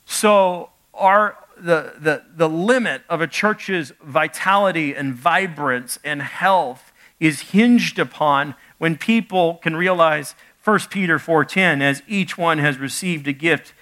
So, 0.06 0.72
our, 0.94 1.38
the, 1.58 1.94
the, 2.02 2.24
the 2.36 2.50
limit 2.50 3.04
of 3.08 3.22
a 3.22 3.28
church's 3.28 3.94
vitality 4.04 4.94
and 4.94 5.14
vibrance 5.14 5.98
and 6.04 6.22
health 6.22 6.92
is 7.18 7.40
hinged 7.52 7.98
upon 7.98 8.56
when 8.78 8.98
people 8.98 9.54
can 9.64 9.78
realize 9.78 10.36
1 10.66 10.80
Peter 10.90 11.18
4:10 11.18 11.82
as 11.82 12.04
each 12.10 12.38
one 12.38 12.58
has 12.58 12.78
received 12.78 13.26
a 13.26 13.34
gift 13.34 13.74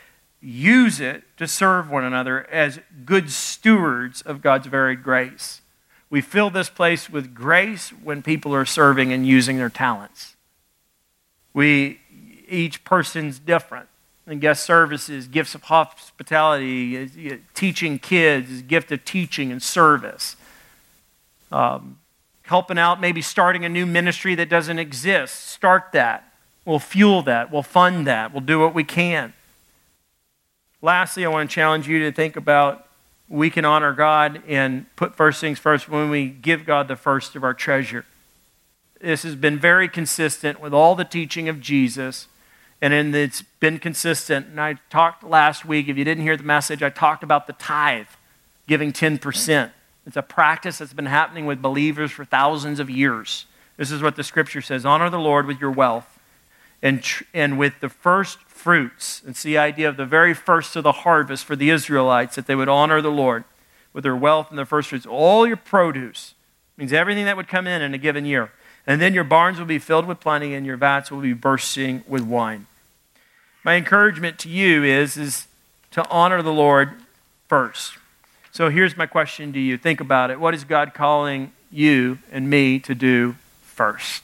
use 0.48 1.02
it 1.02 1.24
to 1.36 1.46
serve 1.46 1.90
one 1.90 2.06
another 2.06 2.50
as 2.50 2.80
good 3.06 3.30
stewards 3.30 4.22
of 4.22 4.42
God's 4.42 4.68
varied 4.68 5.04
grace. 5.04 5.62
We 6.10 6.22
fill 6.22 6.50
this 6.50 6.70
place 6.70 7.10
with 7.10 7.34
grace 7.34 7.90
when 7.90 8.22
people 8.22 8.56
are 8.56 8.66
serving 8.66 9.12
and 9.12 9.28
using 9.28 9.58
their 9.58 9.70
talents. 9.70 10.38
We 11.54 12.00
each 12.48 12.86
person's 12.86 13.40
different. 13.40 13.90
And 14.26 14.42
guest 14.42 14.64
services, 14.64 15.28
gifts 15.28 15.56
of 15.56 15.64
hospitality, 15.64 17.40
teaching 17.54 17.98
kids, 17.98 18.50
is 18.50 18.62
gift 18.62 18.92
of 18.92 19.06
teaching 19.06 19.52
and 19.52 19.64
service. 19.64 20.36
Um, 21.50 22.00
helping 22.44 22.78
out, 22.78 23.00
maybe 23.00 23.22
starting 23.22 23.64
a 23.64 23.70
new 23.70 23.86
ministry 23.86 24.36
that 24.36 24.50
doesn't 24.50 24.80
exist. 24.80 25.46
Start 25.46 25.92
that. 25.94 26.32
We'll 26.66 26.80
fuel 26.80 27.22
that. 27.24 27.52
We'll 27.52 27.64
fund 27.64 28.06
that. 28.08 28.34
We'll 28.34 28.42
do 28.42 28.60
what 28.60 28.74
we 28.74 28.84
can. 28.84 29.34
Lastly, 30.88 31.26
I 31.26 31.28
want 31.28 31.50
to 31.50 31.54
challenge 31.54 31.90
you 31.90 32.00
to 32.00 32.14
think 32.14 32.38
about 32.38 32.88
we 33.28 33.50
can 33.50 33.66
honor 33.66 33.92
God 33.92 34.42
and 34.48 34.86
put 34.96 35.18
first 35.18 35.42
things 35.42 35.60
first 35.60 35.90
when 35.90 36.10
we 36.10 36.30
give 36.30 36.66
God 36.66 36.88
the 36.88 36.96
first 36.96 37.36
of 37.36 37.44
our 37.44 37.54
treasure. 37.54 38.06
This 39.02 39.24
has 39.24 39.36
been 39.36 39.60
very 39.60 39.90
consistent 39.90 40.62
with 40.62 40.74
all 40.74 40.96
the 40.96 41.04
teaching 41.04 41.50
of 41.50 41.60
Jesus, 41.60 42.30
and 42.82 42.94
it's 43.14 43.42
been 43.60 43.80
consistent. 43.80 44.48
And 44.48 44.62
I 44.62 44.76
talked 44.90 45.26
last 45.26 45.66
week, 45.66 45.90
if 45.90 45.98
you 45.98 46.06
didn't 46.06 46.24
hear 46.24 46.38
the 46.38 46.44
message, 46.44 46.82
I 46.82 46.90
talked 46.90 47.22
about 47.22 47.48
the 47.48 47.54
tithe, 47.54 48.08
giving 48.66 48.94
10%. 48.94 49.72
It's 50.06 50.16
a 50.16 50.22
practice 50.22 50.78
that's 50.78 50.94
been 50.94 51.08
happening 51.08 51.46
with 51.46 51.62
believers 51.62 52.12
for 52.12 52.24
thousands 52.24 52.80
of 52.80 52.90
years. 52.90 53.46
This 53.76 53.92
is 53.92 54.02
what 54.02 54.16
the 54.16 54.24
scripture 54.24 54.62
says 54.62 54.86
honor 54.86 55.10
the 55.10 55.20
Lord 55.20 55.48
with 55.48 55.60
your 55.60 55.72
wealth 55.72 56.17
and, 56.82 57.04
and 57.34 57.58
with 57.58 57.80
the 57.80 57.90
first 57.90 58.40
fruits. 58.44 59.22
It's 59.26 59.44
the 59.44 59.58
idea 59.58 59.90
of 59.90 59.98
the 59.98 60.06
very 60.06 60.34
first 60.34 60.76
of 60.76 60.84
the 60.84 60.92
harvest 60.92 61.46
for 61.46 61.56
the 61.56 61.70
Israelites 61.70 62.36
that 62.36 62.48
they 62.48 62.56
would 62.56 62.70
honor 62.70 63.02
the 63.02 63.12
Lord 63.12 63.44
with 63.94 64.04
their 64.04 64.16
wealth 64.16 64.50
and 64.50 64.58
their 64.58 64.66
first 64.66 64.90
fruits. 64.90 65.06
All 65.06 65.48
your 65.48 65.58
produce 65.58 66.34
means 66.76 66.94
everything 66.94 67.26
that 67.26 67.38
would 67.38 67.48
come 67.48 67.66
in 67.66 67.82
in 67.82 67.94
a 67.94 67.98
given 67.98 68.26
year. 68.26 68.52
And 68.86 69.02
then 69.02 69.14
your 69.14 69.24
barns 69.24 69.60
will 69.60 69.66
be 69.66 69.80
filled 69.80 70.06
with 70.06 70.20
plenty 70.20 70.54
and 70.54 70.66
your 70.66 70.78
vats 70.78 71.12
will 71.12 71.20
be 71.20 71.34
bursting 71.34 72.04
with 72.08 72.22
wine. 72.22 72.68
My 73.64 73.76
encouragement 73.76 74.40
to 74.40 74.50
you 74.50 74.84
is, 74.84 75.18
is 75.18 75.48
to 75.92 76.08
honor 76.10 76.42
the 76.42 76.54
Lord 76.54 76.92
first. 77.48 77.98
So 78.52 78.70
here's 78.70 78.96
my 78.96 79.06
question 79.06 79.52
to 79.54 79.60
you. 79.60 79.78
Think 79.78 80.00
about 80.00 80.32
it. 80.32 80.40
What 80.40 80.54
is 80.54 80.64
God 80.64 80.94
calling 80.94 81.52
you 81.72 82.20
and 82.32 82.50
me 82.50 82.80
to 82.80 82.96
do 82.96 83.36
first? 83.62 84.24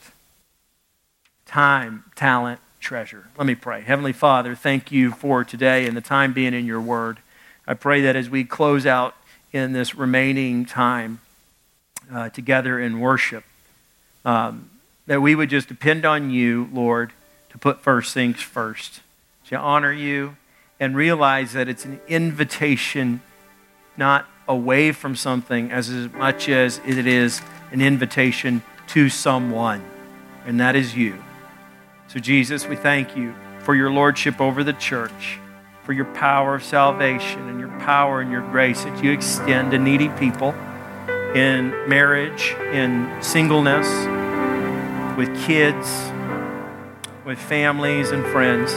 Time, 1.54 2.04
talent, 2.16 2.60
treasure. 2.80 3.28
Let 3.38 3.45
me 3.45 3.54
pray. 3.54 3.82
Heavenly 3.82 4.12
Father, 4.12 4.56
thank 4.56 4.91
you 4.91 5.12
for 5.12 5.43
today 5.43 5.86
and 5.86 5.95
the 5.95 6.01
time 6.01 6.34
being 6.34 6.51
in 6.51 6.66
your 6.66 6.82
word. 6.82 7.20
I 7.68 7.76
pray 7.76 8.01
that 8.01 8.16
as 8.16 8.28
we 8.28 8.43
close 8.43 8.88
out 8.88 9.16
in 9.51 9.72
this 9.72 9.93
remaining 9.93 10.66
time 10.66 11.20
uh, 12.12 12.30
together 12.30 12.80
in 12.80 12.99
worship, 12.99 13.43
um, 14.26 14.72
that 15.06 15.22
we 15.22 15.36
would 15.36 15.51
just 15.51 15.68
depend 15.68 16.06
on 16.06 16.32
you, 16.32 16.70
Lord, 16.74 17.14
to 17.51 17.60
put 17.60 17.82
first 17.82 18.16
things 18.16 18.41
first, 18.41 19.01
to 19.49 19.56
honor 19.56 19.93
you, 19.93 20.36
and 20.80 20.95
realize 20.95 21.54
that 21.54 21.70
it's 21.70 21.86
an 21.86 22.01
invitation 22.08 23.22
not 23.95 24.28
away 24.47 24.91
from 24.91 25.16
something 25.16 25.72
as 25.72 25.91
much 26.14 26.49
as 26.49 26.82
it 26.84 27.06
is 27.06 27.43
an 27.72 27.80
invitation 27.80 28.64
to 28.88 29.08
someone, 29.08 29.84
and 30.47 30.60
that 30.60 30.76
is 30.76 30.95
you. 30.97 31.24
So, 32.14 32.20
Jesus, 32.20 32.68
we 32.68 32.76
thank 32.76 33.18
you 33.18 33.34
for 33.61 33.74
your 33.74 33.89
lordship 33.89 34.39
over 34.39 34.64
the 34.64 34.74
church, 34.74 35.39
for 35.82 35.93
your 35.93 36.05
power 36.14 36.53
of 36.53 36.64
salvation 36.64 37.49
and 37.49 37.59
your 37.59 37.72
power 37.80 38.22
and 38.22 38.32
your 38.32 38.47
grace 38.51 38.84
that 38.84 39.03
you 39.03 39.11
extend 39.11 39.72
to 39.72 39.80
needy 39.80 40.09
people 40.09 40.53
in 41.34 41.72
marriage, 41.89 42.55
in 42.72 43.11
singleness, 43.20 43.88
with 45.18 45.36
kids, 45.47 45.88
with 47.26 47.39
families 47.39 48.11
and 48.11 48.24
friends. 48.28 48.72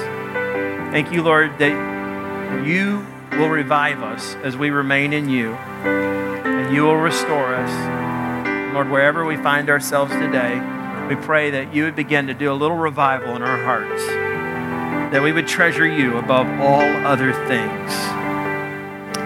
Thank 0.91 1.13
you, 1.13 1.23
Lord, 1.23 1.59
that 1.59 2.65
you 2.67 3.07
will 3.33 3.51
revive 3.51 4.03
us 4.03 4.35
as 4.37 4.57
we 4.57 4.71
remain 4.71 5.13
in 5.13 5.29
you, 5.29 5.53
and 5.53 6.75
you 6.75 6.85
will 6.85 6.97
restore 6.97 7.55
us. 7.55 8.73
Lord, 8.73 8.89
wherever 8.89 9.27
we 9.27 9.37
find 9.37 9.69
ourselves 9.69 10.13
today, 10.13 10.59
we 11.09 11.15
pray 11.15 11.51
that 11.51 11.73
you 11.73 11.85
would 11.85 11.95
begin 11.95 12.27
to 12.27 12.35
do 12.35 12.51
a 12.51 12.55
little 12.55 12.77
revival 12.77 13.37
in 13.37 13.43
our 13.43 13.63
hearts, 13.63 14.05
that 15.13 15.23
we 15.23 15.31
would 15.31 15.47
treasure 15.47 15.87
you 15.87 16.17
above 16.17 16.49
all 16.61 16.83
other 17.07 17.33
things, 17.47 17.93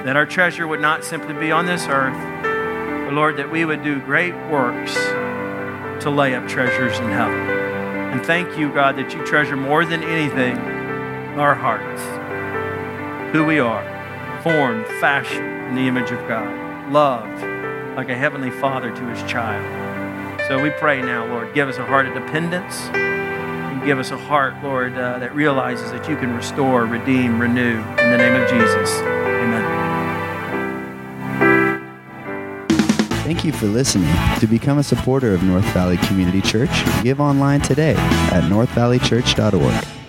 that 0.05 0.14
our 0.14 0.26
treasure 0.26 0.68
would 0.68 0.81
not 0.81 1.05
simply 1.05 1.33
be 1.33 1.51
on 1.51 1.64
this 1.64 1.87
earth, 1.87 2.18
but 3.07 3.14
Lord, 3.14 3.39
that 3.39 3.51
we 3.51 3.64
would 3.64 3.83
do 3.83 3.99
great 4.01 4.35
works 4.51 4.95
to 6.05 6.11
lay 6.11 6.35
up 6.35 6.47
treasures 6.47 6.99
in 6.99 7.09
heaven. 7.09 7.49
And 8.12 8.26
thank 8.26 8.59
you, 8.59 8.72
God, 8.74 8.97
that 8.97 9.14
you 9.14 9.24
treasure 9.24 9.57
more 9.57 9.87
than 9.87 10.03
anything 10.03 10.59
our 11.39 11.55
hearts, 11.55 12.03
who 13.33 13.45
we 13.45 13.59
are, 13.59 13.85
formed, 14.43 14.87
fashioned 15.01 15.68
in 15.68 15.76
the 15.76 15.89
image 15.89 16.11
of 16.11 16.28
God, 16.28 16.93
loved 16.93 17.43
like 17.97 18.11
a 18.11 18.16
heavenly 18.16 18.51
father 18.51 18.95
to 18.95 19.07
his 19.09 19.22
child. 19.31 19.80
So 20.51 20.61
we 20.61 20.70
pray 20.70 21.01
now, 21.01 21.26
Lord, 21.26 21.55
give 21.55 21.68
us 21.68 21.76
a 21.76 21.84
heart 21.84 22.07
of 22.07 22.14
dependence 22.14 22.80
and 22.92 23.80
give 23.84 24.01
us 24.01 24.11
a 24.11 24.18
heart, 24.18 24.61
Lord, 24.64 24.94
uh, 24.94 25.20
that 25.20 25.32
realizes 25.32 25.92
that 25.92 26.09
you 26.09 26.16
can 26.16 26.34
restore, 26.34 26.86
redeem, 26.86 27.38
renew. 27.38 27.78
In 27.78 28.11
the 28.11 28.18
name 28.18 28.34
of 28.34 28.51
Jesus, 28.51 28.98
amen. 28.98 29.62
Thank 33.22 33.44
you 33.44 33.53
for 33.53 33.66
listening. 33.66 34.12
To 34.40 34.48
become 34.48 34.78
a 34.78 34.82
supporter 34.82 35.34
of 35.34 35.44
North 35.44 35.66
Valley 35.66 35.98
Community 35.98 36.40
Church, 36.40 36.82
give 37.05 37.20
online 37.20 37.61
today 37.61 37.94
at 37.94 38.42
northvalleychurch.org. 38.51 39.99